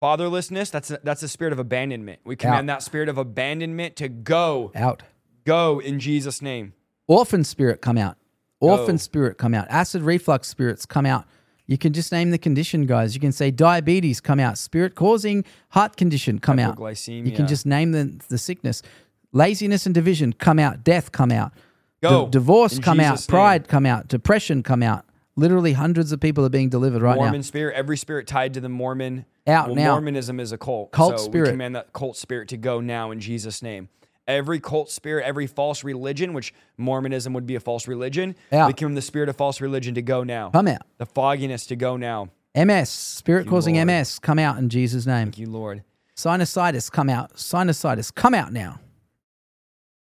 [0.02, 2.22] Fatherlessness, that's a, that's a spirit of abandonment.
[2.23, 4.72] We command that spirit of abandonment to go.
[4.76, 5.03] Out.
[5.43, 6.73] Go in Jesus' name.
[7.06, 8.15] Orphan spirit, come out.
[8.61, 8.97] Orphan Go.
[8.97, 9.68] spirit, come out.
[9.69, 11.26] Acid reflux spirits, come out.
[11.67, 13.15] You can just name the condition, guys.
[13.15, 14.57] You can say diabetes, come out.
[14.57, 16.79] Spirit causing heart condition, come out.
[17.07, 18.81] You can just name the, the sickness.
[19.31, 20.83] Laziness and division, come out.
[20.83, 21.53] Death, come out.
[22.01, 22.25] Go.
[22.25, 23.17] Di- divorce, In come out.
[23.17, 23.27] Name.
[23.27, 24.07] Pride, come out.
[24.07, 25.05] Depression, come out.
[25.35, 27.41] Literally hundreds of people are being delivered right Mormon now.
[27.41, 29.25] spirit, every spirit tied to the Mormon.
[29.47, 29.91] Out well, now.
[29.91, 30.91] Mormonism is a cult.
[30.91, 31.47] Cult so spirit.
[31.47, 33.89] We command that cult spirit to go now in Jesus' name.
[34.27, 38.97] Every cult spirit, every false religion, which Mormonism would be a false religion, we command
[38.97, 40.49] the spirit of false religion to go now.
[40.49, 40.81] Come out.
[40.97, 42.30] The fogginess to go now.
[42.56, 43.88] MS, spirit causing Lord.
[43.88, 45.27] MS, come out in Jesus' name.
[45.27, 45.84] Thank you, Lord.
[46.15, 47.34] Sinusitis, come out.
[47.35, 48.80] Sinusitis, come out now.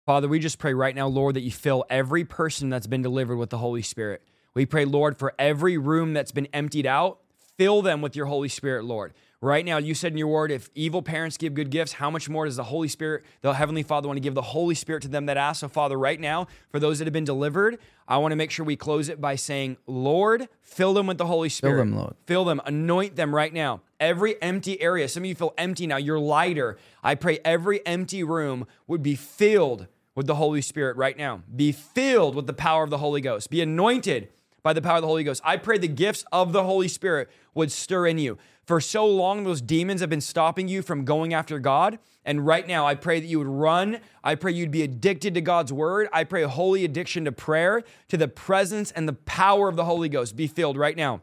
[0.07, 3.37] Father, we just pray right now, Lord, that you fill every person that's been delivered
[3.37, 4.23] with the Holy Spirit.
[4.55, 7.19] We pray, Lord, for every room that's been emptied out,
[7.59, 9.13] fill them with your Holy Spirit, Lord.
[9.41, 12.29] Right now, you said in your word, if evil parents give good gifts, how much
[12.29, 15.09] more does the Holy Spirit, the Heavenly Father, want to give the Holy Spirit to
[15.09, 15.61] them that ask?
[15.61, 17.79] So, Father, right now, for those that have been delivered,
[18.09, 21.27] I want to make sure we close it by saying, Lord, fill them with the
[21.27, 21.75] Holy Spirit.
[21.75, 22.15] Fill them, Lord.
[22.27, 23.83] Fill them, anoint them right now.
[24.01, 26.77] Every empty area, some of you feel empty now, you're lighter.
[27.05, 29.87] I pray every empty room would be filled
[30.17, 31.43] with the Holy Spirit right now.
[31.55, 33.51] Be filled with the power of the Holy Ghost.
[33.51, 34.31] Be anointed
[34.65, 35.41] by the power of the Holy Ghost.
[35.45, 38.37] I pray the gifts of the Holy Spirit would stir in you.
[38.69, 41.99] For so long, those demons have been stopping you from going after God.
[42.27, 44.01] And right now, I pray that you would run.
[44.23, 46.09] I pray you'd be addicted to God's word.
[46.13, 49.87] I pray a holy addiction to prayer, to the presence and the power of the
[49.87, 50.37] Holy Ghost.
[50.37, 51.23] Be filled right now.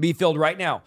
[0.00, 0.82] Be filled right now.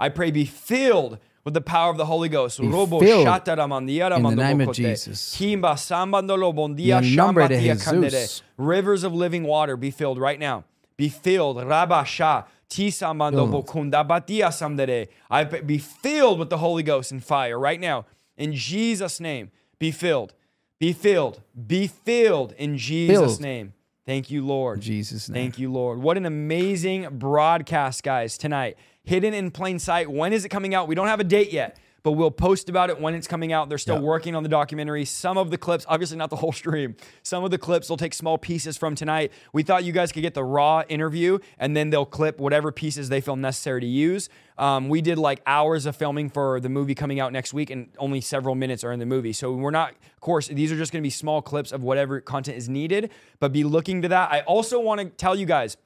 [0.00, 2.58] I pray be filled with the power of the Holy Ghost.
[2.58, 4.74] Be filled in the name of.
[4.74, 5.36] Jesus.
[5.36, 8.42] Kimba sambandolo bondia Y en nombre de shambatia Jesus.
[8.56, 10.64] Rivers of living water be filled right now.
[10.96, 11.56] Be filled.
[11.58, 12.46] Rabasha.
[12.68, 13.66] Tisambando Filled.
[13.66, 15.08] bokundabatia.
[15.30, 18.06] I be filled with the Holy Ghost and fire right now.
[18.36, 19.50] In Jesus' name.
[19.78, 20.34] Be filled.
[20.78, 21.40] Be filled.
[21.66, 23.40] Be filled in Jesus' Filled.
[23.40, 23.72] name.
[24.04, 24.78] Thank you, Lord.
[24.78, 25.42] In Jesus' name.
[25.44, 26.00] Thank you, Lord.
[26.00, 28.76] What an amazing broadcast, guys, tonight.
[29.04, 30.10] Hidden in plain sight.
[30.10, 30.86] When is it coming out?
[30.88, 33.68] We don't have a date yet, but we'll post about it when it's coming out.
[33.68, 34.02] They're still Yeah.
[34.02, 35.04] working on the documentary.
[35.04, 38.14] Some of the clips, obviously not the whole stream, some of the clips will take
[38.14, 39.32] small pieces from tonight.
[39.52, 43.08] We thought you guys could get the raw interview and then they'll clip whatever pieces
[43.08, 44.28] they feel necessary to use.
[44.56, 47.88] Um, we did like hours of filming for the movie coming out next week, and
[47.98, 49.32] only several minutes are in the movie.
[49.32, 52.20] So we're not, of course, these are just going to be small clips of whatever
[52.20, 53.10] content is needed,
[53.40, 54.30] but be looking to that.
[54.30, 55.76] I also want to tell you guys,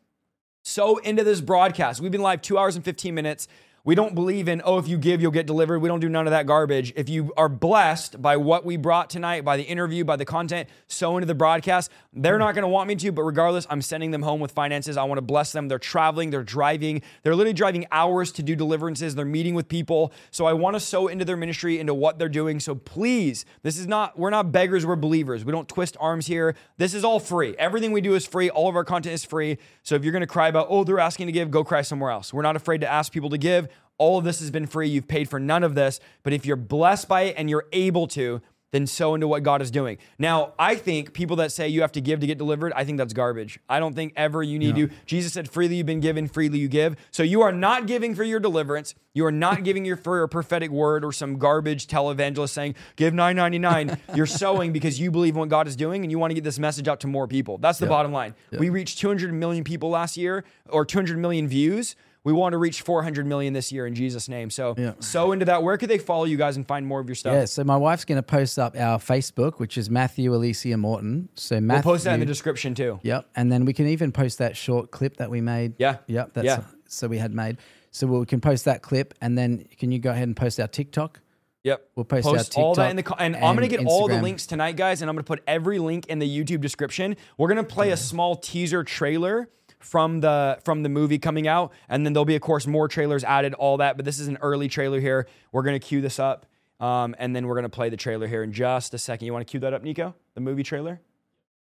[0.63, 2.03] so into this broadcast.
[2.03, 3.49] We've been live two hours and 15 minutes.
[3.91, 5.81] We don't believe in, oh, if you give, you'll get delivered.
[5.81, 6.93] We don't do none of that garbage.
[6.95, 10.69] If you are blessed by what we brought tonight, by the interview, by the content,
[10.87, 14.13] so into the broadcast, they're not going to want me to, but regardless, I'm sending
[14.13, 14.97] them home with finances.
[14.97, 15.67] I want to bless them.
[15.67, 19.17] They're traveling, they're driving, they're literally driving hours to do deliverances.
[19.17, 20.13] They're meeting with people.
[20.31, 22.61] So I want to sow into their ministry, into what they're doing.
[22.61, 25.45] So please, this is not, we're not beggars, we're believers.
[25.45, 26.55] We don't twist arms here.
[26.77, 27.57] This is all free.
[27.59, 28.51] Everything we do is free.
[28.51, 29.59] All of our content is free.
[29.83, 32.13] So if you're going to cry about, oh, they're asking to give, go cry somewhere
[32.13, 32.33] else.
[32.33, 33.67] We're not afraid to ask people to give.
[34.01, 34.89] All of this has been free.
[34.89, 36.01] You've paid for none of this.
[36.23, 38.41] But if you're blessed by it and you're able to,
[38.73, 39.99] then sow into what God is doing.
[40.19, 42.99] Now, I think people that say you have to give to get delivered, I think
[42.99, 43.59] that's garbage.
[43.69, 44.89] I don't think ever you need to.
[45.07, 46.95] Jesus said, freely you've been given, freely you give.
[47.11, 48.95] So you are not giving for your deliverance.
[49.13, 53.13] You are not giving your for a prophetic word or some garbage televangelist saying, give
[53.13, 53.99] 9.99.
[54.15, 56.45] You're sowing because you believe in what God is doing and you want to get
[56.45, 57.59] this message out to more people.
[57.59, 58.35] That's the bottom line.
[58.57, 61.97] We reached 200 million people last year or 200 million views.
[62.23, 64.51] We want to reach 400 million this year in Jesus' name.
[64.51, 64.93] So, Yeah.
[65.01, 65.63] so into that.
[65.63, 67.33] Where could they follow you guys and find more of your stuff?
[67.33, 71.31] Yeah, so my wife's going to post up our Facebook, which is Matthew Alicia Morton.
[71.35, 73.01] So Matthew, We'll post that in the description too.
[73.03, 75.75] Yep, and then we can even post that short clip that we made.
[75.79, 75.97] Yeah.
[76.09, 76.61] Yep, that's Yeah.
[76.87, 77.57] so we had made.
[77.91, 80.69] So we can post that clip, and then can you go ahead and post our
[80.69, 81.21] TikTok?
[81.65, 81.89] Yep.
[81.95, 82.27] We'll post
[82.57, 84.77] our all that in the co- and, I'm gonna and get all the links tonight,
[84.77, 87.17] guys, and I'm gonna put every link in the YouTube description.
[87.37, 89.49] We're gonna play a small teaser trailer
[89.81, 93.25] from the from the movie coming out, and then there'll be of course more trailers
[93.25, 93.97] added, all that.
[93.97, 95.27] But this is an early trailer here.
[95.53, 96.47] We're gonna cue this up,
[96.79, 99.27] um, and then we're gonna play the trailer here in just a second.
[99.27, 100.15] You want to cue that up, Nico?
[100.35, 101.01] The movie trailer?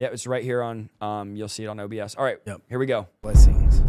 [0.01, 0.89] Yeah, it's right here on.
[1.01, 2.14] Um, you'll see it on OBS.
[2.16, 2.62] All right, Yep.
[2.68, 3.06] here we go.
[3.22, 3.80] Blessings.